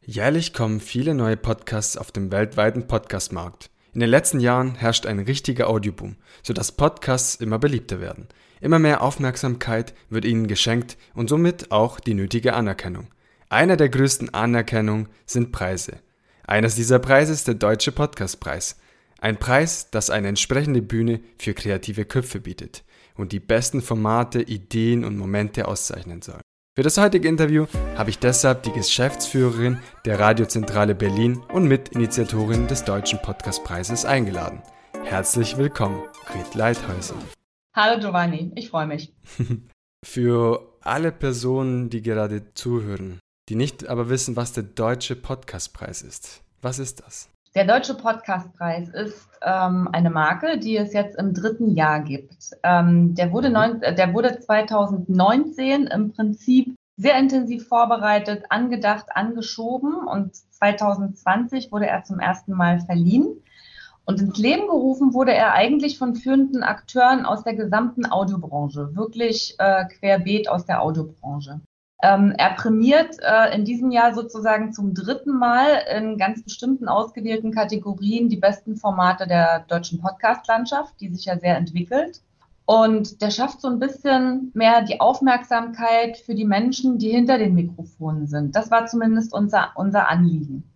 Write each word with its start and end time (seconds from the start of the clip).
Jährlich 0.00 0.52
kommen 0.54 0.80
viele 0.80 1.14
neue 1.14 1.36
Podcasts 1.36 1.96
auf 1.96 2.12
dem 2.12 2.30
weltweiten 2.32 2.86
Podcastmarkt. 2.86 3.70
In 3.92 4.00
den 4.00 4.08
letzten 4.08 4.40
Jahren 4.40 4.74
herrscht 4.74 5.06
ein 5.06 5.18
richtiger 5.18 5.68
Audioboom, 5.68 6.16
sodass 6.42 6.72
Podcasts 6.72 7.34
immer 7.34 7.58
beliebter 7.58 8.00
werden. 8.00 8.28
Immer 8.60 8.78
mehr 8.78 9.02
Aufmerksamkeit 9.02 9.94
wird 10.08 10.24
ihnen 10.24 10.46
geschenkt 10.46 10.96
und 11.14 11.28
somit 11.28 11.72
auch 11.72 12.00
die 12.00 12.14
nötige 12.14 12.54
Anerkennung. 12.54 13.08
Einer 13.50 13.76
der 13.76 13.88
größten 13.88 14.32
Anerkennungen 14.32 15.08
sind 15.26 15.52
Preise. 15.52 16.00
Eines 16.46 16.74
dieser 16.74 16.98
Preise 16.98 17.32
ist 17.32 17.46
der 17.46 17.54
Deutsche 17.54 17.92
Podcastpreis. 17.92 18.78
Ein 19.20 19.38
Preis, 19.38 19.90
das 19.90 20.10
eine 20.10 20.28
entsprechende 20.28 20.80
Bühne 20.80 21.20
für 21.38 21.54
kreative 21.54 22.04
Köpfe 22.04 22.40
bietet 22.40 22.84
und 23.14 23.32
die 23.32 23.40
besten 23.40 23.82
Formate, 23.82 24.40
Ideen 24.40 25.04
und 25.04 25.18
Momente 25.18 25.68
auszeichnen 25.68 26.22
soll. 26.22 26.40
Für 26.78 26.84
das 26.84 26.96
heutige 26.96 27.26
Interview 27.26 27.66
habe 27.96 28.10
ich 28.10 28.20
deshalb 28.20 28.62
die 28.62 28.70
Geschäftsführerin 28.70 29.80
der 30.04 30.20
Radiozentrale 30.20 30.94
Berlin 30.94 31.42
und 31.52 31.66
Mitinitiatorin 31.66 32.68
des 32.68 32.84
Deutschen 32.84 33.20
Podcastpreises 33.20 34.04
eingeladen. 34.04 34.62
Herzlich 35.02 35.58
willkommen, 35.58 36.00
Gret 36.26 36.54
Leithäuser. 36.54 37.16
Hallo 37.74 37.98
Giovanni, 37.98 38.52
ich 38.54 38.70
freue 38.70 38.86
mich. 38.86 39.12
Für 40.06 40.78
alle 40.80 41.10
Personen, 41.10 41.90
die 41.90 42.00
gerade 42.00 42.54
zuhören, 42.54 43.18
die 43.48 43.56
nicht 43.56 43.88
aber 43.88 44.08
wissen, 44.08 44.36
was 44.36 44.52
der 44.52 44.62
Deutsche 44.62 45.16
Podcastpreis 45.16 46.02
ist, 46.02 46.44
was 46.62 46.78
ist 46.78 47.00
das? 47.00 47.28
Der 47.54 47.64
Deutsche 47.64 47.94
Podcastpreis 47.94 48.90
ist 48.90 49.26
ähm, 49.42 49.88
eine 49.92 50.10
Marke, 50.10 50.58
die 50.58 50.76
es 50.76 50.92
jetzt 50.92 51.16
im 51.16 51.32
dritten 51.32 51.74
Jahr 51.74 52.00
gibt. 52.00 52.52
Ähm, 52.62 53.14
der, 53.14 53.32
wurde 53.32 53.48
neun, 53.48 53.82
äh, 53.82 53.94
der 53.94 54.12
wurde 54.12 54.38
2019 54.38 55.86
im 55.86 56.12
Prinzip 56.12 56.76
sehr 56.98 57.18
intensiv 57.18 57.66
vorbereitet, 57.66 58.44
angedacht, 58.50 59.06
angeschoben 59.14 59.94
und 60.06 60.36
2020 60.36 61.72
wurde 61.72 61.86
er 61.86 62.04
zum 62.04 62.18
ersten 62.18 62.52
Mal 62.52 62.80
verliehen. 62.80 63.42
Und 64.04 64.20
ins 64.20 64.38
Leben 64.38 64.66
gerufen 64.66 65.14
wurde 65.14 65.32
er 65.32 65.52
eigentlich 65.52 65.98
von 65.98 66.16
führenden 66.16 66.62
Akteuren 66.62 67.24
aus 67.24 67.44
der 67.44 67.54
gesamten 67.54 68.06
Audiobranche, 68.06 68.94
wirklich 68.94 69.54
äh, 69.58 69.84
querbeet 69.86 70.48
aus 70.48 70.64
der 70.64 70.82
Audiobranche. 70.82 71.60
Ähm, 72.00 72.32
er 72.38 72.50
prämiert 72.50 73.16
äh, 73.20 73.54
in 73.54 73.64
diesem 73.64 73.90
Jahr 73.90 74.14
sozusagen 74.14 74.72
zum 74.72 74.94
dritten 74.94 75.36
Mal 75.36 75.82
in 75.96 76.16
ganz 76.16 76.42
bestimmten 76.44 76.86
ausgewählten 76.86 77.52
Kategorien 77.52 78.28
die 78.28 78.36
besten 78.36 78.76
Formate 78.76 79.26
der 79.26 79.64
deutschen 79.68 80.00
Podcast-Landschaft, 80.00 80.94
die 81.00 81.08
sich 81.08 81.24
ja 81.24 81.38
sehr 81.38 81.56
entwickelt. 81.56 82.20
Und 82.66 83.20
der 83.22 83.30
schafft 83.30 83.62
so 83.62 83.68
ein 83.68 83.80
bisschen 83.80 84.52
mehr 84.54 84.82
die 84.82 85.00
Aufmerksamkeit 85.00 86.18
für 86.18 86.34
die 86.34 86.44
Menschen, 86.44 86.98
die 86.98 87.10
hinter 87.10 87.38
den 87.38 87.54
Mikrofonen 87.54 88.26
sind. 88.26 88.54
Das 88.54 88.70
war 88.70 88.86
zumindest 88.86 89.32
unser, 89.32 89.72
unser 89.74 90.08
Anliegen. 90.08 90.70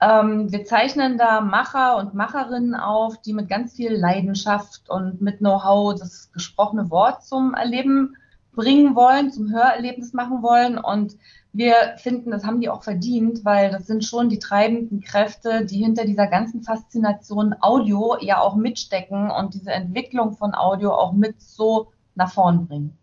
Ähm, 0.00 0.50
wir 0.50 0.64
zeichnen 0.64 1.16
da 1.16 1.42
Macher 1.42 1.98
und 1.98 2.14
Macherinnen 2.14 2.74
auf, 2.74 3.20
die 3.20 3.34
mit 3.34 3.48
ganz 3.48 3.74
viel 3.74 3.92
Leidenschaft 3.92 4.88
und 4.88 5.20
mit 5.20 5.38
Know-how 5.38 5.94
das 5.94 6.32
gesprochene 6.32 6.90
Wort 6.90 7.22
zum 7.24 7.54
Erleben 7.54 8.16
bringen 8.54 8.94
wollen, 8.94 9.30
zum 9.30 9.52
Hörerlebnis 9.52 10.12
machen 10.12 10.42
wollen. 10.42 10.78
Und 10.78 11.16
wir 11.52 11.74
finden, 11.98 12.30
das 12.30 12.44
haben 12.44 12.60
die 12.60 12.68
auch 12.68 12.82
verdient, 12.82 13.44
weil 13.44 13.70
das 13.70 13.86
sind 13.86 14.04
schon 14.04 14.28
die 14.28 14.38
treibenden 14.38 15.00
Kräfte, 15.00 15.64
die 15.64 15.78
hinter 15.78 16.04
dieser 16.04 16.26
ganzen 16.26 16.62
Faszination 16.62 17.54
Audio 17.60 18.16
ja 18.20 18.40
auch 18.40 18.56
mitstecken 18.56 19.30
und 19.30 19.54
diese 19.54 19.70
Entwicklung 19.70 20.36
von 20.36 20.54
Audio 20.54 20.92
auch 20.92 21.12
mit 21.12 21.40
so 21.40 21.92
nach 22.14 22.32
vorn 22.32 22.66
bringen. 22.66 22.98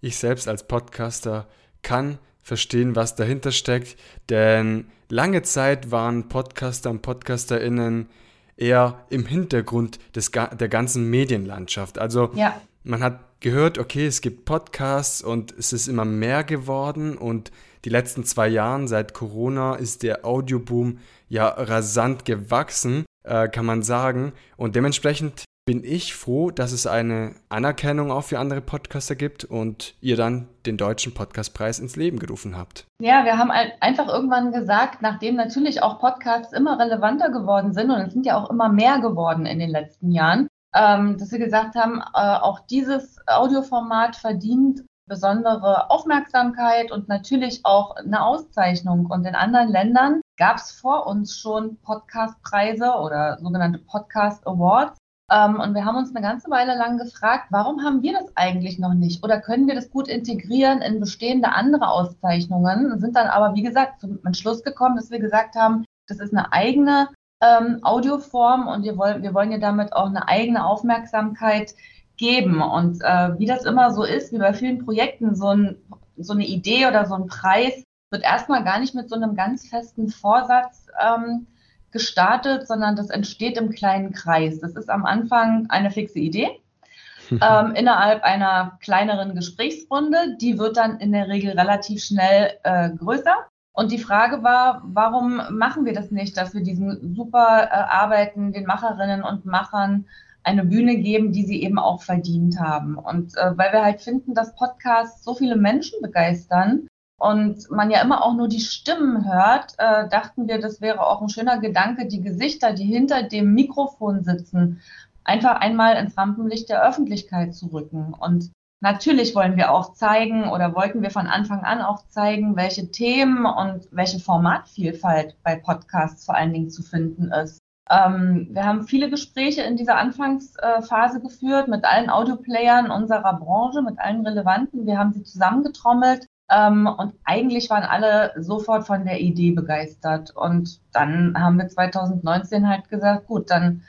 Ich 0.00 0.18
selbst 0.18 0.48
als 0.48 0.66
Podcaster 0.66 1.46
kann 1.82 2.18
verstehen, 2.42 2.94
was 2.94 3.14
dahinter 3.14 3.52
steckt, 3.52 3.96
denn 4.28 4.86
lange 5.08 5.42
Zeit 5.42 5.90
waren 5.90 6.28
Podcaster 6.28 6.90
und 6.90 7.02
Podcasterinnen 7.02 8.08
eher 8.56 9.04
im 9.10 9.26
Hintergrund 9.26 9.98
des, 10.14 10.30
der 10.30 10.68
ganzen 10.68 11.10
Medienlandschaft. 11.10 11.98
Also 11.98 12.30
ja. 12.34 12.60
man 12.82 13.02
hat 13.02 13.33
gehört, 13.44 13.76
okay, 13.76 14.06
es 14.06 14.22
gibt 14.22 14.46
Podcasts 14.46 15.20
und 15.20 15.52
es 15.52 15.74
ist 15.74 15.86
immer 15.86 16.06
mehr 16.06 16.44
geworden 16.44 17.18
und 17.18 17.52
die 17.84 17.90
letzten 17.90 18.24
zwei 18.24 18.48
Jahre 18.48 18.88
seit 18.88 19.12
Corona 19.12 19.74
ist 19.74 20.02
der 20.02 20.24
Audioboom 20.24 20.98
ja 21.28 21.48
rasant 21.48 22.24
gewachsen, 22.24 23.04
äh, 23.22 23.48
kann 23.48 23.66
man 23.66 23.82
sagen. 23.82 24.32
Und 24.56 24.76
dementsprechend 24.76 25.44
bin 25.66 25.84
ich 25.84 26.14
froh, 26.14 26.50
dass 26.50 26.72
es 26.72 26.86
eine 26.86 27.34
Anerkennung 27.50 28.10
auch 28.10 28.24
für 28.24 28.38
andere 28.38 28.62
Podcaster 28.62 29.14
gibt 29.14 29.44
und 29.44 29.94
ihr 30.00 30.16
dann 30.16 30.48
den 30.64 30.78
Deutschen 30.78 31.12
Podcastpreis 31.12 31.80
ins 31.80 31.96
Leben 31.96 32.18
gerufen 32.18 32.56
habt. 32.56 32.86
Ja, 32.98 33.26
wir 33.26 33.36
haben 33.36 33.50
einfach 33.50 34.08
irgendwann 34.08 34.52
gesagt, 34.52 35.02
nachdem 35.02 35.36
natürlich 35.36 35.82
auch 35.82 36.00
Podcasts 36.00 36.54
immer 36.54 36.78
relevanter 36.78 37.28
geworden 37.28 37.74
sind 37.74 37.90
und 37.90 38.00
es 38.00 38.14
sind 38.14 38.24
ja 38.24 38.42
auch 38.42 38.48
immer 38.48 38.70
mehr 38.70 39.00
geworden 39.00 39.44
in 39.44 39.58
den 39.58 39.70
letzten 39.70 40.12
Jahren, 40.12 40.48
ähm, 40.74 41.18
dass 41.18 41.30
wir 41.30 41.38
gesagt 41.38 41.76
haben, 41.76 42.00
äh, 42.00 42.36
auch 42.38 42.60
dieses 42.60 43.18
Audioformat 43.26 44.16
verdient 44.16 44.84
besondere 45.06 45.90
Aufmerksamkeit 45.90 46.90
und 46.90 47.08
natürlich 47.08 47.60
auch 47.64 47.96
eine 47.96 48.24
Auszeichnung. 48.24 49.06
Und 49.06 49.26
in 49.26 49.34
anderen 49.34 49.68
Ländern 49.68 50.20
gab 50.36 50.56
es 50.56 50.72
vor 50.72 51.06
uns 51.06 51.36
schon 51.38 51.76
Podcastpreise 51.82 52.94
oder 52.94 53.38
sogenannte 53.38 53.78
Podcast 53.78 54.46
Awards. 54.46 54.98
Ähm, 55.30 55.60
und 55.60 55.74
wir 55.74 55.84
haben 55.84 55.96
uns 55.96 56.14
eine 56.14 56.26
ganze 56.26 56.50
Weile 56.50 56.76
lang 56.76 56.98
gefragt, 56.98 57.46
warum 57.50 57.82
haben 57.82 58.02
wir 58.02 58.14
das 58.14 58.36
eigentlich 58.36 58.78
noch 58.78 58.94
nicht? 58.94 59.22
Oder 59.22 59.40
können 59.40 59.66
wir 59.66 59.74
das 59.74 59.90
gut 59.90 60.08
integrieren 60.08 60.82
in 60.82 61.00
bestehende 61.00 61.52
andere 61.52 61.88
Auszeichnungen? 61.88 62.98
Sind 62.98 63.16
dann 63.16 63.28
aber, 63.28 63.54
wie 63.54 63.62
gesagt, 63.62 64.00
zum 64.00 64.18
Entschluss 64.24 64.62
gekommen, 64.62 64.96
dass 64.96 65.10
wir 65.10 65.20
gesagt 65.20 65.54
haben, 65.54 65.84
das 66.08 66.18
ist 66.18 66.32
eine 66.32 66.52
eigene 66.52 67.08
ähm, 67.44 67.80
Audioform 67.82 68.66
und 68.68 68.84
wir 68.84 68.96
wollen, 68.96 69.22
wir 69.22 69.34
wollen 69.34 69.52
ihr 69.52 69.60
damit 69.60 69.92
auch 69.92 70.06
eine 70.06 70.28
eigene 70.28 70.64
Aufmerksamkeit 70.64 71.74
geben. 72.16 72.62
Und 72.62 73.02
äh, 73.02 73.38
wie 73.38 73.46
das 73.46 73.64
immer 73.64 73.92
so 73.92 74.04
ist, 74.04 74.32
wie 74.32 74.38
bei 74.38 74.52
vielen 74.54 74.84
Projekten, 74.84 75.34
so, 75.34 75.48
ein, 75.48 75.76
so 76.16 76.32
eine 76.32 76.46
Idee 76.46 76.86
oder 76.86 77.06
so 77.06 77.14
ein 77.14 77.26
Preis 77.26 77.84
wird 78.10 78.22
erstmal 78.22 78.62
gar 78.64 78.78
nicht 78.78 78.94
mit 78.94 79.08
so 79.08 79.16
einem 79.16 79.34
ganz 79.34 79.68
festen 79.68 80.08
Vorsatz 80.08 80.86
ähm, 81.00 81.46
gestartet, 81.90 82.66
sondern 82.66 82.96
das 82.96 83.10
entsteht 83.10 83.56
im 83.56 83.70
kleinen 83.70 84.12
Kreis. 84.12 84.60
Das 84.60 84.76
ist 84.76 84.88
am 84.88 85.04
Anfang 85.04 85.66
eine 85.68 85.90
fixe 85.90 86.20
Idee. 86.20 86.48
ähm, 87.30 87.74
innerhalb 87.74 88.22
einer 88.22 88.78
kleineren 88.80 89.34
Gesprächsrunde. 89.34 90.36
Die 90.40 90.58
wird 90.58 90.76
dann 90.76 91.00
in 91.00 91.12
der 91.12 91.28
Regel 91.28 91.58
relativ 91.58 92.04
schnell 92.04 92.52
äh, 92.62 92.90
größer. 92.90 93.34
Und 93.76 93.90
die 93.90 93.98
Frage 93.98 94.44
war, 94.44 94.82
warum 94.86 95.42
machen 95.50 95.84
wir 95.84 95.92
das 95.92 96.12
nicht, 96.12 96.36
dass 96.36 96.54
wir 96.54 96.62
diesen 96.62 97.14
super 97.16 97.64
äh, 97.64 97.74
Arbeiten 97.74 98.52
den 98.52 98.66
Macherinnen 98.66 99.24
und 99.24 99.44
Machern 99.44 100.06
eine 100.44 100.64
Bühne 100.64 100.96
geben, 100.96 101.32
die 101.32 101.44
sie 101.44 101.60
eben 101.62 101.78
auch 101.80 102.02
verdient 102.02 102.60
haben. 102.60 102.96
Und 102.96 103.36
äh, 103.36 103.58
weil 103.58 103.72
wir 103.72 103.82
halt 103.82 104.00
finden, 104.00 104.32
dass 104.32 104.54
Podcasts 104.54 105.24
so 105.24 105.34
viele 105.34 105.56
Menschen 105.56 106.00
begeistern 106.02 106.86
und 107.18 107.68
man 107.70 107.90
ja 107.90 108.00
immer 108.00 108.24
auch 108.24 108.34
nur 108.34 108.46
die 108.46 108.60
Stimmen 108.60 109.26
hört, 109.26 109.74
äh, 109.78 110.08
dachten 110.08 110.46
wir, 110.46 110.60
das 110.60 110.80
wäre 110.80 111.04
auch 111.04 111.20
ein 111.20 111.28
schöner 111.28 111.58
Gedanke, 111.58 112.06
die 112.06 112.20
Gesichter, 112.20 112.74
die 112.74 112.84
hinter 112.84 113.24
dem 113.24 113.54
Mikrofon 113.54 114.22
sitzen, 114.22 114.82
einfach 115.24 115.60
einmal 115.60 115.96
ins 115.96 116.16
Rampenlicht 116.16 116.68
der 116.68 116.86
Öffentlichkeit 116.86 117.54
zu 117.54 117.66
rücken. 117.68 118.14
Und 118.14 118.52
Natürlich 118.84 119.34
wollen 119.34 119.56
wir 119.56 119.70
auch 119.70 119.94
zeigen 119.94 120.50
oder 120.50 120.74
wollten 120.74 121.00
wir 121.00 121.10
von 121.10 121.26
Anfang 121.26 121.62
an 121.64 121.80
auch 121.80 122.06
zeigen, 122.08 122.54
welche 122.54 122.90
Themen 122.90 123.46
und 123.46 123.88
welche 123.92 124.20
Formatvielfalt 124.20 125.38
bei 125.42 125.56
Podcasts 125.56 126.26
vor 126.26 126.34
allen 126.34 126.52
Dingen 126.52 126.68
zu 126.68 126.82
finden 126.82 127.32
ist. 127.32 127.62
Ähm, 127.90 128.48
wir 128.50 128.66
haben 128.66 128.82
viele 128.82 129.08
Gespräche 129.08 129.62
in 129.62 129.78
dieser 129.78 129.96
Anfangsphase 129.96 131.22
geführt 131.22 131.66
mit 131.66 131.86
allen 131.86 132.10
Audioplayern 132.10 132.90
unserer 132.90 133.38
Branche, 133.38 133.80
mit 133.80 133.98
allen 133.98 134.26
Relevanten. 134.26 134.84
Wir 134.84 134.98
haben 134.98 135.14
sie 135.14 135.24
zusammengetrommelt 135.24 136.26
ähm, 136.50 136.86
und 136.86 137.14
eigentlich 137.24 137.70
waren 137.70 137.84
alle 137.84 138.34
sofort 138.36 138.86
von 138.86 139.06
der 139.06 139.18
Idee 139.18 139.52
begeistert. 139.52 140.36
Und 140.36 140.82
dann 140.92 141.34
haben 141.38 141.56
wir 141.56 141.68
2019 141.68 142.68
halt 142.68 142.90
gesagt, 142.90 143.28
gut, 143.28 143.50
dann 143.50 143.82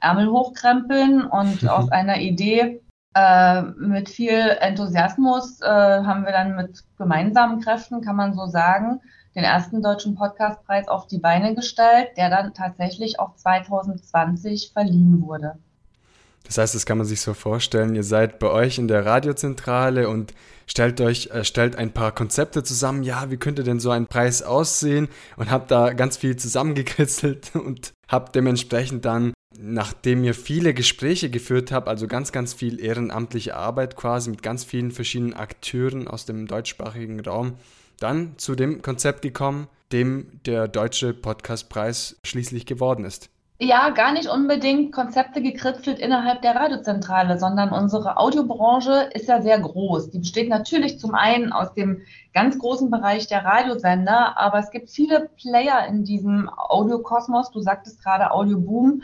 Ärmel 0.00 0.30
hochkrempeln 0.30 1.22
und 1.24 1.66
aus 1.70 1.90
einer 1.90 2.18
Idee 2.18 2.82
äh, 3.14 3.62
mit 3.62 4.08
viel 4.08 4.56
Enthusiasmus 4.60 5.60
äh, 5.60 5.66
haben 5.66 6.24
wir 6.24 6.32
dann 6.32 6.56
mit 6.56 6.82
gemeinsamen 6.98 7.60
Kräften, 7.60 8.00
kann 8.00 8.16
man 8.16 8.34
so 8.34 8.46
sagen, 8.46 9.00
den 9.34 9.44
ersten 9.44 9.82
deutschen 9.82 10.14
Podcastpreis 10.14 10.88
auf 10.88 11.06
die 11.06 11.18
Beine 11.18 11.54
gestellt, 11.54 12.10
der 12.16 12.30
dann 12.30 12.54
tatsächlich 12.54 13.18
auch 13.20 13.34
2020 13.36 14.70
verliehen 14.72 15.22
wurde. 15.22 15.58
Das 16.44 16.58
heißt, 16.58 16.74
das 16.74 16.86
kann 16.86 16.98
man 16.98 17.06
sich 17.06 17.20
so 17.20 17.34
vorstellen, 17.34 17.94
ihr 17.94 18.04
seid 18.04 18.38
bei 18.38 18.48
euch 18.48 18.78
in 18.78 18.86
der 18.86 19.06
Radiozentrale 19.06 20.08
und 20.08 20.34
stellt 20.66 21.00
euch, 21.00 21.28
äh, 21.28 21.44
stellt 21.44 21.76
ein 21.76 21.92
paar 21.92 22.12
Konzepte 22.12 22.62
zusammen, 22.62 23.02
ja, 23.02 23.30
wie 23.30 23.38
könnte 23.38 23.64
denn 23.64 23.80
so 23.80 23.90
ein 23.90 24.06
Preis 24.06 24.42
aussehen 24.42 25.08
und 25.36 25.50
habt 25.50 25.70
da 25.70 25.92
ganz 25.94 26.16
viel 26.16 26.36
zusammengekritzelt 26.36 27.54
und 27.54 27.92
habt 28.08 28.34
dementsprechend 28.34 29.04
dann 29.04 29.33
nachdem 29.66 30.24
ihr 30.24 30.34
viele 30.34 30.74
Gespräche 30.74 31.30
geführt 31.30 31.72
habt, 31.72 31.88
also 31.88 32.06
ganz, 32.06 32.32
ganz 32.32 32.52
viel 32.52 32.80
ehrenamtliche 32.80 33.56
Arbeit 33.56 33.96
quasi 33.96 34.30
mit 34.30 34.42
ganz 34.42 34.64
vielen 34.64 34.90
verschiedenen 34.90 35.34
Akteuren 35.34 36.06
aus 36.06 36.26
dem 36.26 36.46
deutschsprachigen 36.46 37.20
Raum, 37.20 37.54
dann 37.98 38.34
zu 38.36 38.54
dem 38.54 38.82
Konzept 38.82 39.22
gekommen, 39.22 39.68
dem 39.92 40.40
der 40.44 40.68
Deutsche 40.68 41.14
Podcastpreis 41.14 42.18
schließlich 42.24 42.66
geworden 42.66 43.04
ist. 43.04 43.30
Ja, 43.60 43.90
gar 43.90 44.12
nicht 44.12 44.28
unbedingt 44.28 44.92
Konzepte 44.92 45.40
gekritzelt 45.40 46.00
innerhalb 46.00 46.42
der 46.42 46.56
Radiozentrale, 46.56 47.38
sondern 47.38 47.70
unsere 47.70 48.16
Audiobranche 48.16 49.10
ist 49.14 49.28
ja 49.28 49.40
sehr 49.40 49.60
groß. 49.60 50.10
Die 50.10 50.18
besteht 50.18 50.48
natürlich 50.48 50.98
zum 50.98 51.14
einen 51.14 51.52
aus 51.52 51.72
dem 51.72 52.02
ganz 52.34 52.58
großen 52.58 52.90
Bereich 52.90 53.28
der 53.28 53.44
Radiosender, 53.44 54.36
aber 54.36 54.58
es 54.58 54.72
gibt 54.72 54.90
viele 54.90 55.30
Player 55.40 55.86
in 55.86 56.02
diesem 56.04 56.50
Audiokosmos. 56.50 57.52
Du 57.52 57.60
sagtest 57.60 58.02
gerade 58.02 58.32
Audioboom, 58.32 59.02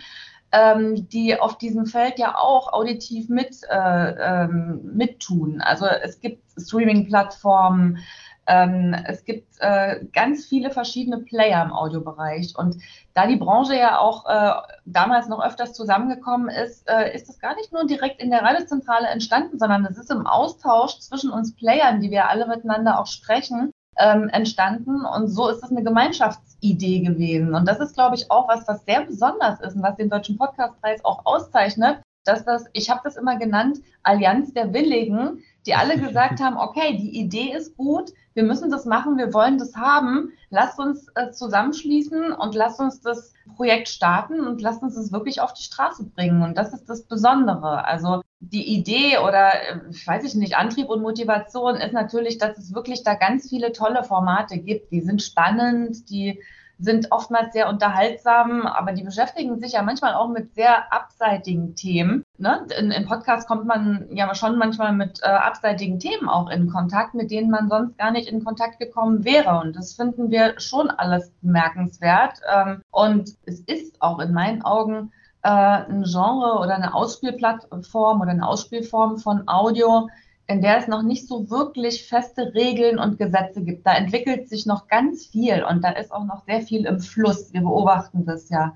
ähm, 0.53 1.09
die 1.09 1.39
auf 1.39 1.59
diesem 1.59 1.87
Feld 1.87 2.19
ja 2.19 2.37
auch 2.37 2.73
auditiv 2.73 3.29
mit, 3.29 3.57
äh, 3.69 4.45
ähm, 4.45 4.81
mittun. 4.95 5.61
Also 5.61 5.87
es 5.87 6.21
gibt 6.21 6.43
Streaming-Plattformen, 6.59 7.99
ähm, 8.47 8.97
es 9.07 9.25
gibt 9.25 9.47
äh, 9.61 10.05
ganz 10.13 10.47
viele 10.47 10.71
verschiedene 10.71 11.19
Player 11.19 11.63
im 11.63 11.73
Audiobereich. 11.73 12.55
Und 12.57 12.77
da 13.15 13.29
die 13.29 13.37
Branche 13.37 13.77
ja 13.77 13.99
auch 13.99 14.27
äh, 14.27 14.53
damals 14.87 15.29
noch 15.29 15.41
öfters 15.41 15.73
zusammengekommen 15.73 16.49
ist, 16.49 16.89
äh, 16.89 17.15
ist 17.15 17.29
es 17.29 17.39
gar 17.39 17.55
nicht 17.55 17.73
nur 17.73 17.87
direkt 17.87 18.21
in 18.21 18.31
der 18.31 18.43
Radiozentrale 18.43 19.07
entstanden, 19.07 19.59
sondern 19.59 19.85
es 19.85 19.99
ist 19.99 20.11
im 20.11 20.27
Austausch 20.27 20.99
zwischen 20.99 21.31
uns 21.31 21.55
Playern, 21.55 22.01
die 22.01 22.11
wir 22.11 22.29
alle 22.29 22.49
miteinander 22.49 22.99
auch 22.99 23.07
sprechen, 23.07 23.73
ähm, 23.99 24.29
entstanden. 24.29 25.05
Und 25.05 25.29
so 25.29 25.49
ist 25.49 25.63
es 25.63 25.71
eine 25.71 25.83
Gemeinschaftsidee 25.83 27.01
gewesen. 27.01 27.55
Und 27.55 27.67
das 27.67 27.81
ist, 27.81 27.95
glaube 27.95 28.17
ich, 28.17 28.31
auch 28.31 28.49
was, 28.49 28.67
was 28.69 28.85
sehr 28.85 29.05
besonders 29.05 29.61
ist 29.61 29.77
und 29.77 29.83
was 29.83 29.97
den 29.97 30.11
Deutschen 30.11 30.39
Podcastpreis 30.39 31.05
auch 31.05 31.25
auszeichnet, 31.25 32.01
dass 32.31 32.45
das, 32.45 32.65
ich 32.73 32.91
habe 32.91 33.01
das 33.03 33.17
immer 33.17 33.37
genannt, 33.37 33.81
Allianz 34.03 34.55
der 34.55 34.73
Willigen, 34.73 35.43
die 35.67 35.75
alle 35.75 35.99
gesagt 36.07 36.41
haben, 36.41 36.57
okay, 36.57 36.97
die 36.97 37.19
Idee 37.19 37.53
ist 37.53 37.77
gut, 37.77 38.13
wir 38.35 38.45
müssen 38.45 38.71
das 38.71 38.87
machen, 38.87 39.19
wir 39.19 39.35
wollen 39.35 39.59
das 39.59 39.75
haben, 39.75 40.33
lasst 40.51 40.79
uns 40.79 41.09
äh, 41.17 41.33
zusammenschließen 41.33 42.33
und 42.33 42.55
lasst 42.55 42.79
uns 42.79 43.01
das 43.01 43.35
Projekt 43.57 43.89
starten 43.89 44.41
und 44.47 44.63
lasst 44.63 44.83
uns 44.83 44.97
es 44.97 45.13
wirklich 45.13 45.41
auf 45.41 45.53
die 45.53 45.65
Straße 45.65 46.05
bringen. 46.05 46.43
Und 46.43 46.57
das 46.57 46.73
ist 46.73 46.89
das 46.89 47.03
Besondere. 47.03 47.85
Also 47.85 48.23
die 48.39 48.73
Idee 48.73 49.19
oder, 49.19 49.53
äh, 49.53 49.81
weiß 50.07 50.25
ich 50.25 50.37
nicht, 50.37 50.57
Antrieb 50.57 50.89
und 50.89 51.03
Motivation 51.03 51.75
ist 51.75 51.93
natürlich, 51.93 52.39
dass 52.39 52.57
es 52.57 52.73
wirklich 52.73 53.03
da 53.03 53.15
ganz 53.15 53.49
viele 53.49 53.73
tolle 53.73 54.05
Formate 54.05 54.59
gibt. 54.59 54.93
Die 54.93 55.01
sind 55.01 55.23
spannend, 55.23 56.09
die 56.09 56.41
sind 56.81 57.13
oftmals 57.13 57.53
sehr 57.53 57.69
unterhaltsam, 57.69 58.63
aber 58.63 58.93
die 58.93 59.03
beschäftigen 59.03 59.61
sich 59.61 59.73
ja 59.73 59.83
manchmal 59.83 60.15
auch 60.15 60.29
mit 60.29 60.55
sehr 60.55 60.93
abseitigen 60.93 61.75
Themen. 61.75 62.25
Ne? 62.39 62.67
In, 62.79 62.91
in 62.91 63.07
Podcasts 63.07 63.47
kommt 63.47 63.67
man 63.67 64.09
ja 64.11 64.35
schon 64.35 64.57
manchmal 64.57 64.93
mit 64.93 65.21
äh, 65.23 65.27
abseitigen 65.27 65.99
Themen 65.99 66.29
auch 66.29 66.49
in 66.49 66.71
Kontakt, 66.71 67.15
mit 67.15 67.31
denen 67.31 67.51
man 67.51 67.69
sonst 67.69 67.99
gar 67.99 68.11
nicht 68.11 68.29
in 68.29 68.45
Kontakt 68.45 68.79
gekommen 68.79 69.25
wäre. 69.25 69.61
Und 69.61 69.77
das 69.77 69.93
finden 69.93 70.31
wir 70.31 70.59
schon 70.59 70.91
alles 70.91 71.31
bemerkenswert. 71.43 72.41
Ähm, 72.51 72.83
und 72.91 73.35
es 73.45 73.61
ist 73.61 74.01
auch 74.01 74.19
in 74.19 74.33
meinen 74.33 74.63
Augen 74.63 75.13
äh, 75.43 75.49
ein 75.49 76.05
Genre 76.05 76.59
oder 76.61 76.77
eine 76.77 76.95
Ausspielplattform 76.95 78.21
oder 78.21 78.31
eine 78.31 78.47
Ausspielform 78.47 79.19
von 79.19 79.47
Audio, 79.49 80.09
in 80.51 80.61
der 80.61 80.79
es 80.79 80.89
noch 80.89 81.03
nicht 81.03 81.29
so 81.29 81.49
wirklich 81.49 82.09
feste 82.09 82.53
Regeln 82.55 82.99
und 82.99 83.19
Gesetze 83.19 83.63
gibt. 83.63 83.87
Da 83.87 83.95
entwickelt 83.95 84.49
sich 84.49 84.67
noch 84.67 84.89
ganz 84.89 85.27
viel 85.27 85.63
und 85.63 85.85
da 85.85 85.91
ist 85.91 86.11
auch 86.11 86.25
noch 86.25 86.45
sehr 86.45 86.61
viel 86.61 86.87
im 86.87 86.99
Fluss. 86.99 87.53
Wir 87.53 87.61
beobachten 87.61 88.27
das 88.27 88.49
ja. 88.49 88.75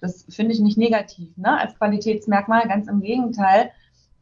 Das 0.00 0.24
finde 0.30 0.52
ich 0.52 0.60
nicht 0.60 0.78
negativ 0.78 1.36
ne? 1.36 1.58
als 1.58 1.76
Qualitätsmerkmal, 1.76 2.68
ganz 2.68 2.86
im 2.86 3.00
Gegenteil. 3.00 3.72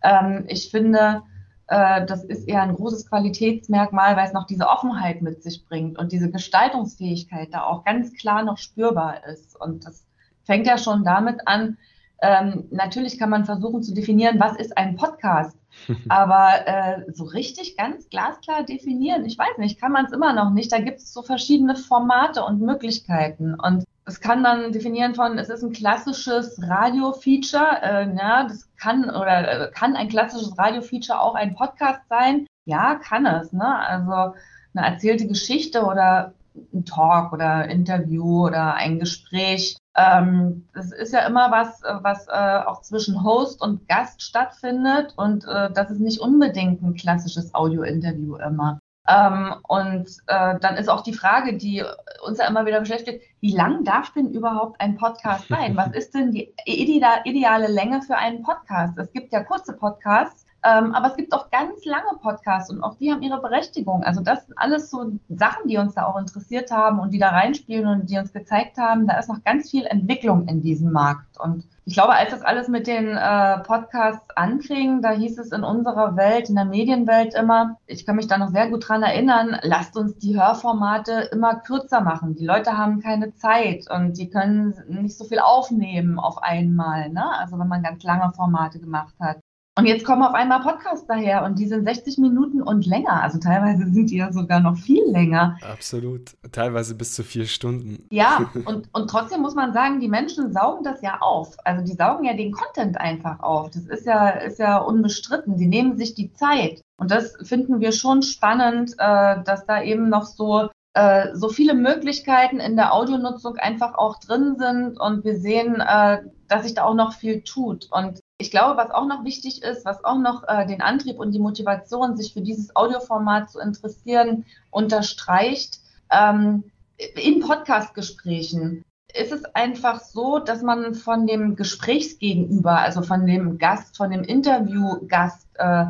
Ähm, 0.02 0.44
ich 0.48 0.70
finde, 0.70 1.22
äh, 1.66 2.06
das 2.06 2.24
ist 2.24 2.48
eher 2.48 2.62
ein 2.62 2.74
großes 2.74 3.10
Qualitätsmerkmal, 3.10 4.16
weil 4.16 4.26
es 4.26 4.32
noch 4.32 4.46
diese 4.46 4.66
Offenheit 4.66 5.20
mit 5.20 5.42
sich 5.42 5.66
bringt 5.66 5.98
und 5.98 6.10
diese 6.10 6.30
Gestaltungsfähigkeit 6.30 7.52
da 7.52 7.64
auch 7.64 7.84
ganz 7.84 8.14
klar 8.14 8.44
noch 8.44 8.56
spürbar 8.56 9.26
ist. 9.26 9.60
Und 9.60 9.84
das 9.84 10.06
fängt 10.44 10.66
ja 10.66 10.78
schon 10.78 11.04
damit 11.04 11.46
an, 11.46 11.76
ähm, 12.22 12.68
natürlich 12.70 13.18
kann 13.18 13.30
man 13.30 13.44
versuchen 13.44 13.82
zu 13.82 13.94
definieren, 13.94 14.40
was 14.40 14.56
ist 14.56 14.76
ein 14.78 14.96
Podcast. 14.96 15.56
Aber 16.08 16.66
äh, 16.66 17.12
so 17.12 17.24
richtig 17.24 17.76
ganz 17.76 18.08
glasklar 18.08 18.62
definieren, 18.62 19.24
ich 19.24 19.36
weiß 19.36 19.58
nicht, 19.58 19.80
kann 19.80 19.92
man 19.92 20.06
es 20.06 20.12
immer 20.12 20.32
noch 20.32 20.50
nicht. 20.50 20.72
Da 20.72 20.78
gibt 20.78 20.98
es 20.98 21.12
so 21.12 21.22
verschiedene 21.22 21.76
Formate 21.76 22.44
und 22.44 22.60
Möglichkeiten. 22.60 23.54
Und 23.54 23.84
es 24.06 24.20
kann 24.20 24.42
man 24.42 24.72
definieren 24.72 25.14
von, 25.14 25.38
es 25.38 25.48
ist 25.48 25.62
ein 25.62 25.72
klassisches 25.72 26.60
Radio-Feature. 26.62 27.82
Äh, 27.82 28.16
ja, 28.16 28.44
das 28.44 28.68
kann 28.76 29.04
oder 29.04 29.68
äh, 29.68 29.70
kann 29.72 29.96
ein 29.96 30.08
klassisches 30.08 30.56
Radio-Feature 30.58 31.20
auch 31.20 31.34
ein 31.34 31.54
Podcast 31.54 32.00
sein? 32.08 32.46
Ja, 32.66 32.94
kann 32.94 33.26
es. 33.26 33.52
Ne? 33.52 33.66
Also 33.66 34.34
eine 34.74 34.86
erzählte 34.86 35.26
Geschichte 35.26 35.84
oder 35.84 36.34
ein 36.72 36.84
Talk 36.84 37.32
oder 37.32 37.68
Interview 37.68 38.46
oder 38.46 38.74
ein 38.74 38.98
Gespräch 38.98 39.76
ähm, 39.96 40.68
das 40.74 40.92
ist 40.92 41.12
ja 41.12 41.26
immer 41.26 41.50
was, 41.50 41.82
was 42.02 42.26
äh, 42.28 42.66
auch 42.66 42.82
zwischen 42.82 43.22
Host 43.22 43.60
und 43.62 43.88
Gast 43.88 44.22
stattfindet 44.22 45.14
und 45.16 45.44
äh, 45.46 45.70
das 45.72 45.90
ist 45.90 46.00
nicht 46.00 46.20
unbedingt 46.20 46.82
ein 46.82 46.94
klassisches 46.94 47.54
Audio-Interview 47.54 48.36
immer. 48.36 48.80
Ähm, 49.06 49.54
und 49.68 50.08
äh, 50.28 50.58
dann 50.60 50.76
ist 50.76 50.88
auch 50.88 51.02
die 51.02 51.12
Frage, 51.12 51.56
die 51.56 51.84
uns 52.24 52.38
ja 52.38 52.48
immer 52.48 52.64
wieder 52.64 52.80
beschäftigt, 52.80 53.22
wie 53.40 53.54
lang 53.54 53.84
darf 53.84 54.12
denn 54.14 54.30
überhaupt 54.30 54.80
ein 54.80 54.96
Podcast 54.96 55.46
sein? 55.48 55.76
Was 55.76 55.92
ist 55.92 56.14
denn 56.14 56.32
die 56.32 56.54
ideale 56.64 57.68
Länge 57.68 58.02
für 58.02 58.16
einen 58.16 58.42
Podcast? 58.42 58.98
Es 58.98 59.12
gibt 59.12 59.32
ja 59.32 59.44
kurze 59.44 59.74
Podcasts, 59.74 60.43
ähm, 60.64 60.94
aber 60.94 61.08
es 61.08 61.16
gibt 61.16 61.32
auch 61.34 61.50
ganz 61.50 61.84
lange 61.84 62.18
Podcasts 62.22 62.70
und 62.70 62.82
auch 62.82 62.96
die 62.96 63.12
haben 63.12 63.22
ihre 63.22 63.40
Berechtigung. 63.40 64.02
Also 64.02 64.22
das 64.22 64.46
sind 64.46 64.56
alles 64.56 64.90
so 64.90 65.12
Sachen, 65.28 65.68
die 65.68 65.76
uns 65.76 65.94
da 65.94 66.06
auch 66.06 66.18
interessiert 66.18 66.70
haben 66.70 67.00
und 67.00 67.12
die 67.12 67.18
da 67.18 67.28
reinspielen 67.28 67.86
und 67.86 68.08
die 68.08 68.16
uns 68.16 68.32
gezeigt 68.32 68.78
haben, 68.78 69.06
da 69.06 69.18
ist 69.18 69.28
noch 69.28 69.44
ganz 69.44 69.70
viel 69.70 69.84
Entwicklung 69.84 70.48
in 70.48 70.62
diesem 70.62 70.90
Markt. 70.90 71.38
Und 71.38 71.66
ich 71.84 71.94
glaube, 71.94 72.14
als 72.14 72.30
das 72.30 72.40
alles 72.40 72.68
mit 72.68 72.86
den 72.86 73.08
äh, 73.08 73.58
Podcasts 73.58 74.30
anfing, 74.36 75.02
da 75.02 75.10
hieß 75.10 75.38
es 75.38 75.52
in 75.52 75.64
unserer 75.64 76.16
Welt, 76.16 76.48
in 76.48 76.54
der 76.54 76.64
Medienwelt 76.64 77.34
immer, 77.34 77.76
ich 77.86 78.06
kann 78.06 78.16
mich 78.16 78.26
da 78.26 78.38
noch 78.38 78.48
sehr 78.48 78.70
gut 78.70 78.88
dran 78.88 79.02
erinnern, 79.02 79.58
lasst 79.62 79.94
uns 79.98 80.16
die 80.16 80.34
Hörformate 80.34 81.28
immer 81.30 81.56
kürzer 81.56 82.00
machen. 82.00 82.36
Die 82.36 82.46
Leute 82.46 82.78
haben 82.78 83.00
keine 83.00 83.34
Zeit 83.34 83.84
und 83.90 84.16
die 84.16 84.30
können 84.30 84.74
nicht 84.88 85.18
so 85.18 85.24
viel 85.24 85.40
aufnehmen 85.40 86.18
auf 86.18 86.42
einmal. 86.42 87.10
Ne? 87.10 87.24
Also 87.38 87.58
wenn 87.58 87.68
man 87.68 87.82
ganz 87.82 88.02
lange 88.02 88.32
Formate 88.32 88.80
gemacht 88.80 89.14
hat. 89.20 89.43
Und 89.76 89.86
jetzt 89.86 90.04
kommen 90.04 90.22
auf 90.22 90.34
einmal 90.34 90.60
Podcasts 90.60 91.04
daher 91.08 91.44
und 91.44 91.58
die 91.58 91.66
sind 91.66 91.84
60 91.84 92.18
Minuten 92.18 92.62
und 92.62 92.86
länger. 92.86 93.22
Also 93.22 93.38
teilweise 93.38 93.90
sind 93.90 94.08
die 94.08 94.18
ja 94.18 94.32
sogar 94.32 94.60
noch 94.60 94.76
viel 94.76 95.02
länger. 95.10 95.58
Absolut. 95.62 96.36
Teilweise 96.52 96.94
bis 96.94 97.14
zu 97.14 97.24
vier 97.24 97.46
Stunden. 97.46 98.06
Ja, 98.10 98.48
und, 98.66 98.88
und 98.92 99.10
trotzdem 99.10 99.40
muss 99.40 99.56
man 99.56 99.72
sagen, 99.72 99.98
die 99.98 100.08
Menschen 100.08 100.52
saugen 100.52 100.84
das 100.84 101.02
ja 101.02 101.18
auf. 101.20 101.56
Also 101.64 101.84
die 101.84 101.94
saugen 101.94 102.24
ja 102.24 102.34
den 102.34 102.52
Content 102.52 103.00
einfach 103.00 103.40
auf. 103.40 103.70
Das 103.70 103.86
ist 103.86 104.06
ja, 104.06 104.28
ist 104.28 104.60
ja 104.60 104.78
unbestritten. 104.78 105.56
Die 105.56 105.66
nehmen 105.66 105.96
sich 105.96 106.14
die 106.14 106.32
Zeit. 106.32 106.80
Und 106.96 107.10
das 107.10 107.36
finden 107.42 107.80
wir 107.80 107.90
schon 107.90 108.22
spannend, 108.22 108.92
äh, 108.98 109.42
dass 109.42 109.66
da 109.66 109.82
eben 109.82 110.08
noch 110.08 110.26
so 110.26 110.68
äh, 110.96 111.34
so 111.34 111.48
viele 111.48 111.74
Möglichkeiten 111.74 112.60
in 112.60 112.76
der 112.76 112.94
Audionutzung 112.94 113.56
einfach 113.56 113.94
auch 113.94 114.20
drin 114.20 114.54
sind 114.56 115.00
und 115.00 115.24
wir 115.24 115.36
sehen, 115.36 115.80
äh, 115.80 116.18
dass 116.46 116.62
sich 116.62 116.74
da 116.74 116.84
auch 116.84 116.94
noch 116.94 117.14
viel 117.14 117.42
tut. 117.42 117.88
Und 117.90 118.20
ich 118.38 118.50
glaube, 118.50 118.76
was 118.76 118.90
auch 118.90 119.06
noch 119.06 119.24
wichtig 119.24 119.62
ist, 119.62 119.84
was 119.84 120.04
auch 120.04 120.18
noch 120.18 120.46
äh, 120.48 120.66
den 120.66 120.82
Antrieb 120.82 121.18
und 121.18 121.32
die 121.32 121.38
Motivation, 121.38 122.16
sich 122.16 122.32
für 122.32 122.40
dieses 122.40 122.74
Audioformat 122.74 123.50
zu 123.50 123.60
interessieren, 123.60 124.44
unterstreicht, 124.70 125.78
ähm, 126.10 126.64
in 126.96 127.40
Podcastgesprächen 127.40 128.84
ist 129.14 129.32
es 129.32 129.44
einfach 129.54 130.00
so, 130.00 130.40
dass 130.40 130.62
man 130.62 130.94
von 130.94 131.26
dem 131.26 131.54
Gesprächsgegenüber, 131.54 132.78
also 132.78 133.02
von 133.02 133.26
dem 133.26 133.58
Gast, 133.58 133.96
von 133.96 134.10
dem 134.10 134.24
Interviewgast, 134.24 135.48
äh, 135.54 135.86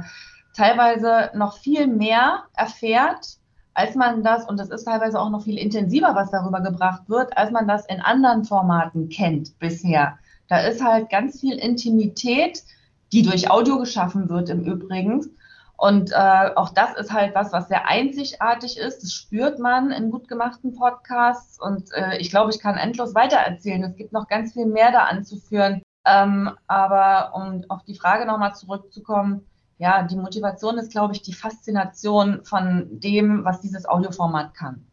teilweise 0.55 1.31
noch 1.35 1.57
viel 1.57 1.87
mehr 1.87 2.45
erfährt, 2.55 3.39
als 3.73 3.95
man 3.95 4.23
das, 4.23 4.47
und 4.47 4.59
das 4.59 4.69
ist 4.69 4.85
teilweise 4.85 5.19
auch 5.19 5.31
noch 5.31 5.43
viel 5.43 5.59
intensiver, 5.59 6.15
was 6.15 6.31
darüber 6.31 6.61
gebracht 6.61 7.09
wird, 7.09 7.37
als 7.37 7.51
man 7.51 7.67
das 7.67 7.87
in 7.87 8.01
anderen 8.01 8.45
Formaten 8.45 9.09
kennt 9.09 9.59
bisher. 9.59 10.19
Da 10.49 10.61
ist 10.61 10.83
halt 10.83 11.11
ganz 11.11 11.41
viel 11.41 11.59
Intimität, 11.59 12.63
die 13.13 13.23
durch 13.23 13.51
Audio 13.51 13.79
geschaffen 13.79 14.29
wird 14.29 14.51
im 14.51 14.65
Übrigen. 14.65 15.37
Und 15.77 16.13
äh, 16.13 16.51
auch 16.55 16.71
das 16.71 16.97
ist 16.97 17.13
halt 17.13 17.35
was, 17.35 17.53
was 17.53 17.69
sehr 17.69 17.89
einzigartig 17.89 18.79
ist. 18.79 19.03
Das 19.03 19.13
spürt 19.13 19.59
man 19.59 19.91
in 19.91 20.11
gut 20.11 20.29
gemachten 20.29 20.75
Podcasts. 20.75 21.61
Und 21.61 21.93
äh, 21.93 22.19
ich 22.19 22.31
glaube, 22.31 22.51
ich 22.51 22.61
kann 22.61 22.77
endlos 22.77 23.15
weitererzählen. 23.15 23.83
Es 23.83 23.97
gibt 23.97 24.13
noch 24.13 24.29
ganz 24.29 24.53
viel 24.53 24.67
mehr 24.67 24.93
da 24.93 25.05
anzuführen. 25.05 25.83
Ähm, 26.07 26.51
aber 26.67 27.35
um 27.35 27.65
auf 27.69 27.83
die 27.85 27.97
Frage 27.97 28.27
nochmal 28.27 28.55
zurückzukommen, 28.55 29.47
ja, 29.79 30.03
die 30.03 30.17
Motivation 30.17 30.79
ist, 30.79 30.93
glaube 30.93 31.15
ich, 31.15 31.23
die 31.23 31.33
Faszination 31.33 32.45
von 32.45 32.87
dem, 32.91 33.45
was 33.45 33.61
dieses 33.61 33.87
Audioformat 33.87 34.55
kann. 34.55 34.87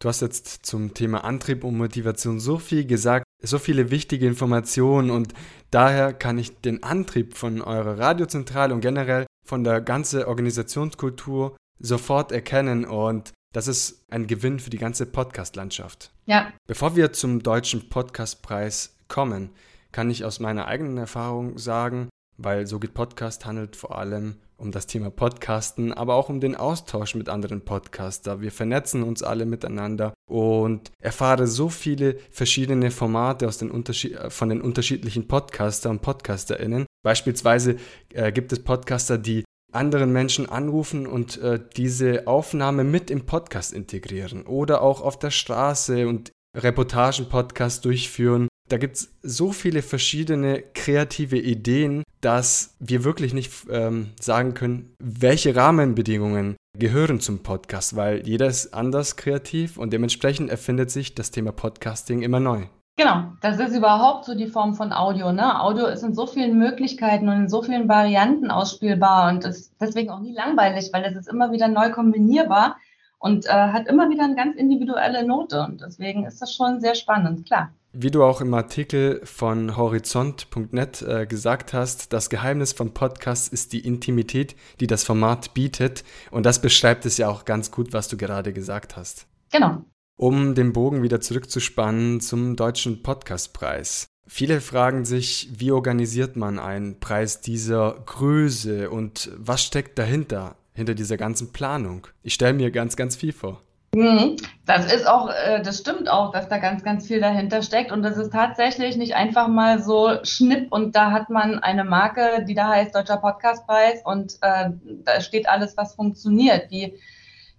Du 0.00 0.08
hast 0.08 0.20
jetzt 0.20 0.66
zum 0.66 0.92
Thema 0.92 1.24
Antrieb 1.24 1.64
und 1.64 1.78
Motivation 1.78 2.40
so 2.40 2.58
viel 2.58 2.84
gesagt, 2.84 3.23
so 3.44 3.58
viele 3.58 3.90
wichtige 3.90 4.26
Informationen 4.26 5.10
und 5.10 5.34
daher 5.70 6.12
kann 6.12 6.38
ich 6.38 6.60
den 6.60 6.82
Antrieb 6.82 7.36
von 7.36 7.62
eurer 7.62 7.98
Radiozentrale 7.98 8.74
und 8.74 8.80
generell 8.80 9.26
von 9.46 9.64
der 9.64 9.80
ganzen 9.80 10.24
Organisationskultur 10.24 11.56
sofort 11.78 12.32
erkennen 12.32 12.84
und 12.84 13.32
Das 13.52 13.68
ist 13.68 14.04
ein 14.10 14.26
Gewinn 14.26 14.58
für 14.58 14.70
die 14.70 14.78
ganze 14.78 15.06
Podcast-Landschaft. 15.06 16.10
Ja. 16.26 16.52
Bevor 16.66 16.96
wir 16.96 17.12
zum 17.12 17.40
Deutschen 17.40 17.88
Podcastpreis 17.88 18.96
kommen, 19.06 19.50
kann 19.92 20.10
ich 20.10 20.24
aus 20.24 20.40
meiner 20.40 20.66
eigenen 20.66 20.98
Erfahrung 20.98 21.56
sagen, 21.56 22.08
weil 22.36 22.66
So 22.66 22.80
geht 22.80 22.94
Podcast 22.94 23.46
handelt 23.46 23.76
vor 23.76 23.96
allem 23.96 24.40
um 24.56 24.70
das 24.70 24.86
Thema 24.86 25.10
Podcasten, 25.10 25.92
aber 25.92 26.14
auch 26.14 26.28
um 26.28 26.40
den 26.40 26.54
Austausch 26.54 27.14
mit 27.14 27.28
anderen 27.28 27.62
Podcaster. 27.62 28.40
Wir 28.40 28.52
vernetzen 28.52 29.02
uns 29.02 29.22
alle 29.22 29.46
miteinander 29.46 30.14
und 30.30 30.92
erfahre 31.00 31.46
so 31.46 31.68
viele 31.68 32.16
verschiedene 32.30 32.90
Formate 32.90 33.48
aus 33.48 33.58
den 33.58 33.70
Unterschied 33.70 34.18
von 34.28 34.48
den 34.48 34.60
unterschiedlichen 34.60 35.28
Podcaster 35.28 35.90
und 35.90 36.02
PodcasterInnen. 36.02 36.86
Beispielsweise 37.04 37.76
äh, 38.12 38.32
gibt 38.32 38.52
es 38.52 38.62
Podcaster, 38.62 39.18
die 39.18 39.44
anderen 39.72 40.12
Menschen 40.12 40.48
anrufen 40.48 41.06
und 41.06 41.38
äh, 41.38 41.60
diese 41.76 42.26
Aufnahme 42.26 42.84
mit 42.84 43.10
im 43.10 43.26
Podcast 43.26 43.72
integrieren 43.72 44.46
oder 44.46 44.82
auch 44.82 45.00
auf 45.00 45.18
der 45.18 45.30
Straße 45.30 46.06
und 46.06 46.30
Reportagen-Podcasts 46.56 47.80
durchführen 47.80 48.48
da 48.68 48.78
gibt 48.78 48.96
es 48.96 49.14
so 49.22 49.52
viele 49.52 49.82
verschiedene 49.82 50.62
kreative 50.62 51.38
Ideen, 51.38 52.02
dass 52.20 52.76
wir 52.78 53.04
wirklich 53.04 53.34
nicht 53.34 53.52
ähm, 53.70 54.10
sagen 54.20 54.54
können, 54.54 54.94
welche 54.98 55.54
Rahmenbedingungen 55.54 56.56
gehören 56.78 57.20
zum 57.20 57.42
Podcast, 57.42 57.96
weil 57.96 58.26
jeder 58.26 58.46
ist 58.46 58.72
anders 58.72 59.16
kreativ 59.16 59.76
und 59.76 59.92
dementsprechend 59.92 60.50
erfindet 60.50 60.90
sich 60.90 61.14
das 61.14 61.30
Thema 61.30 61.52
Podcasting 61.52 62.22
immer 62.22 62.40
neu. 62.40 62.66
Genau, 62.96 63.32
das 63.40 63.58
ist 63.58 63.76
überhaupt 63.76 64.24
so 64.24 64.36
die 64.36 64.46
Form 64.46 64.74
von 64.74 64.92
Audio. 64.92 65.32
Ne? 65.32 65.60
Audio 65.60 65.86
ist 65.86 66.02
in 66.02 66.14
so 66.14 66.26
vielen 66.26 66.56
Möglichkeiten 66.58 67.28
und 67.28 67.36
in 67.36 67.48
so 67.48 67.60
vielen 67.60 67.88
Varianten 67.88 68.50
ausspielbar 68.50 69.30
und 69.30 69.44
ist 69.44 69.72
deswegen 69.80 70.10
auch 70.10 70.20
nie 70.20 70.32
langweilig, 70.32 70.90
weil 70.92 71.04
es 71.04 71.16
ist 71.16 71.28
immer 71.28 71.50
wieder 71.50 71.66
neu 71.66 71.90
kombinierbar 71.90 72.76
und 73.18 73.46
äh, 73.46 73.50
hat 73.50 73.88
immer 73.88 74.08
wieder 74.10 74.24
eine 74.24 74.36
ganz 74.36 74.56
individuelle 74.56 75.26
Note. 75.26 75.62
Und 75.62 75.80
deswegen 75.80 76.24
ist 76.24 76.40
das 76.40 76.54
schon 76.54 76.80
sehr 76.80 76.94
spannend, 76.94 77.46
klar. 77.46 77.72
Wie 77.96 78.10
du 78.10 78.24
auch 78.24 78.40
im 78.40 78.52
Artikel 78.54 79.20
von 79.22 79.76
horizont.net 79.76 81.02
äh, 81.02 81.26
gesagt 81.26 81.72
hast, 81.72 82.12
das 82.12 82.28
Geheimnis 82.28 82.72
von 82.72 82.92
Podcasts 82.92 83.46
ist 83.46 83.72
die 83.72 83.86
Intimität, 83.86 84.56
die 84.80 84.88
das 84.88 85.04
Format 85.04 85.54
bietet. 85.54 86.02
Und 86.32 86.44
das 86.44 86.60
beschreibt 86.60 87.06
es 87.06 87.18
ja 87.18 87.28
auch 87.28 87.44
ganz 87.44 87.70
gut, 87.70 87.92
was 87.92 88.08
du 88.08 88.16
gerade 88.16 88.52
gesagt 88.52 88.96
hast. 88.96 89.28
Genau. 89.52 89.84
Um 90.16 90.56
den 90.56 90.72
Bogen 90.72 91.04
wieder 91.04 91.20
zurückzuspannen 91.20 92.20
zum 92.20 92.56
Deutschen 92.56 93.04
Podcastpreis. 93.04 94.08
Viele 94.26 94.60
fragen 94.60 95.04
sich, 95.04 95.50
wie 95.56 95.70
organisiert 95.70 96.34
man 96.34 96.58
einen 96.58 96.98
Preis 96.98 97.42
dieser 97.42 98.02
Größe 98.06 98.90
und 98.90 99.30
was 99.36 99.62
steckt 99.62 100.00
dahinter, 100.00 100.56
hinter 100.72 100.96
dieser 100.96 101.16
ganzen 101.16 101.52
Planung? 101.52 102.08
Ich 102.24 102.34
stelle 102.34 102.54
mir 102.54 102.72
ganz, 102.72 102.96
ganz 102.96 103.14
viel 103.14 103.32
vor. 103.32 103.62
Mhm. 103.94 104.36
Das 104.66 104.92
ist 104.92 105.06
auch, 105.06 105.30
äh, 105.30 105.62
das 105.62 105.78
stimmt 105.78 106.08
auch, 106.08 106.32
dass 106.32 106.48
da 106.48 106.58
ganz, 106.58 106.82
ganz 106.82 107.06
viel 107.06 107.20
dahinter 107.20 107.62
steckt. 107.62 107.92
Und 107.92 108.02
das 108.02 108.16
ist 108.16 108.32
tatsächlich 108.32 108.96
nicht 108.96 109.14
einfach 109.14 109.48
mal 109.48 109.82
so 109.82 110.18
Schnipp 110.24 110.72
und 110.72 110.96
da 110.96 111.12
hat 111.12 111.30
man 111.30 111.58
eine 111.58 111.84
Marke, 111.84 112.44
die 112.48 112.54
da 112.54 112.70
heißt 112.70 112.94
Deutscher 112.94 113.18
Podcastpreis 113.18 114.02
und 114.04 114.38
äh, 114.40 114.70
da 115.04 115.20
steht 115.20 115.48
alles, 115.48 115.76
was 115.76 115.94
funktioniert. 115.94 116.70
Die, 116.70 116.94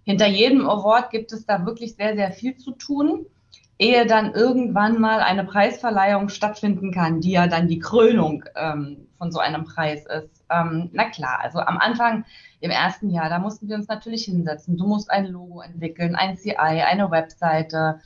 hinter 0.04 0.26
jedem 0.26 0.68
Award 0.68 1.10
gibt 1.10 1.32
es 1.32 1.46
da 1.46 1.66
wirklich 1.66 1.96
sehr, 1.96 2.14
sehr 2.14 2.30
viel 2.30 2.56
zu 2.56 2.72
tun, 2.72 3.26
ehe 3.78 4.06
dann 4.06 4.32
irgendwann 4.34 5.00
mal 5.00 5.20
eine 5.20 5.44
Preisverleihung 5.44 6.28
stattfinden 6.28 6.92
kann, 6.92 7.20
die 7.20 7.32
ja 7.32 7.46
dann 7.46 7.66
die 7.66 7.80
Krönung 7.80 8.44
ähm, 8.54 9.08
von 9.18 9.32
so 9.32 9.38
einem 9.38 9.64
Preis 9.64 10.06
ist. 10.06 10.44
Ähm, 10.48 10.90
na 10.92 11.10
klar, 11.10 11.40
also 11.42 11.58
am 11.58 11.78
Anfang 11.78 12.24
im 12.60 12.70
ersten 12.70 13.10
Jahr, 13.10 13.28
da 13.28 13.38
mussten 13.38 13.68
wir 13.68 13.76
uns 13.76 13.88
natürlich 13.88 14.24
hinsetzen. 14.24 14.76
Du 14.76 14.86
musst 14.86 15.10
ein 15.10 15.26
Logo 15.26 15.60
entwickeln, 15.60 16.14
ein 16.14 16.36
CI, 16.36 16.56
eine 16.56 17.10
Webseite. 17.10 18.00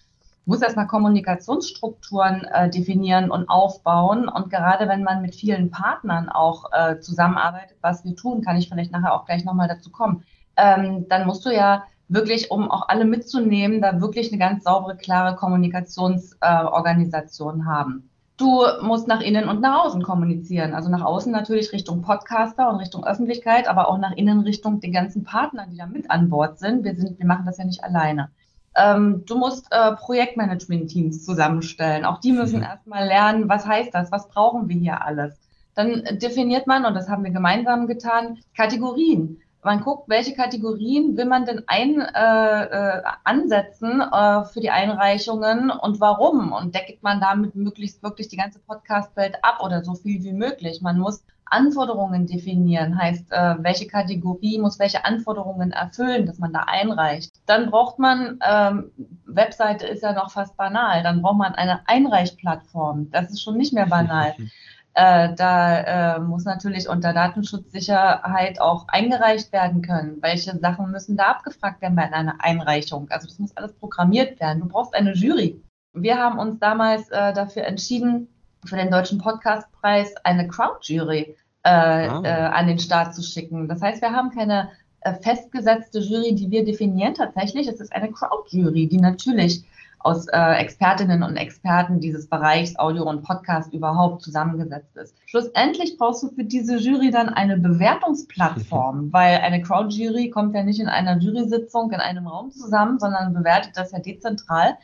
Du 0.45 0.51
musst 0.51 0.63
erstmal 0.63 0.87
Kommunikationsstrukturen 0.87 2.45
äh, 2.45 2.71
definieren 2.71 3.31
und 3.31 3.49
aufbauen. 3.49 4.29
Und 4.29 4.51
gerade 4.51 4.89
wenn 4.89 5.05
man 5.05 5.23
mit 5.23 5.35
vielen 5.35 5.71
Partnern 5.71 6.29
auch 6.29 6.73
äh, 6.73 6.99
zusammenarbeitet, 6.99 7.77
was 7.81 8.05
wir 8.05 8.17
tun, 8.17 8.43
kann 8.43 8.57
ich 8.57 8.69
vielleicht 8.69 8.93
nachher 8.93 9.15
auch 9.15 9.27
gleich 9.27 9.45
nochmal 9.45 9.69
dazu 9.69 9.91
kommen, 9.91 10.25
ähm, 10.57 11.07
dann 11.09 11.27
musst 11.27 11.47
du 11.47 11.51
ja 11.51 11.85
wirklich, 12.09 12.51
um 12.51 12.71
auch 12.71 12.89
alle 12.89 13.05
mitzunehmen, 13.05 13.81
da 13.81 14.01
wirklich 14.01 14.33
eine 14.33 14.39
ganz 14.39 14.65
saubere, 14.65 14.97
klare 14.97 15.37
Kommunikationsorganisation 15.37 17.61
äh, 17.61 17.65
haben. 17.65 18.10
Du 18.41 18.65
musst 18.81 19.07
nach 19.07 19.21
innen 19.21 19.51
und 19.51 19.61
nach 19.61 19.85
außen 19.85 20.03
kommunizieren. 20.03 20.73
Also 20.73 20.89
nach 20.89 21.03
außen 21.03 21.31
natürlich 21.31 21.75
Richtung 21.75 22.01
Podcaster 22.01 22.71
und 22.71 22.77
Richtung 22.77 23.05
Öffentlichkeit, 23.05 23.69
aber 23.69 23.87
auch 23.87 23.99
nach 23.99 24.13
innen 24.13 24.41
Richtung 24.41 24.81
den 24.81 24.95
ganzen 24.95 25.25
Partnern, 25.25 25.69
die 25.71 25.77
da 25.77 25.85
mit 25.85 26.11
an 26.11 26.31
Bord 26.31 26.59
sind. 26.59 26.83
Wir, 26.83 26.97
sind, 26.97 27.19
wir 27.19 27.27
machen 27.27 27.45
das 27.45 27.59
ja 27.59 27.67
nicht 27.67 27.85
alleine. 27.85 28.31
Ähm, 28.75 29.25
du 29.27 29.37
musst 29.37 29.67
äh, 29.71 29.93
Projektmanagement-Teams 29.93 31.23
zusammenstellen. 31.23 32.07
Auch 32.07 32.19
die 32.19 32.33
müssen 32.33 32.61
mhm. 32.61 32.65
erstmal 32.65 33.07
lernen, 33.07 33.51
was 33.51 33.67
heißt 33.67 33.93
das, 33.93 34.11
was 34.11 34.27
brauchen 34.29 34.71
wir 34.71 34.77
hier 34.77 35.05
alles. 35.05 35.35
Dann 35.75 36.03
definiert 36.13 36.67
man, 36.67 36.87
und 36.87 36.95
das 36.95 37.11
haben 37.11 37.25
wir 37.25 37.33
gemeinsam 37.33 37.87
getan, 37.89 38.39
Kategorien 38.57 39.43
man 39.63 39.81
guckt, 39.81 40.09
welche 40.09 40.35
Kategorien 40.35 41.17
will 41.17 41.27
man 41.27 41.45
denn 41.45 41.63
ein, 41.67 42.01
äh, 42.01 42.65
äh, 42.65 43.03
ansetzen 43.25 44.01
äh, 44.01 44.45
für 44.45 44.61
die 44.61 44.71
Einreichungen 44.71 45.71
und 45.71 46.01
warum? 46.01 46.53
Und 46.53 46.75
deckt 46.75 47.03
man 47.03 47.21
damit 47.21 47.55
möglichst 47.55 48.03
wirklich 48.03 48.29
die 48.29 48.37
ganze 48.37 48.59
Podcast-Welt 48.61 49.37
ab 49.43 49.61
oder 49.63 49.85
so 49.85 49.95
viel 49.95 50.23
wie 50.23 50.33
möglich? 50.33 50.81
Man 50.81 50.99
muss 50.99 51.23
Anforderungen 51.51 52.27
definieren, 52.27 52.97
heißt, 52.97 53.33
äh, 53.33 53.57
welche 53.59 53.89
Kategorie 53.89 54.59
muss 54.59 54.79
welche 54.79 55.05
Anforderungen 55.05 55.73
erfüllen, 55.73 56.25
dass 56.25 56.39
man 56.39 56.53
da 56.53 56.61
einreicht. 56.61 57.33
Dann 57.47 57.71
braucht 57.71 57.99
man, 57.99 58.39
ähm, 58.49 58.93
Webseite 59.27 59.87
ist 59.87 60.03
ja 60.03 60.13
noch 60.13 60.31
fast 60.31 60.57
banal, 60.57 61.03
dann 61.03 61.23
braucht 61.23 61.39
man 61.39 61.55
eine 61.55 61.81
Einreichplattform. 61.89 63.11
Das 63.11 63.31
ist 63.31 63.43
schon 63.43 63.57
nicht 63.57 63.73
mehr 63.73 63.87
banal. 63.87 64.35
Äh, 64.95 65.35
da 65.37 66.17
äh, 66.17 66.21
muss 66.21 66.45
natürlich 66.45 66.89
unter 66.89 67.13
Datenschutzsicherheit 67.13 68.61
auch 68.61 68.89
eingereicht 68.89 69.53
werden 69.53 69.83
können. 69.83 70.19
Welche 70.21 70.59
Sachen 70.59 70.91
müssen 70.91 71.17
da 71.17 71.29
abgefragt 71.29 71.81
werden 71.81 71.95
bei 71.95 72.13
einer 72.13 72.37
Einreichung? 72.41 73.07
Also 73.11 73.29
das 73.29 73.39
muss 73.39 73.57
alles 73.57 73.73
programmiert 73.75 74.41
werden. 74.41 74.61
Du 74.61 74.69
brauchst 74.69 74.95
eine 74.95 75.15
Jury. 75.15 75.63
Wir 75.93 76.19
haben 76.19 76.39
uns 76.39 76.59
damals 76.59 77.09
äh, 77.11 77.33
dafür 77.33 77.65
entschieden, 77.65 78.29
für 78.65 78.77
den 78.77 78.91
Deutschen 78.91 79.19
Podcastpreis 79.19 80.15
eine 80.25 80.49
Crowd-Jury 80.49 81.37
äh, 81.63 81.69
ah. 81.69 82.23
äh, 82.25 82.29
an 82.29 82.67
den 82.67 82.79
Start 82.79 83.15
zu 83.15 83.23
schicken. 83.23 83.69
Das 83.69 83.81
heißt, 83.81 84.03
wir 84.03 84.11
haben 84.11 84.31
keine 84.31 84.71
äh, 85.01 85.15
festgesetzte 85.15 86.01
Jury, 86.01 86.35
die 86.35 86.51
wir 86.51 86.65
definieren 86.65 87.15
tatsächlich. 87.15 87.69
Es 87.69 87.81
ist 87.81 87.93
eine 87.95 88.11
Crowd-Jury, 88.11 88.89
die 88.89 88.99
natürlich 88.99 89.65
aus 90.01 90.27
äh, 90.29 90.55
Expertinnen 90.55 91.23
und 91.23 91.37
Experten 91.37 92.01
dieses 92.01 92.27
Bereichs 92.29 92.79
Audio 92.79 93.05
und 93.05 93.23
Podcast 93.23 93.73
überhaupt 93.73 94.23
zusammengesetzt 94.23 94.97
ist. 94.97 95.15
Schlussendlich 95.27 95.99
brauchst 95.99 96.23
du 96.23 96.29
für 96.29 96.45
diese 96.45 96.79
Jury 96.79 97.11
dann 97.11 97.29
eine 97.29 97.59
Bewertungsplattform, 97.59 99.09
weil 99.13 99.39
eine 99.39 99.61
Crowd-Jury 99.61 100.31
kommt 100.31 100.55
ja 100.55 100.63
nicht 100.63 100.81
in 100.81 100.89
einer 100.89 101.19
Jury-Sitzung 101.19 101.93
in 101.93 102.01
einem 102.01 102.27
Raum 102.27 102.51
zusammen, 102.51 102.99
sondern 102.99 103.35
bewertet 103.35 103.73
das 103.77 103.93
ja 103.93 103.99
dezentral. 103.99 104.79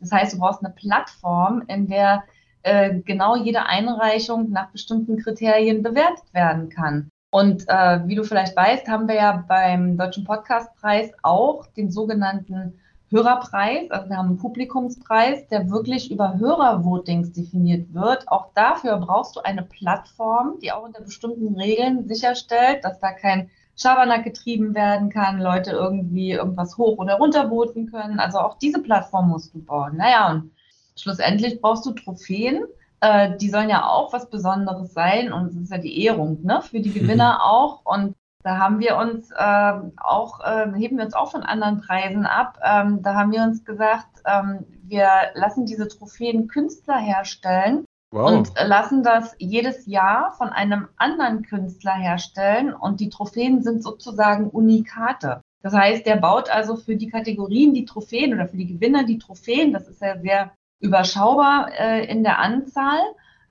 Das 0.00 0.12
heißt, 0.12 0.34
du 0.34 0.38
brauchst 0.38 0.64
eine 0.64 0.74
Plattform, 0.74 1.62
in 1.66 1.88
der 1.88 2.24
äh, 2.62 3.00
genau 3.00 3.36
jede 3.36 3.66
Einreichung 3.66 4.50
nach 4.50 4.70
bestimmten 4.70 5.16
Kriterien 5.18 5.82
bewertet 5.82 6.32
werden 6.32 6.68
kann. 6.68 7.10
Und 7.30 7.64
äh, 7.68 8.06
wie 8.06 8.14
du 8.14 8.24
vielleicht 8.24 8.56
weißt, 8.56 8.88
haben 8.88 9.08
wir 9.08 9.16
ja 9.16 9.44
beim 9.46 9.96
Deutschen 9.96 10.24
Podcastpreis 10.24 11.12
auch 11.22 11.66
den 11.68 11.90
sogenannten 11.90 12.78
Hörerpreis, 13.10 13.90
also 13.90 14.08
wir 14.10 14.16
haben 14.18 14.28
einen 14.28 14.38
Publikumspreis, 14.38 15.48
der 15.48 15.70
wirklich 15.70 16.10
über 16.10 16.38
Hörervotings 16.38 17.32
definiert 17.32 17.94
wird. 17.94 18.28
Auch 18.28 18.52
dafür 18.54 18.98
brauchst 18.98 19.36
du 19.36 19.40
eine 19.40 19.62
Plattform, 19.62 20.58
die 20.60 20.72
auch 20.72 20.84
unter 20.84 21.00
bestimmten 21.00 21.54
Regeln 21.58 22.06
sicherstellt, 22.06 22.84
dass 22.84 23.00
da 23.00 23.12
kein 23.12 23.50
Schabernack 23.76 24.24
getrieben 24.24 24.74
werden 24.74 25.08
kann, 25.08 25.40
Leute 25.40 25.70
irgendwie 25.70 26.32
irgendwas 26.32 26.76
hoch 26.76 26.98
oder 26.98 27.14
runter 27.14 27.48
voten 27.48 27.90
können. 27.90 28.18
Also 28.18 28.38
auch 28.38 28.58
diese 28.58 28.82
Plattform 28.82 29.28
musst 29.28 29.54
du 29.54 29.62
bauen. 29.62 29.96
Naja, 29.96 30.30
und 30.30 30.50
schlussendlich 30.96 31.60
brauchst 31.60 31.86
du 31.86 31.92
Trophäen. 31.92 32.64
Äh, 33.00 33.36
die 33.38 33.48
sollen 33.48 33.70
ja 33.70 33.88
auch 33.88 34.12
was 34.12 34.28
Besonderes 34.28 34.92
sein 34.92 35.32
und 35.32 35.46
es 35.46 35.56
ist 35.56 35.70
ja 35.70 35.78
die 35.78 36.04
Ehrung 36.04 36.42
ne, 36.42 36.60
für 36.60 36.80
die 36.80 36.92
Gewinner 36.98 37.42
auch. 37.44 37.86
Und 37.86 38.16
da 38.42 38.58
haben 38.58 38.78
wir 38.78 38.96
uns 38.96 39.30
äh, 39.30 39.72
auch, 39.96 40.40
äh, 40.40 40.72
heben 40.76 40.96
wir 40.98 41.04
uns 41.04 41.14
auch 41.14 41.30
von 41.30 41.42
anderen 41.42 41.80
Preisen 41.80 42.24
ab. 42.24 42.58
Ähm, 42.62 43.02
da 43.02 43.14
haben 43.14 43.32
wir 43.32 43.42
uns 43.42 43.64
gesagt, 43.64 44.22
ähm, 44.24 44.64
wir 44.84 45.08
lassen 45.34 45.66
diese 45.66 45.88
Trophäen 45.88 46.46
Künstler 46.46 46.98
herstellen 46.98 47.84
wow. 48.12 48.30
und 48.30 48.52
lassen 48.64 49.02
das 49.02 49.34
jedes 49.38 49.86
Jahr 49.86 50.32
von 50.34 50.50
einem 50.50 50.88
anderen 50.96 51.42
Künstler 51.42 51.94
herstellen. 51.94 52.72
Und 52.72 53.00
die 53.00 53.10
Trophäen 53.10 53.62
sind 53.62 53.82
sozusagen 53.82 54.48
Unikate. 54.50 55.40
Das 55.62 55.74
heißt, 55.74 56.06
der 56.06 56.16
baut 56.16 56.48
also 56.48 56.76
für 56.76 56.94
die 56.94 57.08
Kategorien 57.08 57.74
die 57.74 57.84
Trophäen 57.84 58.32
oder 58.32 58.46
für 58.46 58.56
die 58.56 58.72
Gewinner 58.72 59.04
die 59.04 59.18
Trophäen. 59.18 59.72
Das 59.72 59.88
ist 59.88 60.00
ja 60.00 60.18
sehr 60.20 60.52
überschaubar 60.80 61.72
äh, 61.76 62.04
in 62.06 62.22
der 62.22 62.38
Anzahl 62.38 63.00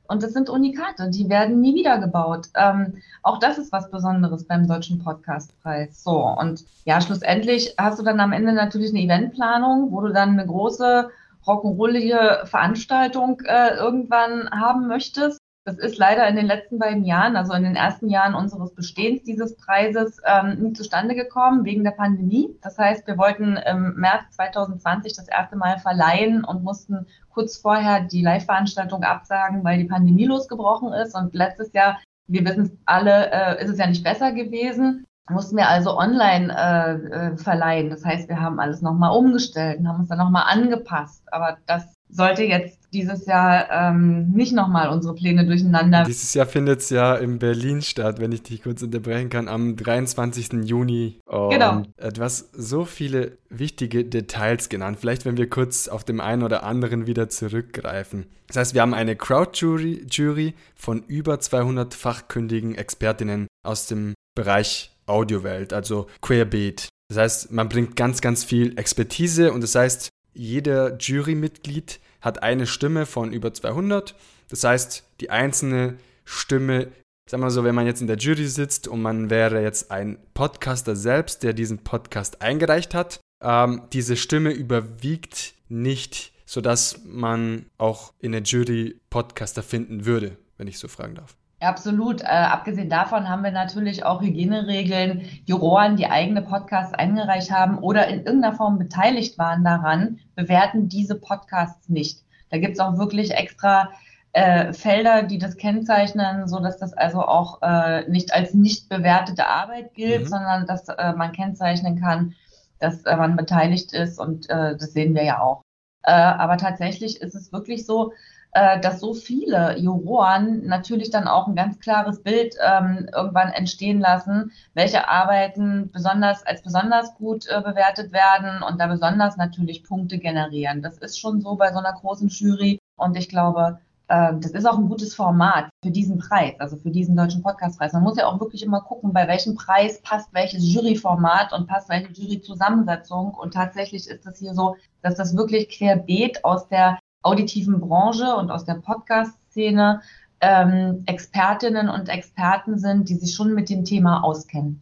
Und 0.07 0.23
das 0.23 0.33
sind 0.33 0.49
Unikate, 0.49 1.09
die 1.09 1.29
werden 1.29 1.59
nie 1.61 1.75
wieder 1.75 1.99
gebaut. 1.99 2.47
Ähm, 2.55 3.01
auch 3.23 3.39
das 3.39 3.57
ist 3.57 3.71
was 3.71 3.91
Besonderes 3.91 4.45
beim 4.45 4.67
Deutschen 4.67 5.03
Podcastpreis. 5.03 6.03
So, 6.03 6.25
und 6.25 6.63
ja, 6.85 7.01
schlussendlich 7.01 7.75
hast 7.77 7.99
du 7.99 8.03
dann 8.03 8.19
am 8.19 8.31
Ende 8.31 8.53
natürlich 8.53 8.91
eine 8.91 9.01
Eventplanung, 9.01 9.91
wo 9.91 10.01
du 10.01 10.13
dann 10.13 10.31
eine 10.31 10.45
große 10.45 11.09
rock'n'rollige 11.45 12.45
Veranstaltung 12.45 13.41
äh, 13.45 13.75
irgendwann 13.75 14.49
haben 14.51 14.87
möchtest. 14.87 15.39
Das 15.67 15.77
ist 15.79 15.97
leider 15.97 16.25
in 16.29 16.37
den 16.37 16.45
letzten 16.45 16.79
beiden 16.79 17.03
Jahren, 17.03 17.35
also 17.35 17.51
in 17.51 17.63
den 17.63 17.75
ersten 17.75 18.07
Jahren 18.07 18.35
unseres 18.35 18.73
Bestehens 18.73 19.23
dieses 19.23 19.57
Preises, 19.57 20.21
ähm, 20.25 20.57
nie 20.61 20.71
zustande 20.71 21.13
gekommen 21.13 21.65
wegen 21.65 21.83
der 21.83 21.91
Pandemie. 21.91 22.57
Das 22.61 22.77
heißt, 22.77 23.05
wir 23.05 23.17
wollten 23.17 23.57
im 23.57 23.95
März 23.95 24.23
2020 24.37 25.11
das 25.11 25.27
erste 25.27 25.57
Mal 25.57 25.77
verleihen 25.79 26.45
und 26.45 26.63
mussten 26.63 27.05
kurz 27.31 27.57
vorher 27.57 27.99
die 27.99 28.21
Live-Veranstaltung 28.21 29.03
absagen, 29.03 29.65
weil 29.65 29.77
die 29.77 29.89
Pandemie 29.89 30.23
losgebrochen 30.23 30.93
ist. 30.93 31.13
Und 31.15 31.35
letztes 31.35 31.73
Jahr, 31.73 31.99
wir 32.27 32.45
wissen 32.45 32.63
es 32.63 32.71
alle, 32.85 33.29
äh, 33.33 33.61
ist 33.61 33.69
es 33.69 33.77
ja 33.77 33.87
nicht 33.87 34.05
besser 34.05 34.31
gewesen 34.31 35.03
mussten 35.29 35.57
wir 35.57 35.67
also 35.67 35.97
online 35.97 36.55
äh, 36.55 36.93
äh, 36.93 37.35
verleihen. 37.35 37.89
Das 37.89 38.05
heißt, 38.05 38.29
wir 38.29 38.39
haben 38.39 38.61
alles 38.61 38.81
nochmal 38.81 39.11
umgestellt 39.11 39.79
und 39.79 39.89
haben 39.89 39.99
uns 39.99 40.07
dann 40.07 40.19
nochmal 40.19 40.45
angepasst. 40.47 41.21
Aber 41.33 41.57
das 41.65 41.96
sollte 42.09 42.43
jetzt 42.43 42.77
dieses 42.93 43.25
Jahr 43.25 43.69
ähm, 43.69 44.31
nicht 44.31 44.53
nochmal 44.53 44.89
unsere 44.89 45.13
Pläne 45.13 45.45
durcheinander. 45.45 46.03
Dieses 46.03 46.33
Jahr 46.33 46.45
findet 46.45 46.79
es 46.79 46.89
ja 46.89 47.15
in 47.15 47.37
Berlin 47.37 47.81
statt, 47.81 48.19
wenn 48.19 48.31
ich 48.31 48.43
dich 48.43 48.63
kurz 48.63 48.81
unterbrechen 48.81 49.29
kann, 49.29 49.47
am 49.47 49.75
23. 49.75 50.63
Juni. 50.63 51.19
Und 51.25 51.49
genau. 51.49 51.83
Du 51.97 52.21
hast 52.21 52.49
so 52.53 52.85
viele 52.85 53.37
wichtige 53.49 54.05
Details 54.05 54.69
genannt. 54.69 54.97
Vielleicht, 54.99 55.25
wenn 55.25 55.37
wir 55.37 55.49
kurz 55.49 55.87
auf 55.87 56.03
dem 56.03 56.21
einen 56.21 56.43
oder 56.43 56.63
anderen 56.63 57.07
wieder 57.07 57.29
zurückgreifen. 57.29 58.27
Das 58.47 58.57
heißt, 58.57 58.73
wir 58.73 58.81
haben 58.81 58.93
eine 58.93 59.15
Crowd-Jury 59.15 60.05
Jury 60.09 60.53
von 60.75 61.03
über 61.07 61.39
200 61.39 61.93
fachkündigen 61.93 62.75
Expertinnen 62.75 63.47
aus 63.65 63.87
dem 63.87 64.13
Bereich 64.35 64.91
Audiowelt, 65.07 65.73
also 65.73 66.07
Querbeet. 66.21 66.89
Das 67.09 67.17
heißt, 67.17 67.51
man 67.51 67.69
bringt 67.69 67.95
ganz, 67.95 68.21
ganz 68.21 68.43
viel 68.43 68.77
Expertise 68.77 69.51
und 69.53 69.61
das 69.61 69.75
heißt, 69.75 70.09
jeder 70.37 70.97
Jurymitglied 70.97 71.99
hat 72.21 72.43
eine 72.43 72.67
Stimme 72.67 73.05
von 73.05 73.33
über 73.33 73.53
200. 73.53 74.15
Das 74.49 74.63
heißt, 74.63 75.03
die 75.19 75.29
einzelne 75.29 75.97
Stimme, 76.25 76.91
sagen 77.27 77.43
wir 77.43 77.51
so, 77.51 77.63
wenn 77.63 77.75
man 77.75 77.85
jetzt 77.85 78.01
in 78.01 78.07
der 78.07 78.17
Jury 78.17 78.47
sitzt 78.47 78.87
und 78.87 79.01
man 79.01 79.29
wäre 79.29 79.61
jetzt 79.61 79.91
ein 79.91 80.19
Podcaster 80.33 80.95
selbst, 80.95 81.43
der 81.43 81.53
diesen 81.53 81.79
Podcast 81.79 82.41
eingereicht 82.41 82.93
hat, 82.93 83.19
ähm, 83.41 83.83
diese 83.93 84.15
Stimme 84.15 84.51
überwiegt 84.51 85.53
nicht, 85.69 86.33
sodass 86.45 87.01
man 87.03 87.65
auch 87.77 88.13
in 88.19 88.31
der 88.31 88.41
Jury 88.41 88.99
Podcaster 89.09 89.63
finden 89.63 90.05
würde, 90.05 90.37
wenn 90.57 90.67
ich 90.67 90.79
so 90.79 90.87
fragen 90.87 91.15
darf. 91.15 91.35
Absolut. 91.59 92.21
Äh, 92.21 92.27
abgesehen 92.27 92.89
davon 92.89 93.27
haben 93.27 93.43
wir 93.43 93.51
natürlich 93.51 94.05
auch 94.05 94.21
Hygieneregeln. 94.21 95.27
Juroren, 95.45 95.95
die 95.95 96.05
eigene 96.05 96.43
Podcasts 96.43 96.93
eingereicht 96.93 97.51
haben 97.51 97.79
oder 97.79 98.07
in 98.07 98.23
irgendeiner 98.23 98.55
Form 98.55 98.77
beteiligt 98.77 99.39
waren 99.39 99.63
daran, 99.63 100.19
bewerten 100.35 100.87
diese 100.87 101.15
Podcasts 101.15 101.89
nicht. 101.89 102.23
Da 102.51 102.59
gibt 102.59 102.73
es 102.73 102.79
auch 102.79 102.99
wirklich 102.99 103.31
extra 103.31 103.89
äh, 104.33 104.71
Felder, 104.71 105.23
die 105.23 105.39
das 105.39 105.57
kennzeichnen, 105.57 106.47
so 106.47 106.59
dass 106.59 106.77
das 106.77 106.93
also 106.93 107.21
auch 107.21 107.61
äh, 107.63 108.07
nicht 108.07 108.33
als 108.33 108.53
nicht 108.53 108.87
bewertete 108.87 109.47
Arbeit 109.47 109.95
gilt, 109.95 110.25
mhm. 110.25 110.27
sondern 110.27 110.67
dass 110.67 110.87
äh, 110.89 111.13
man 111.13 111.31
kennzeichnen 111.31 111.99
kann, 111.99 112.35
dass 112.79 113.03
äh, 113.05 113.15
man 113.15 113.35
beteiligt 113.35 113.93
ist 113.93 114.19
und 114.19 114.47
äh, 114.51 114.77
das 114.77 114.93
sehen 114.93 115.15
wir 115.15 115.23
ja 115.23 115.41
auch. 115.41 115.63
Aber 116.03 116.55
tatsächlich 116.55 117.19
ist 117.19 117.35
es 117.35 117.51
wirklich 117.51 117.85
so, 117.85 118.13
dass 118.53 118.99
so 118.99 119.13
viele 119.13 119.77
Juroren 119.77 120.65
natürlich 120.65 121.11
dann 121.11 121.27
auch 121.27 121.47
ein 121.47 121.55
ganz 121.55 121.79
klares 121.79 122.23
Bild 122.23 122.55
ähm, 122.63 123.07
irgendwann 123.13 123.49
entstehen 123.49 123.99
lassen, 123.99 124.51
welche 124.73 125.07
Arbeiten 125.07 125.91
besonders 125.91 126.45
als 126.45 126.63
besonders 126.63 127.13
gut 127.15 127.45
äh, 127.47 127.61
bewertet 127.61 128.11
werden 128.13 128.63
und 128.63 128.79
da 128.79 128.87
besonders 128.87 129.37
natürlich 129.37 129.83
Punkte 129.83 130.17
generieren. 130.17 130.81
Das 130.81 130.97
ist 130.97 131.19
schon 131.19 131.41
so 131.41 131.55
bei 131.55 131.71
so 131.71 131.79
einer 131.79 131.93
großen 131.93 132.29
Jury 132.29 132.79
und 132.95 133.15
ich 133.15 133.29
glaube, 133.29 133.79
äh, 134.07 134.33
das 134.39 134.51
ist 134.51 134.65
auch 134.65 134.77
ein 134.77 134.89
gutes 134.89 135.13
Format 135.13 135.69
für 135.83 135.91
diesen 135.91 136.17
Preis, 136.17 136.53
also 136.59 136.77
für 136.77 136.91
diesen 136.91 137.15
deutschen 137.15 137.43
Podcastpreis. 137.43 137.93
Man 137.93 138.03
muss 138.03 138.17
ja 138.17 138.25
auch 138.25 138.39
wirklich 138.39 138.63
immer 138.63 138.81
gucken, 138.81 139.13
bei 139.13 139.27
welchem 139.27 139.55
Preis 139.55 140.01
passt 140.01 140.33
welches 140.33 140.63
Juryformat 140.73 141.53
und 141.53 141.67
passt 141.67 141.89
welche 141.89 142.11
Juryzusammensetzung. 142.11 143.33
Und 143.33 143.53
tatsächlich 143.53 144.07
ist 144.09 144.25
es 144.25 144.39
hier 144.39 144.53
so, 144.53 144.75
dass 145.01 145.15
das 145.15 145.35
wirklich 145.35 145.69
querbeet 145.69 146.43
aus 146.43 146.67
der 146.67 146.99
auditiven 147.27 147.79
Branche 147.79 148.35
und 148.35 148.49
aus 148.49 148.65
der 148.65 148.75
Podcast-Szene 148.75 150.01
ähm, 150.39 151.03
Expertinnen 151.05 151.89
und 151.89 152.09
Experten 152.09 152.77
sind, 152.77 153.09
die 153.09 153.15
sich 153.15 153.35
schon 153.35 153.53
mit 153.53 153.69
dem 153.69 153.85
Thema 153.85 154.23
auskennen. 154.23 154.81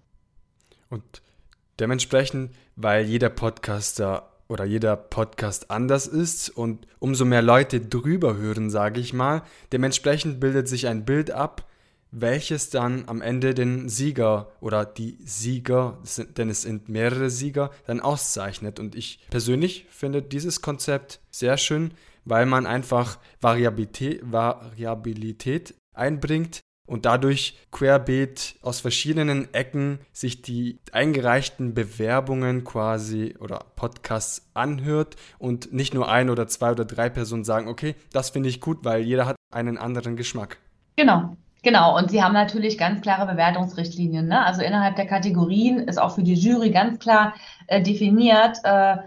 Und 0.89 1.21
dementsprechend, 1.79 2.51
weil 2.75 3.05
jeder 3.05 3.29
Podcaster 3.29 4.29
oder 4.47 4.65
jeder 4.65 4.95
Podcast 4.95 5.71
anders 5.71 6.08
ist 6.08 6.49
und 6.49 6.86
umso 6.99 7.25
mehr 7.25 7.41
Leute 7.41 7.79
drüber 7.79 8.36
hören, 8.36 8.69
sage 8.69 8.99
ich 8.99 9.13
mal, 9.13 9.41
dementsprechend 9.71 10.39
bildet 10.39 10.67
sich 10.67 10.88
ein 10.88 11.05
Bild 11.05 11.31
ab, 11.31 11.65
welches 12.12 12.69
dann 12.69 13.05
am 13.08 13.21
Ende 13.21 13.53
den 13.53 13.89
Sieger 13.89 14.51
oder 14.62 14.86
die 14.86 15.17
Sieger, 15.25 15.97
denn 16.38 16.49
es 16.49 16.62
sind 16.62 16.88
mehrere 16.88 17.29
Sieger, 17.29 17.71
dann 17.88 17.99
auszeichnet. 17.99 18.79
Und 18.79 18.95
ich 18.95 19.19
persönlich 19.29 19.86
finde 19.89 20.21
dieses 20.21 20.62
Konzept 20.62 21.19
sehr 21.31 21.58
schön, 21.58 21.91
weil 22.25 22.45
man 22.45 22.65
einfach 22.65 23.19
Variabilität, 23.39 24.21
Variabilität 24.23 25.75
einbringt 25.93 26.61
und 26.88 27.05
dadurch 27.05 27.57
querbeet 27.71 28.55
aus 28.61 28.79
verschiedenen 28.79 29.53
Ecken 29.53 29.99
sich 30.11 30.41
die 30.41 30.79
eingereichten 30.91 31.73
Bewerbungen 31.73 32.63
quasi 32.63 33.35
oder 33.39 33.65
Podcasts 33.75 34.49
anhört 34.53 35.15
und 35.39 35.73
nicht 35.73 35.93
nur 35.93 36.09
ein 36.09 36.29
oder 36.29 36.47
zwei 36.47 36.71
oder 36.71 36.85
drei 36.85 37.09
Personen 37.09 37.43
sagen, 37.43 37.67
okay, 37.67 37.95
das 38.11 38.29
finde 38.29 38.49
ich 38.49 38.61
gut, 38.61 38.79
weil 38.83 39.01
jeder 39.01 39.25
hat 39.25 39.35
einen 39.51 39.77
anderen 39.77 40.15
Geschmack. 40.15 40.57
Genau. 40.95 41.35
Genau, 41.63 41.97
und 41.97 42.11
Sie 42.11 42.21
haben 42.21 42.33
natürlich 42.33 42.77
ganz 42.77 43.01
klare 43.01 43.25
Bewertungsrichtlinien. 43.25 44.27
Ne? 44.27 44.45
Also 44.45 44.61
innerhalb 44.61 44.97
der 44.97 45.07
Kategorien 45.07 45.79
ist 45.79 45.97
auch 45.97 46.13
für 46.13 46.21
die 46.21 46.35
Jury 46.35 46.69
ganz 46.69 46.99
klar 46.99 47.33
äh, 47.65 47.81
definiert, 47.81 48.59
äh, 48.63 48.97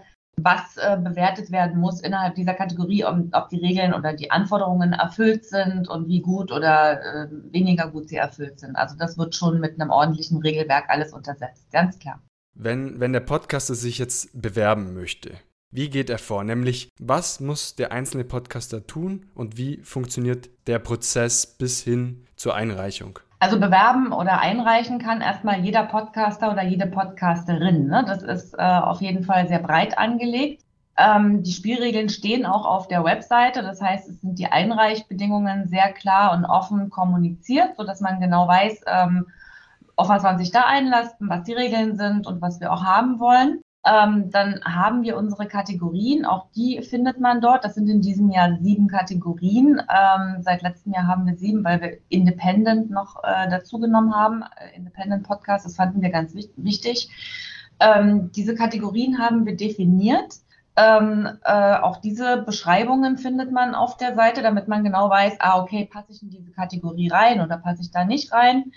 was 0.43 0.77
äh, 0.77 0.97
bewertet 0.97 1.51
werden 1.51 1.79
muss 1.79 2.01
innerhalb 2.01 2.35
dieser 2.35 2.53
Kategorie, 2.53 3.05
ob, 3.05 3.17
ob, 3.31 3.49
die 3.49 3.59
Regeln 3.59 3.93
oder 3.93 4.13
die 4.13 4.31
Anforderungen 4.31 4.93
erfüllt 4.93 5.45
sind 5.45 5.87
und 5.87 6.07
wie 6.07 6.21
gut 6.21 6.51
oder 6.51 7.01
äh, 7.01 7.27
weniger 7.51 7.89
gut 7.89 8.09
sie 8.09 8.17
erfüllt 8.17 8.59
sind. 8.59 8.75
Also 8.75 8.95
das 8.97 9.17
wird 9.17 9.35
schon 9.35 9.59
mit 9.59 9.79
einem 9.79 9.91
ordentlichen 9.91 10.39
Regelwerk 10.39 10.89
alles 10.89 11.13
untersetzt, 11.13 11.71
ganz 11.71 11.99
klar. 11.99 12.21
Wenn, 12.55 12.99
wenn 12.99 13.13
der 13.13 13.21
Podcaster 13.21 13.75
sich 13.75 13.99
jetzt 13.99 14.29
bewerben 14.39 14.93
möchte, 14.93 15.31
wie 15.71 15.89
geht 15.89 16.09
er 16.09 16.17
vor? 16.17 16.43
Nämlich, 16.43 16.89
was 16.99 17.39
muss 17.39 17.75
der 17.75 17.91
einzelne 17.91 18.23
Podcaster 18.23 18.87
tun 18.87 19.27
und 19.35 19.57
wie 19.57 19.77
funktioniert 19.83 20.49
der 20.65 20.79
Prozess 20.79 21.45
bis 21.45 21.81
hin 21.81 22.25
zur 22.35 22.55
Einreichung? 22.55 23.19
Also 23.41 23.57
bewerben 23.57 24.11
oder 24.11 24.39
einreichen 24.39 24.99
kann 24.99 25.21
erstmal 25.21 25.61
jeder 25.61 25.83
Podcaster 25.83 26.51
oder 26.51 26.63
jede 26.63 26.87
Podcasterin. 26.87 27.87
Ne? 27.87 28.03
Das 28.05 28.21
ist 28.21 28.53
äh, 28.53 28.61
auf 28.61 29.01
jeden 29.01 29.23
Fall 29.23 29.47
sehr 29.47 29.59
breit 29.59 29.97
angelegt. 29.97 30.65
Ähm, 30.97 31.43
die 31.43 31.53
Spielregeln 31.53 32.09
stehen 32.09 32.45
auch 32.45 32.65
auf 32.65 32.89
der 32.89 33.05
Webseite. 33.05 33.61
Das 33.61 33.81
heißt, 33.81 34.09
es 34.09 34.19
sind 34.19 34.37
die 34.37 34.47
Einreichbedingungen 34.47 35.69
sehr 35.69 35.93
klar 35.93 36.33
und 36.33 36.43
offen 36.43 36.89
kommuniziert, 36.89 37.77
sodass 37.77 38.01
man 38.01 38.19
genau 38.19 38.45
weiß, 38.45 38.81
ähm, 38.87 39.27
auf 39.95 40.09
was 40.09 40.23
man 40.23 40.37
sich 40.37 40.51
da 40.51 40.65
einlässt, 40.65 41.15
was 41.19 41.43
die 41.43 41.53
Regeln 41.53 41.95
sind 41.97 42.27
und 42.27 42.41
was 42.41 42.59
wir 42.59 42.73
auch 42.73 42.83
haben 42.83 43.19
wollen. 43.19 43.61
Ähm, 43.85 44.29
dann 44.29 44.59
haben 44.65 45.03
wir 45.03 45.15
unsere 45.15 45.47
Kategorien, 45.47 46.25
auch 46.25 46.47
die 46.53 46.81
findet 46.81 47.19
man 47.19 47.39
dort. 47.39 47.63
Das 47.63 47.75
sind 47.75 47.89
in 47.89 48.01
diesem 48.01 48.29
Jahr 48.29 48.57
sieben 48.61 48.89
Kategorien. 48.89 49.79
Ähm, 49.79 50.41
seit 50.41 50.61
letztem 50.61 50.93
Jahr 50.93 51.07
haben 51.07 51.25
wir 51.25 51.37
sieben, 51.37 51.63
weil 51.63 51.81
wir 51.81 51.97
Independent 52.09 52.89
noch 52.91 53.23
äh, 53.23 53.49
dazugenommen 53.49 54.13
haben. 54.13 54.43
Äh, 54.43 54.75
Independent 54.75 55.23
Podcast, 55.23 55.65
das 55.65 55.77
fanden 55.77 56.01
wir 56.01 56.09
ganz 56.09 56.33
wichtig. 56.35 57.09
Ähm, 57.79 58.31
diese 58.33 58.53
Kategorien 58.53 59.17
haben 59.17 59.45
wir 59.45 59.55
definiert. 59.55 60.35
Ähm, 60.75 61.29
äh, 61.43 61.75
auch 61.75 61.97
diese 61.97 62.37
Beschreibungen 62.37 63.17
findet 63.17 63.51
man 63.51 63.75
auf 63.75 63.95
der 63.97 64.15
Seite, 64.15 64.41
damit 64.41 64.67
man 64.67 64.83
genau 64.83 65.09
weiß, 65.09 65.37
ah, 65.39 65.61
okay, 65.61 65.89
passe 65.91 66.11
ich 66.11 66.21
in 66.21 66.29
diese 66.29 66.51
Kategorie 66.51 67.09
rein 67.09 67.41
oder 67.41 67.57
passe 67.57 67.81
ich 67.81 67.91
da 67.91 68.03
nicht 68.03 68.31
rein. 68.33 68.71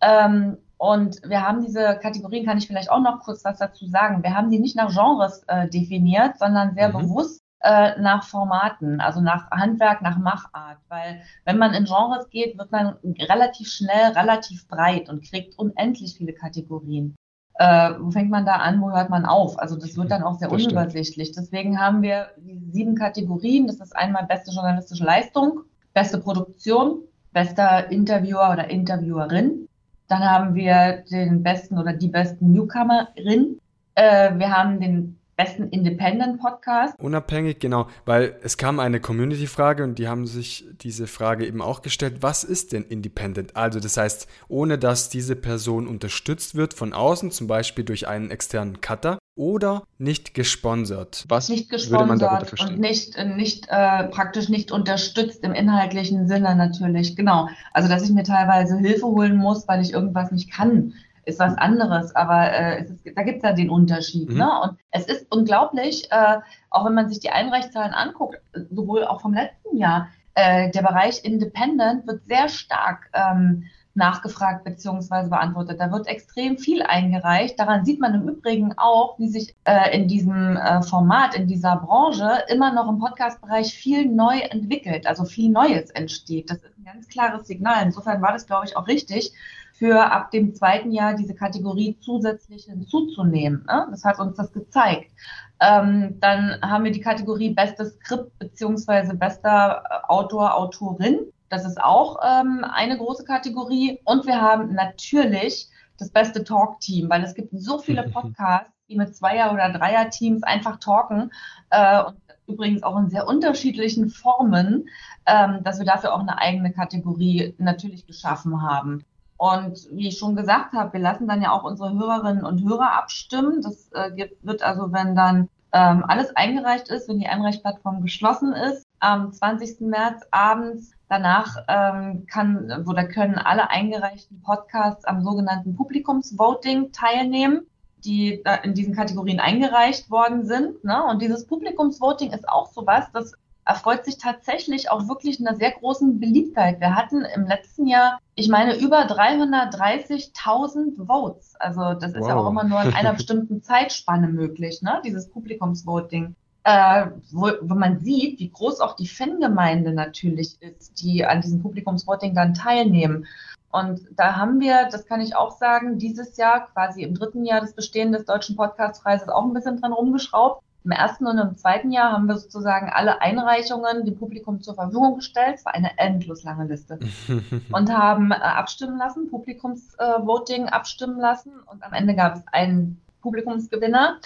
Ähm, 0.00 0.56
und 0.78 1.20
wir 1.28 1.46
haben 1.46 1.64
diese 1.64 1.98
Kategorien, 2.00 2.46
kann 2.46 2.56
ich 2.56 2.68
vielleicht 2.68 2.90
auch 2.90 3.00
noch 3.00 3.20
kurz 3.20 3.44
was 3.44 3.58
dazu 3.58 3.86
sagen. 3.86 4.22
Wir 4.22 4.34
haben 4.34 4.50
die 4.50 4.60
nicht 4.60 4.76
nach 4.76 4.94
Genres 4.94 5.42
äh, 5.48 5.68
definiert, 5.68 6.38
sondern 6.38 6.74
sehr 6.74 6.88
mhm. 6.88 6.98
bewusst 6.98 7.42
äh, 7.60 8.00
nach 8.00 8.22
Formaten, 8.22 9.00
also 9.00 9.20
nach 9.20 9.50
Handwerk, 9.50 10.02
nach 10.02 10.18
Machart. 10.18 10.78
Weil 10.88 11.20
wenn 11.44 11.58
man 11.58 11.74
in 11.74 11.84
Genres 11.84 12.30
geht, 12.30 12.56
wird 12.56 12.70
man 12.70 12.96
relativ 13.18 13.68
schnell, 13.68 14.12
relativ 14.14 14.68
breit 14.68 15.08
und 15.08 15.28
kriegt 15.28 15.58
unendlich 15.58 16.14
viele 16.16 16.32
Kategorien. 16.32 17.16
Äh, 17.54 17.94
wo 17.98 18.12
fängt 18.12 18.30
man 18.30 18.46
da 18.46 18.52
an, 18.52 18.80
wo 18.80 18.92
hört 18.92 19.10
man 19.10 19.26
auf? 19.26 19.58
Also 19.58 19.76
das 19.76 19.96
wird 19.96 20.12
dann 20.12 20.22
auch 20.22 20.38
sehr 20.38 20.48
das 20.48 20.62
unübersichtlich. 20.62 21.30
Stimmt. 21.30 21.48
Deswegen 21.48 21.80
haben 21.80 22.02
wir 22.02 22.28
sieben 22.70 22.94
Kategorien. 22.94 23.66
Das 23.66 23.80
ist 23.80 23.96
einmal 23.96 24.26
beste 24.26 24.52
journalistische 24.52 25.02
Leistung, 25.02 25.62
beste 25.92 26.18
Produktion, 26.18 27.00
bester 27.32 27.90
Interviewer 27.90 28.52
oder 28.52 28.70
Interviewerin. 28.70 29.67
Dann 30.08 30.20
haben 30.24 30.54
wir 30.54 31.04
den 31.10 31.42
besten 31.42 31.78
oder 31.78 31.92
die 31.92 32.08
besten 32.08 32.52
Newcomerin. 32.52 33.60
Äh, 33.94 34.38
wir 34.38 34.50
haben 34.50 34.80
den 34.80 35.18
besten 35.36 35.68
Independent 35.68 36.40
Podcast. 36.40 36.98
Unabhängig, 36.98 37.60
genau, 37.60 37.86
weil 38.04 38.36
es 38.42 38.56
kam 38.56 38.80
eine 38.80 39.00
Community-Frage 39.00 39.84
und 39.84 39.98
die 39.98 40.08
haben 40.08 40.26
sich 40.26 40.66
diese 40.80 41.06
Frage 41.06 41.46
eben 41.46 41.62
auch 41.62 41.80
gestellt, 41.82 42.16
was 42.22 42.42
ist 42.42 42.72
denn 42.72 42.84
Independent? 42.84 43.54
Also 43.54 43.78
das 43.78 43.96
heißt, 43.96 44.26
ohne 44.48 44.78
dass 44.78 45.10
diese 45.10 45.36
Person 45.36 45.86
unterstützt 45.86 46.56
wird 46.56 46.74
von 46.74 46.92
außen, 46.92 47.30
zum 47.30 47.46
Beispiel 47.46 47.84
durch 47.84 48.08
einen 48.08 48.30
externen 48.30 48.80
Cutter 48.80 49.17
oder 49.38 49.84
nicht 49.98 50.34
gesponsert. 50.34 51.24
Was 51.28 51.48
nicht 51.48 51.70
gesponsert 51.70 52.00
würde 52.00 52.08
man 52.08 52.18
darunter 52.18 52.46
verstehen? 52.46 52.74
Und 52.74 52.80
nicht, 52.80 53.16
nicht 53.36 53.66
äh, 53.68 54.04
praktisch 54.08 54.48
nicht 54.48 54.72
unterstützt 54.72 55.44
im 55.44 55.54
inhaltlichen 55.54 56.26
Sinne 56.26 56.54
natürlich, 56.56 57.16
genau. 57.16 57.48
Also 57.72 57.88
dass 57.88 58.02
ich 58.02 58.10
mir 58.10 58.24
teilweise 58.24 58.76
Hilfe 58.76 59.06
holen 59.06 59.36
muss, 59.36 59.66
weil 59.68 59.80
ich 59.80 59.92
irgendwas 59.92 60.32
nicht 60.32 60.50
kann 60.50 60.92
ist 61.24 61.38
was 61.38 61.58
anderes, 61.58 62.16
aber 62.16 62.50
äh, 62.52 62.82
ist, 62.82 62.92
da 63.14 63.22
gibt 63.22 63.38
es 63.38 63.42
ja 63.42 63.52
den 63.52 63.68
Unterschied. 63.68 64.30
Mhm. 64.30 64.38
Ne? 64.38 64.50
Und 64.62 64.78
es 64.92 65.04
ist 65.04 65.26
unglaublich, 65.30 66.10
äh, 66.10 66.38
auch 66.70 66.86
wenn 66.86 66.94
man 66.94 67.10
sich 67.10 67.20
die 67.20 67.28
Einreichzahlen 67.28 67.92
anguckt, 67.92 68.40
sowohl 68.70 69.04
auch 69.04 69.20
vom 69.20 69.34
letzten 69.34 69.76
Jahr, 69.76 70.08
äh, 70.34 70.70
der 70.70 70.80
Bereich 70.80 71.24
Independent 71.24 72.06
wird 72.06 72.24
sehr 72.26 72.48
stark 72.48 73.10
ähm, 73.12 73.64
nachgefragt 73.98 74.64
bzw. 74.64 75.28
beantwortet. 75.28 75.78
Da 75.78 75.92
wird 75.92 76.06
extrem 76.06 76.56
viel 76.56 76.82
eingereicht. 76.82 77.60
Daran 77.60 77.84
sieht 77.84 78.00
man 78.00 78.14
im 78.14 78.28
Übrigen 78.28 78.72
auch, 78.78 79.18
wie 79.18 79.28
sich 79.28 79.54
äh, 79.64 79.94
in 79.94 80.08
diesem 80.08 80.56
äh, 80.56 80.80
Format, 80.82 81.34
in 81.34 81.46
dieser 81.46 81.76
Branche 81.76 82.44
immer 82.48 82.72
noch 82.72 82.88
im 82.88 82.98
Podcast-Bereich 82.98 83.74
viel 83.74 84.06
neu 84.06 84.38
entwickelt, 84.38 85.06
also 85.06 85.24
viel 85.24 85.50
Neues 85.50 85.90
entsteht. 85.90 86.50
Das 86.50 86.58
ist 86.58 86.78
ein 86.78 86.84
ganz 86.84 87.08
klares 87.08 87.46
Signal. 87.46 87.84
Insofern 87.84 88.22
war 88.22 88.32
das, 88.32 88.46
glaube 88.46 88.64
ich, 88.66 88.76
auch 88.76 88.86
richtig, 88.86 89.32
für 89.78 90.10
ab 90.10 90.32
dem 90.32 90.54
zweiten 90.54 90.90
Jahr 90.90 91.14
diese 91.14 91.34
Kategorie 91.34 91.96
zusätzlich 92.00 92.64
hinzuzunehmen. 92.64 93.64
Ne? 93.68 93.86
Das 93.90 94.04
hat 94.04 94.18
uns 94.18 94.36
das 94.36 94.52
gezeigt. 94.52 95.12
Ähm, 95.60 96.18
dann 96.20 96.60
haben 96.62 96.84
wir 96.84 96.92
die 96.92 97.00
Kategorie 97.00 97.50
bestes 97.50 97.94
Skript 97.94 98.36
beziehungsweise 98.38 99.14
bester 99.14 99.82
äh, 99.84 99.94
Autor, 100.08 100.56
Autorin. 100.56 101.18
Das 101.48 101.64
ist 101.64 101.80
auch 101.80 102.18
ähm, 102.22 102.64
eine 102.64 102.98
große 102.98 103.24
Kategorie. 103.24 104.00
Und 104.04 104.26
wir 104.26 104.40
haben 104.40 104.74
natürlich 104.74 105.68
das 105.98 106.10
beste 106.10 106.44
Talk-Team, 106.44 107.10
weil 107.10 107.24
es 107.24 107.34
gibt 107.34 107.50
so 107.52 107.78
viele 107.78 108.04
Podcasts, 108.04 108.70
die 108.88 108.96
mit 108.96 109.14
Zweier- 109.14 109.52
oder 109.52 109.70
Dreier-Teams 109.70 110.42
einfach 110.42 110.78
talken. 110.78 111.30
Äh, 111.70 112.04
und 112.04 112.16
übrigens 112.46 112.82
auch 112.82 112.96
in 112.96 113.10
sehr 113.10 113.26
unterschiedlichen 113.26 114.08
Formen, 114.08 114.88
ähm, 115.26 115.62
dass 115.62 115.78
wir 115.78 115.86
dafür 115.86 116.14
auch 116.14 116.20
eine 116.20 116.38
eigene 116.38 116.72
Kategorie 116.72 117.54
natürlich 117.58 118.06
geschaffen 118.06 118.62
haben. 118.62 119.04
Und 119.36 119.86
wie 119.92 120.08
ich 120.08 120.18
schon 120.18 120.34
gesagt 120.34 120.72
habe, 120.72 120.92
wir 120.92 121.00
lassen 121.00 121.28
dann 121.28 121.42
ja 121.42 121.52
auch 121.52 121.62
unsere 121.62 121.92
Hörerinnen 121.92 122.44
und 122.44 122.64
Hörer 122.64 122.92
abstimmen. 122.94 123.62
Das 123.62 123.90
äh, 123.92 124.28
wird 124.42 124.62
also, 124.62 124.92
wenn 124.92 125.14
dann 125.14 125.48
ähm, 125.72 126.04
alles 126.06 126.34
eingereicht 126.34 126.88
ist, 126.88 127.08
wenn 127.08 127.20
die 127.20 127.28
Einreichplattform 127.28 128.02
geschlossen 128.02 128.52
ist, 128.52 128.87
am 129.00 129.32
20. 129.32 129.80
März 129.80 130.22
abends. 130.30 130.92
Danach 131.08 131.56
ähm, 131.68 132.26
kann 132.26 132.84
oder 132.86 133.04
können 133.04 133.36
alle 133.36 133.70
eingereichten 133.70 134.42
Podcasts 134.42 135.06
am 135.06 135.22
sogenannten 135.22 135.74
Publikumsvoting 135.74 136.92
teilnehmen, 136.92 137.62
die 138.04 138.44
in 138.62 138.74
diesen 138.74 138.94
Kategorien 138.94 139.40
eingereicht 139.40 140.10
worden 140.10 140.44
sind. 140.44 140.84
Ne? 140.84 141.02
Und 141.04 141.22
dieses 141.22 141.46
Publikumsvoting 141.46 142.32
ist 142.32 142.48
auch 142.48 142.70
sowas, 142.70 143.06
das 143.12 143.32
erfreut 143.68 144.04
sich 144.06 144.16
tatsächlich 144.16 144.90
auch 144.90 145.08
wirklich 145.08 145.40
einer 145.40 145.54
sehr 145.54 145.72
großen 145.72 146.18
Beliebtheit. 146.18 146.80
Wir 146.80 146.96
hatten 146.96 147.26
im 147.34 147.46
letzten 147.46 147.86
Jahr, 147.86 148.18
ich 148.34 148.48
meine, 148.48 148.78
über 148.78 149.02
330.000 149.02 151.06
Votes. 151.06 151.54
Also 151.58 151.92
das 151.92 152.14
ist 152.14 152.22
wow. 152.22 152.28
ja 152.28 152.36
auch 152.36 152.48
immer 152.48 152.64
nur 152.64 152.82
in 152.82 152.94
einer 152.94 153.12
bestimmten 153.14 153.62
Zeitspanne 153.62 154.28
möglich, 154.28 154.80
ne? 154.80 155.02
dieses 155.04 155.28
Publikumsvoting. 155.28 156.34
Äh, 156.64 157.06
wo, 157.30 157.50
wo 157.62 157.74
man 157.74 158.00
sieht, 158.00 158.40
wie 158.40 158.50
groß 158.50 158.80
auch 158.80 158.96
die 158.96 159.06
Fangemeinde 159.06 159.92
natürlich 159.92 160.60
ist, 160.60 161.00
die 161.00 161.24
an 161.24 161.40
diesem 161.40 161.62
Publikumsvoting 161.62 162.34
dann 162.34 162.54
teilnehmen. 162.54 163.26
Und 163.70 164.00
da 164.16 164.36
haben 164.36 164.60
wir, 164.60 164.88
das 164.90 165.06
kann 165.06 165.20
ich 165.20 165.36
auch 165.36 165.52
sagen, 165.52 165.98
dieses 165.98 166.36
Jahr 166.36 166.68
quasi 166.72 167.02
im 167.02 167.14
dritten 167.14 167.44
Jahr 167.44 167.60
des 167.60 167.74
Bestehens 167.74 168.16
des 168.16 168.26
Deutschen 168.26 168.56
Podcastpreises 168.56 169.28
auch 169.28 169.44
ein 169.44 169.52
bisschen 169.52 169.80
dran 169.80 169.92
rumgeschraubt. 169.92 170.62
Im 170.84 170.92
ersten 170.92 171.26
und 171.26 171.38
im 171.38 171.56
zweiten 171.56 171.90
Jahr 171.90 172.12
haben 172.12 172.26
wir 172.26 172.38
sozusagen 172.38 172.88
alle 172.88 173.20
Einreichungen 173.20 174.06
dem 174.06 174.16
Publikum 174.16 174.62
zur 174.62 174.74
Verfügung 174.74 175.16
gestellt. 175.16 175.56
Es 175.56 175.64
war 175.66 175.74
eine 175.74 175.98
endlos 175.98 176.44
lange 176.44 176.66
Liste. 176.66 176.98
und 177.72 177.92
haben 177.92 178.30
äh, 178.30 178.36
abstimmen 178.36 178.96
lassen, 178.96 179.28
Publikumsvoting 179.28 180.66
äh, 180.66 180.70
abstimmen 180.70 181.18
lassen. 181.18 181.52
Und 181.66 181.82
am 181.82 181.92
Ende 181.92 182.14
gab 182.14 182.36
es 182.36 182.42
einen 182.52 182.98
Publikumsgewinner. 183.20 184.18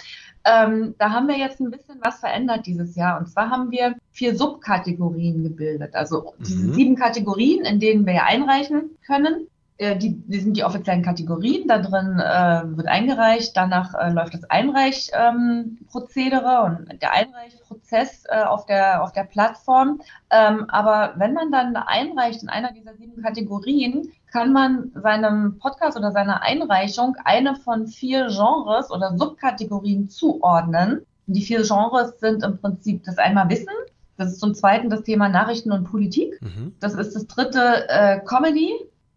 Ähm, 0.45 0.95
da 0.97 1.11
haben 1.11 1.27
wir 1.27 1.37
jetzt 1.37 1.61
ein 1.61 1.71
bisschen 1.71 1.99
was 2.01 2.19
verändert 2.19 2.65
dieses 2.65 2.95
Jahr. 2.95 3.17
Und 3.19 3.27
zwar 3.27 3.49
haben 3.49 3.71
wir 3.71 3.95
vier 4.11 4.35
Subkategorien 4.35 5.43
gebildet. 5.43 5.95
Also 5.95 6.33
diese 6.39 6.67
mhm. 6.67 6.73
sieben 6.73 6.95
Kategorien, 6.95 7.63
in 7.63 7.79
denen 7.79 8.05
wir 8.05 8.13
ja 8.13 8.23
einreichen 8.23 8.97
können. 9.05 9.47
Äh, 9.83 9.97
die, 9.97 10.15
die 10.15 10.39
sind 10.39 10.55
die 10.55 10.63
offiziellen 10.63 11.03
Kategorien, 11.03 11.67
da 11.67 11.79
drin 11.79 12.19
äh, 12.19 12.77
wird 12.77 12.87
eingereicht, 12.87 13.51
danach 13.55 13.93
äh, 13.93 14.11
läuft 14.11 14.33
das 14.33 14.49
Einreichprozedere 14.49 16.77
ähm, 16.79 16.87
und 16.89 17.01
der 17.01 17.11
Einreichprozess 17.11 18.23
äh, 18.29 18.43
auf, 18.43 18.65
der, 18.65 19.03
auf 19.03 19.11
der 19.11 19.25
Plattform. 19.25 19.99
Ähm, 20.29 20.69
aber 20.69 21.15
wenn 21.17 21.33
man 21.33 21.51
dann 21.51 21.75
einreicht 21.75 22.43
in 22.43 22.49
einer 22.49 22.71
dieser 22.71 22.95
sieben 22.95 23.21
Kategorien, 23.21 24.13
kann 24.31 24.53
man 24.53 24.91
seinem 24.95 25.59
Podcast 25.59 25.97
oder 25.97 26.11
seiner 26.11 26.41
Einreichung 26.41 27.17
eine 27.25 27.55
von 27.55 27.87
vier 27.87 28.27
Genres 28.27 28.89
oder 28.89 29.17
Subkategorien 29.17 30.09
zuordnen. 30.09 31.05
Die 31.27 31.41
vier 31.41 31.63
Genres 31.63 32.19
sind 32.19 32.43
im 32.43 32.57
Prinzip 32.57 33.03
das 33.03 33.17
einmal 33.17 33.49
Wissen, 33.49 33.73
das 34.17 34.33
ist 34.33 34.39
zum 34.39 34.53
zweiten 34.53 34.89
das 34.89 35.03
Thema 35.03 35.27
Nachrichten 35.27 35.71
und 35.71 35.85
Politik. 35.85 36.39
Mhm. 36.41 36.73
Das 36.79 36.93
ist 36.93 37.15
das 37.15 37.27
dritte 37.27 37.89
äh, 37.89 38.19
Comedy, 38.19 38.71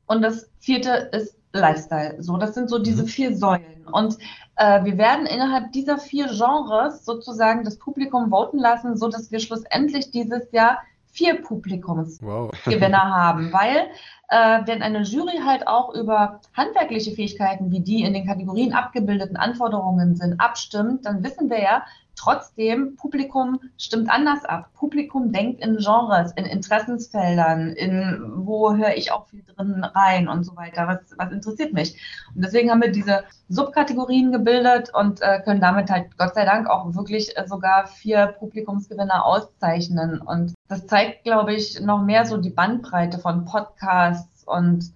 und 0.06 0.22
das 0.22 0.48
vierte 0.60 1.10
ist 1.12 1.36
Lifestyle. 1.52 2.22
So, 2.22 2.36
das 2.36 2.54
sind 2.54 2.68
so 2.68 2.78
diese 2.78 3.02
mhm. 3.02 3.08
vier 3.08 3.36
Säulen. 3.36 3.86
Und 3.90 4.18
äh, 4.56 4.84
wir 4.84 4.98
werden 4.98 5.26
innerhalb 5.26 5.72
dieser 5.72 5.98
vier 5.98 6.26
Genres 6.26 7.04
sozusagen 7.04 7.64
das 7.64 7.78
Publikum 7.78 8.30
voten 8.30 8.58
lassen, 8.58 8.96
so 8.96 9.08
dass 9.08 9.30
wir 9.30 9.40
schlussendlich 9.40 10.10
dieses 10.10 10.50
Jahr 10.52 10.78
vier 11.12 11.40
Publikumsgewinner 11.42 12.50
wow. 12.50 13.14
haben, 13.14 13.52
weil 13.52 13.86
äh, 14.28 14.66
wenn 14.66 14.82
eine 14.82 15.02
Jury 15.02 15.38
halt 15.44 15.66
auch 15.66 15.94
über 15.94 16.40
handwerkliche 16.54 17.12
Fähigkeiten, 17.12 17.70
wie 17.70 17.80
die 17.80 18.02
in 18.02 18.12
den 18.12 18.26
Kategorien 18.26 18.74
abgebildeten 18.74 19.36
Anforderungen 19.36 20.14
sind, 20.14 20.38
abstimmt, 20.38 21.06
dann 21.06 21.24
wissen 21.24 21.48
wir 21.48 21.62
ja, 21.62 21.84
Trotzdem, 22.16 22.96
Publikum 22.96 23.60
stimmt 23.76 24.10
anders 24.10 24.44
ab. 24.46 24.70
Publikum 24.74 25.32
denkt 25.32 25.60
in 25.60 25.76
Genres, 25.76 26.32
in 26.32 26.46
Interessensfeldern, 26.46 27.68
in 27.72 28.32
wo 28.36 28.74
höre 28.74 28.96
ich 28.96 29.12
auch 29.12 29.26
viel 29.28 29.44
drin 29.44 29.84
rein 29.84 30.26
und 30.26 30.42
so 30.44 30.56
weiter. 30.56 30.88
Was, 30.88 31.16
was 31.18 31.30
interessiert 31.30 31.74
mich? 31.74 32.00
Und 32.34 32.42
deswegen 32.42 32.70
haben 32.70 32.80
wir 32.80 32.90
diese 32.90 33.24
Subkategorien 33.50 34.32
gebildet 34.32 34.90
und 34.94 35.20
äh, 35.20 35.40
können 35.42 35.60
damit 35.60 35.90
halt 35.90 36.16
Gott 36.16 36.34
sei 36.34 36.46
Dank 36.46 36.68
auch 36.68 36.94
wirklich 36.94 37.36
äh, 37.36 37.46
sogar 37.46 37.86
vier 37.86 38.28
Publikumsgewinner 38.38 39.24
auszeichnen. 39.24 40.20
Und 40.20 40.54
das 40.68 40.86
zeigt, 40.86 41.24
glaube 41.24 41.54
ich, 41.54 41.80
noch 41.80 42.02
mehr 42.02 42.24
so 42.24 42.38
die 42.38 42.50
Bandbreite 42.50 43.18
von 43.18 43.44
Podcasts 43.44 44.42
und 44.46 44.90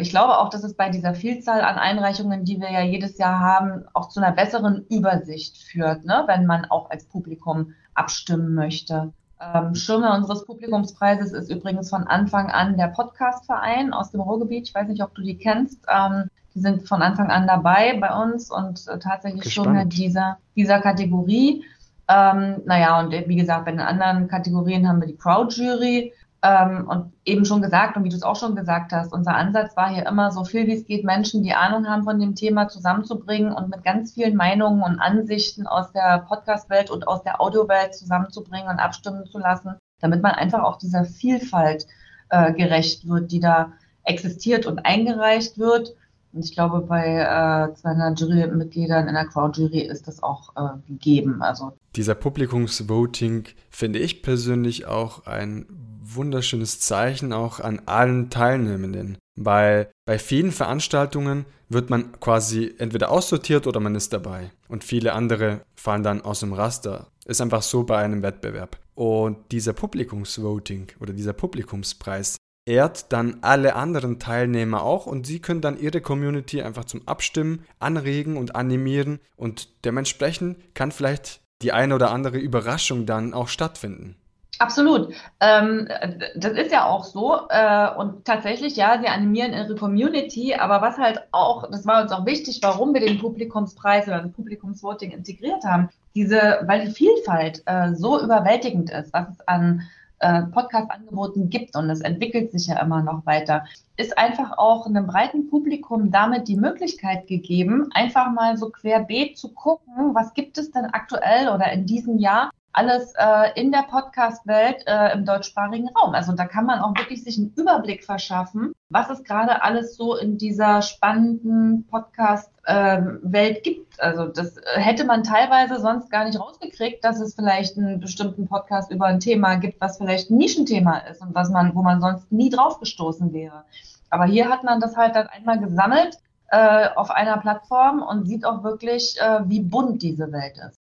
ich 0.00 0.10
glaube 0.10 0.38
auch, 0.38 0.50
dass 0.50 0.64
es 0.64 0.74
bei 0.74 0.88
dieser 0.88 1.14
Vielzahl 1.14 1.60
an 1.60 1.76
Einreichungen, 1.76 2.44
die 2.44 2.60
wir 2.60 2.70
ja 2.72 2.80
jedes 2.82 3.16
Jahr 3.18 3.38
haben, 3.38 3.84
auch 3.94 4.08
zu 4.08 4.20
einer 4.20 4.32
besseren 4.32 4.84
Übersicht 4.90 5.56
führt, 5.56 6.04
ne? 6.04 6.24
wenn 6.26 6.46
man 6.46 6.64
auch 6.64 6.90
als 6.90 7.04
Publikum 7.04 7.72
abstimmen 7.94 8.54
möchte. 8.54 9.12
Ähm, 9.42 9.74
Schirme 9.74 10.12
unseres 10.12 10.44
Publikumspreises 10.44 11.32
ist 11.32 11.50
übrigens 11.50 11.90
von 11.90 12.04
Anfang 12.04 12.50
an 12.50 12.76
der 12.76 12.88
Podcastverein 12.88 13.92
aus 13.92 14.10
dem 14.12 14.20
Ruhrgebiet. 14.20 14.68
Ich 14.68 14.74
weiß 14.74 14.88
nicht, 14.88 15.02
ob 15.02 15.14
du 15.14 15.22
die 15.22 15.36
kennst. 15.36 15.80
Ähm, 15.88 16.28
die 16.54 16.60
sind 16.60 16.86
von 16.86 17.02
Anfang 17.02 17.30
an 17.30 17.46
dabei 17.46 17.98
bei 17.98 18.14
uns 18.22 18.50
und 18.50 18.86
äh, 18.86 18.98
tatsächlich 18.98 19.42
Gespannt. 19.42 19.66
Schirme 19.66 19.86
dieser, 19.86 20.38
dieser 20.54 20.80
Kategorie. 20.80 21.64
Ähm, 22.08 22.62
naja, 22.66 23.00
und 23.00 23.10
wie 23.12 23.36
gesagt, 23.36 23.64
bei 23.64 23.70
den 23.70 23.80
anderen 23.80 24.28
Kategorien 24.28 24.86
haben 24.86 25.00
wir 25.00 25.08
die 25.08 25.16
Crowd-Jury. 25.16 26.12
Ähm, 26.44 26.88
und 26.88 27.12
eben 27.24 27.44
schon 27.44 27.62
gesagt, 27.62 27.96
und 27.96 28.02
wie 28.02 28.08
du 28.08 28.16
es 28.16 28.24
auch 28.24 28.34
schon 28.34 28.56
gesagt 28.56 28.92
hast, 28.92 29.12
unser 29.12 29.36
Ansatz 29.36 29.76
war 29.76 29.94
hier 29.94 30.06
immer, 30.06 30.32
so 30.32 30.42
viel 30.44 30.66
wie 30.66 30.74
es 30.74 30.86
geht, 30.86 31.04
Menschen, 31.04 31.44
die 31.44 31.54
Ahnung 31.54 31.86
haben 31.86 32.02
von 32.02 32.18
dem 32.18 32.34
Thema, 32.34 32.66
zusammenzubringen 32.66 33.52
und 33.52 33.68
mit 33.68 33.84
ganz 33.84 34.12
vielen 34.12 34.34
Meinungen 34.34 34.82
und 34.82 34.98
Ansichten 34.98 35.68
aus 35.68 35.92
der 35.92 36.24
Podcast-Welt 36.28 36.90
und 36.90 37.06
aus 37.06 37.22
der 37.22 37.40
Audiowelt 37.40 37.94
zusammenzubringen 37.94 38.68
und 38.68 38.80
abstimmen 38.80 39.24
zu 39.26 39.38
lassen, 39.38 39.76
damit 40.00 40.20
man 40.20 40.32
einfach 40.32 40.64
auch 40.64 40.78
dieser 40.78 41.04
Vielfalt 41.04 41.86
äh, 42.30 42.52
gerecht 42.52 43.06
wird, 43.06 43.30
die 43.30 43.40
da 43.40 43.72
existiert 44.02 44.66
und 44.66 44.80
eingereicht 44.80 45.58
wird. 45.58 45.94
Und 46.32 46.44
ich 46.44 46.54
glaube, 46.54 46.80
bei 46.80 47.18
äh, 47.18 47.74
200 47.74 48.18
Jurymitgliedern 48.18 49.06
in 49.06 49.14
der 49.14 49.26
Crowd-Jury 49.26 49.82
ist 49.82 50.08
das 50.08 50.24
auch 50.24 50.56
äh, 50.56 50.78
gegeben. 50.88 51.40
Also 51.40 51.74
dieser 51.94 52.16
Publikumsvoting 52.16 53.44
finde 53.70 54.00
ich 54.00 54.22
persönlich 54.22 54.86
auch 54.86 55.26
ein 55.26 55.66
wunderschönes 56.14 56.80
Zeichen 56.80 57.32
auch 57.32 57.60
an 57.60 57.82
allen 57.86 58.30
Teilnehmenden, 58.30 59.18
weil 59.36 59.90
bei 60.06 60.18
vielen 60.18 60.52
Veranstaltungen 60.52 61.46
wird 61.68 61.90
man 61.90 62.18
quasi 62.20 62.74
entweder 62.78 63.10
aussortiert 63.10 63.66
oder 63.66 63.80
man 63.80 63.94
ist 63.94 64.12
dabei 64.12 64.50
und 64.68 64.84
viele 64.84 65.12
andere 65.12 65.62
fallen 65.74 66.02
dann 66.02 66.22
aus 66.22 66.40
dem 66.40 66.52
Raster. 66.52 67.08
Ist 67.24 67.40
einfach 67.40 67.62
so 67.62 67.84
bei 67.84 67.98
einem 67.98 68.22
Wettbewerb. 68.22 68.78
Und 68.94 69.52
dieser 69.52 69.72
Publikumsvoting 69.72 70.88
oder 71.00 71.12
dieser 71.12 71.32
Publikumspreis 71.32 72.36
ehrt 72.64 73.12
dann 73.12 73.38
alle 73.42 73.74
anderen 73.74 74.18
Teilnehmer 74.18 74.82
auch 74.82 75.06
und 75.06 75.26
sie 75.26 75.40
können 75.40 75.60
dann 75.60 75.80
ihre 75.80 76.00
Community 76.00 76.62
einfach 76.62 76.84
zum 76.84 77.06
Abstimmen 77.08 77.64
anregen 77.78 78.36
und 78.36 78.54
animieren 78.54 79.18
und 79.36 79.84
dementsprechend 79.84 80.74
kann 80.74 80.92
vielleicht 80.92 81.40
die 81.62 81.72
eine 81.72 81.94
oder 81.94 82.10
andere 82.10 82.38
Überraschung 82.38 83.06
dann 83.06 83.34
auch 83.34 83.48
stattfinden. 83.48 84.16
Absolut. 84.58 85.12
Ähm, 85.40 85.88
das 86.36 86.52
ist 86.52 86.72
ja 86.72 86.86
auch 86.86 87.04
so. 87.04 87.48
Äh, 87.48 87.94
und 87.96 88.24
tatsächlich, 88.24 88.76
ja, 88.76 89.00
sie 89.00 89.08
animieren 89.08 89.52
ihre 89.52 89.74
Community, 89.74 90.54
aber 90.54 90.80
was 90.82 90.98
halt 90.98 91.22
auch, 91.32 91.68
das 91.70 91.86
war 91.86 92.02
uns 92.02 92.12
auch 92.12 92.26
wichtig, 92.26 92.60
warum 92.62 92.94
wir 92.94 93.00
den 93.00 93.18
Publikumspreis 93.18 94.06
oder 94.06 94.22
das 94.22 94.32
Publikumsvoting 94.32 95.10
integriert 95.10 95.64
haben, 95.64 95.88
diese, 96.14 96.60
weil 96.66 96.86
die 96.86 96.92
Vielfalt 96.92 97.62
äh, 97.66 97.94
so 97.94 98.22
überwältigend 98.22 98.90
ist, 98.90 99.12
was 99.12 99.30
es 99.30 99.48
an 99.48 99.82
äh, 100.22 100.42
Podcast-Angeboten 100.42 101.50
gibt 101.50 101.74
und 101.74 101.90
es 101.90 102.00
entwickelt 102.00 102.52
sich 102.52 102.68
ja 102.68 102.80
immer 102.80 103.02
noch 103.02 103.26
weiter, 103.26 103.64
ist 103.96 104.16
einfach 104.16 104.56
auch 104.56 104.86
einem 104.86 105.06
breiten 105.06 105.50
Publikum 105.50 106.12
damit 106.12 106.46
die 106.46 106.56
Möglichkeit 106.56 107.26
gegeben, 107.26 107.88
einfach 107.92 108.30
mal 108.30 108.56
so 108.56 108.70
querbeet 108.70 109.36
zu 109.36 109.52
gucken, 109.52 110.14
was 110.14 110.32
gibt 110.34 110.58
es 110.58 110.70
denn 110.70 110.84
aktuell 110.84 111.48
oder 111.48 111.72
in 111.72 111.86
diesem 111.86 112.18
Jahr 112.18 112.50
alles 112.72 113.12
äh, 113.16 113.60
in 113.60 113.70
der 113.70 113.82
Podcast-Welt 113.82 114.84
äh, 114.86 115.12
im 115.12 115.24
deutschsprachigen 115.24 115.88
Raum. 115.88 116.14
Also 116.14 116.32
da 116.32 116.46
kann 116.46 116.64
man 116.64 116.80
auch 116.80 116.96
wirklich 116.96 117.22
sich 117.22 117.36
einen 117.38 117.52
Überblick 117.56 118.04
verschaffen, 118.04 118.72
was 118.88 119.10
es 119.10 119.24
gerade 119.24 119.62
alles 119.62 119.96
so 119.96 120.16
in 120.16 120.38
dieser 120.38 120.80
spannenden 120.82 121.86
Podcast-Welt 121.86 123.56
ähm, 123.56 123.62
gibt. 123.62 124.00
Also 124.00 124.26
das 124.26 124.56
hätte 124.74 125.04
man 125.04 125.22
teilweise 125.22 125.80
sonst 125.80 126.10
gar 126.10 126.24
nicht 126.24 126.40
rausgekriegt, 126.40 127.04
dass 127.04 127.20
es 127.20 127.34
vielleicht 127.34 127.76
einen 127.76 128.00
bestimmten 128.00 128.48
Podcast 128.48 128.90
über 128.90 129.06
ein 129.06 129.20
Thema 129.20 129.56
gibt, 129.56 129.80
was 129.80 129.98
vielleicht 129.98 130.30
ein 130.30 130.38
Nischenthema 130.38 130.98
ist 131.10 131.20
und 131.20 131.34
was 131.34 131.50
man, 131.50 131.74
wo 131.74 131.82
man 131.82 132.00
sonst 132.00 132.32
nie 132.32 132.48
drauf 132.48 132.80
gestoßen 132.80 133.32
wäre. 133.32 133.64
Aber 134.08 134.24
hier 134.24 134.48
hat 134.48 134.64
man 134.64 134.80
das 134.80 134.96
halt 134.96 135.14
dann 135.14 135.26
einmal 135.26 135.58
gesammelt 135.58 136.18
äh, 136.48 136.88
auf 136.96 137.10
einer 137.10 137.38
Plattform 137.38 138.02
und 138.02 138.26
sieht 138.26 138.44
auch 138.44 138.62
wirklich, 138.62 139.18
äh, 139.20 139.40
wie 139.46 139.60
bunt 139.60 140.02
diese 140.02 140.30
Welt 140.32 140.58
ist. 140.58 140.81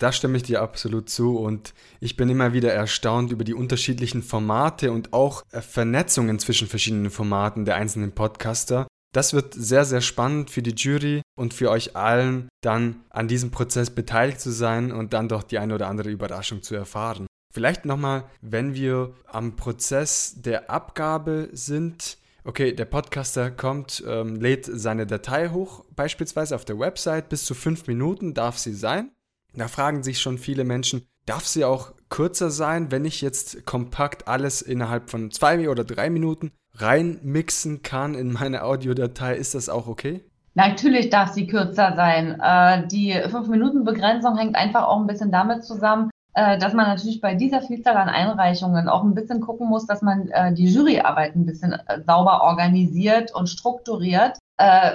Da 0.00 0.12
stimme 0.12 0.38
ich 0.38 0.42
dir 0.44 0.62
absolut 0.62 1.10
zu 1.10 1.38
und 1.38 1.74
ich 2.00 2.16
bin 2.16 2.30
immer 2.30 2.54
wieder 2.54 2.72
erstaunt 2.72 3.32
über 3.32 3.44
die 3.44 3.52
unterschiedlichen 3.52 4.22
Formate 4.22 4.92
und 4.92 5.12
auch 5.12 5.42
äh, 5.52 5.60
Vernetzungen 5.60 6.38
zwischen 6.38 6.68
verschiedenen 6.68 7.10
Formaten 7.10 7.66
der 7.66 7.76
einzelnen 7.76 8.12
Podcaster. 8.12 8.86
Das 9.12 9.34
wird 9.34 9.52
sehr, 9.52 9.84
sehr 9.84 10.00
spannend 10.00 10.48
für 10.48 10.62
die 10.62 10.74
Jury 10.74 11.20
und 11.36 11.52
für 11.52 11.70
euch 11.70 11.96
allen, 11.96 12.48
dann 12.62 13.04
an 13.10 13.28
diesem 13.28 13.50
Prozess 13.50 13.90
beteiligt 13.90 14.40
zu 14.40 14.52
sein 14.52 14.90
und 14.90 15.12
dann 15.12 15.28
doch 15.28 15.42
die 15.42 15.58
eine 15.58 15.74
oder 15.74 15.88
andere 15.88 16.08
Überraschung 16.08 16.62
zu 16.62 16.74
erfahren. 16.74 17.26
Vielleicht 17.52 17.84
nochmal, 17.84 18.24
wenn 18.40 18.74
wir 18.74 19.12
am 19.26 19.56
Prozess 19.56 20.36
der 20.38 20.70
Abgabe 20.70 21.50
sind, 21.52 22.16
okay, 22.44 22.72
der 22.72 22.86
Podcaster 22.86 23.50
kommt, 23.50 24.02
ähm, 24.06 24.36
lädt 24.36 24.64
seine 24.64 25.06
Datei 25.06 25.50
hoch, 25.50 25.84
beispielsweise 25.94 26.54
auf 26.54 26.64
der 26.64 26.78
Website, 26.78 27.28
bis 27.28 27.44
zu 27.44 27.54
fünf 27.54 27.86
Minuten 27.86 28.32
darf 28.32 28.56
sie 28.56 28.72
sein. 28.72 29.10
Da 29.54 29.68
fragen 29.68 30.02
sich 30.02 30.20
schon 30.20 30.38
viele 30.38 30.64
Menschen, 30.64 31.02
darf 31.26 31.46
sie 31.46 31.64
auch 31.64 31.92
kürzer 32.08 32.50
sein, 32.50 32.90
wenn 32.90 33.04
ich 33.04 33.20
jetzt 33.20 33.66
kompakt 33.66 34.28
alles 34.28 34.62
innerhalb 34.62 35.10
von 35.10 35.30
zwei 35.30 35.68
oder 35.68 35.84
drei 35.84 36.10
Minuten 36.10 36.52
reinmixen 36.74 37.82
kann 37.82 38.14
in 38.14 38.32
meine 38.32 38.62
Audiodatei? 38.64 39.34
Ist 39.34 39.54
das 39.54 39.68
auch 39.68 39.86
okay? 39.86 40.24
Natürlich 40.54 41.10
darf 41.10 41.32
sie 41.32 41.46
kürzer 41.46 41.94
sein. 41.94 42.40
Äh, 42.40 42.86
die 42.88 43.14
5-Minuten-Begrenzung 43.14 44.36
hängt 44.36 44.56
einfach 44.56 44.84
auch 44.84 45.00
ein 45.00 45.06
bisschen 45.06 45.30
damit 45.30 45.64
zusammen, 45.64 46.10
äh, 46.34 46.58
dass 46.58 46.74
man 46.74 46.86
natürlich 46.86 47.20
bei 47.20 47.34
dieser 47.34 47.62
Vielzahl 47.62 47.96
an 47.96 48.08
Einreichungen 48.08 48.88
auch 48.88 49.04
ein 49.04 49.14
bisschen 49.14 49.40
gucken 49.40 49.68
muss, 49.68 49.86
dass 49.86 50.02
man 50.02 50.28
äh, 50.28 50.52
die 50.52 50.66
Juryarbeit 50.66 51.36
ein 51.36 51.46
bisschen 51.46 51.76
sauber 52.06 52.42
organisiert 52.42 53.34
und 53.34 53.48
strukturiert. 53.48 54.38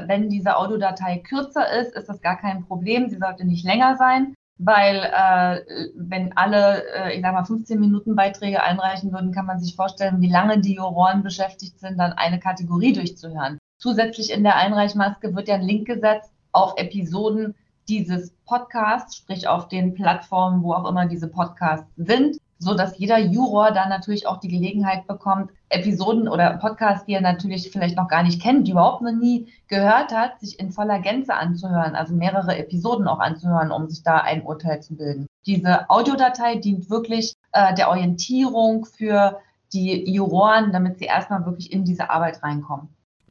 Wenn 0.05 0.29
diese 0.29 0.57
Audiodatei 0.57 1.23
kürzer 1.27 1.67
ist, 1.81 1.95
ist 1.95 2.07
das 2.07 2.21
gar 2.21 2.37
kein 2.37 2.63
Problem. 2.65 3.09
Sie 3.09 3.17
sollte 3.17 3.47
nicht 3.47 3.65
länger 3.65 3.95
sein 3.97 4.35
weil 4.57 4.97
äh, 4.97 5.91
wenn 5.95 6.35
alle, 6.37 6.83
äh, 6.95 7.15
ich 7.15 7.21
sag 7.21 7.33
mal, 7.33 7.43
15 7.43 7.79
Minuten 7.79 8.15
Beiträge 8.15 8.63
einreichen 8.63 9.11
würden, 9.11 9.33
kann 9.33 9.45
man 9.45 9.59
sich 9.59 9.75
vorstellen, 9.75 10.21
wie 10.21 10.29
lange 10.29 10.59
die 10.59 10.75
Juroren 10.75 11.23
beschäftigt 11.23 11.79
sind, 11.79 11.97
dann 11.97 12.13
eine 12.13 12.39
Kategorie 12.39 12.93
durchzuhören. 12.93 13.57
Zusätzlich 13.77 14.31
in 14.31 14.43
der 14.43 14.55
Einreichmaske 14.55 15.35
wird 15.35 15.47
ja 15.47 15.55
ein 15.55 15.61
Link 15.61 15.87
gesetzt 15.87 16.31
auf 16.53 16.73
Episoden 16.77 17.55
dieses 17.89 18.31
Podcasts, 18.45 19.17
sprich 19.17 19.47
auf 19.47 19.67
den 19.67 19.93
Plattformen, 19.93 20.63
wo 20.63 20.73
auch 20.73 20.89
immer 20.89 21.05
diese 21.05 21.27
Podcasts 21.27 21.91
sind 21.97 22.37
so 22.59 22.73
dass 22.73 22.97
jeder 22.97 23.17
Juror 23.17 23.71
dann 23.71 23.89
natürlich 23.89 24.27
auch 24.27 24.39
die 24.39 24.47
Gelegenheit 24.47 25.07
bekommt, 25.07 25.51
Episoden 25.69 26.27
oder 26.27 26.57
Podcasts, 26.57 27.05
die 27.05 27.13
er 27.13 27.21
natürlich 27.21 27.71
vielleicht 27.71 27.97
noch 27.97 28.07
gar 28.07 28.23
nicht 28.23 28.41
kennt, 28.41 28.67
die 28.67 28.71
überhaupt 28.71 29.01
noch 29.01 29.11
nie 29.11 29.47
gehört 29.67 30.13
hat, 30.13 30.39
sich 30.39 30.59
in 30.59 30.71
voller 30.71 30.99
Gänze 30.99 31.33
anzuhören, 31.33 31.95
also 31.95 32.13
mehrere 32.13 32.57
Episoden 32.57 33.07
auch 33.07 33.19
anzuhören, 33.19 33.71
um 33.71 33.89
sich 33.89 34.03
da 34.03 34.17
ein 34.17 34.43
Urteil 34.43 34.81
zu 34.81 34.95
bilden. 34.95 35.27
Diese 35.45 35.89
Audiodatei 35.89 36.55
dient 36.55 36.89
wirklich 36.89 37.33
äh, 37.51 37.73
der 37.75 37.89
Orientierung 37.89 38.85
für 38.85 39.39
die 39.73 40.09
Juroren, 40.09 40.71
damit 40.71 40.99
sie 40.99 41.05
erstmal 41.05 41.45
wirklich 41.45 41.71
in 41.71 41.83
diese 41.83 42.09
Arbeit 42.09 42.41
reinkommen. 42.41 42.89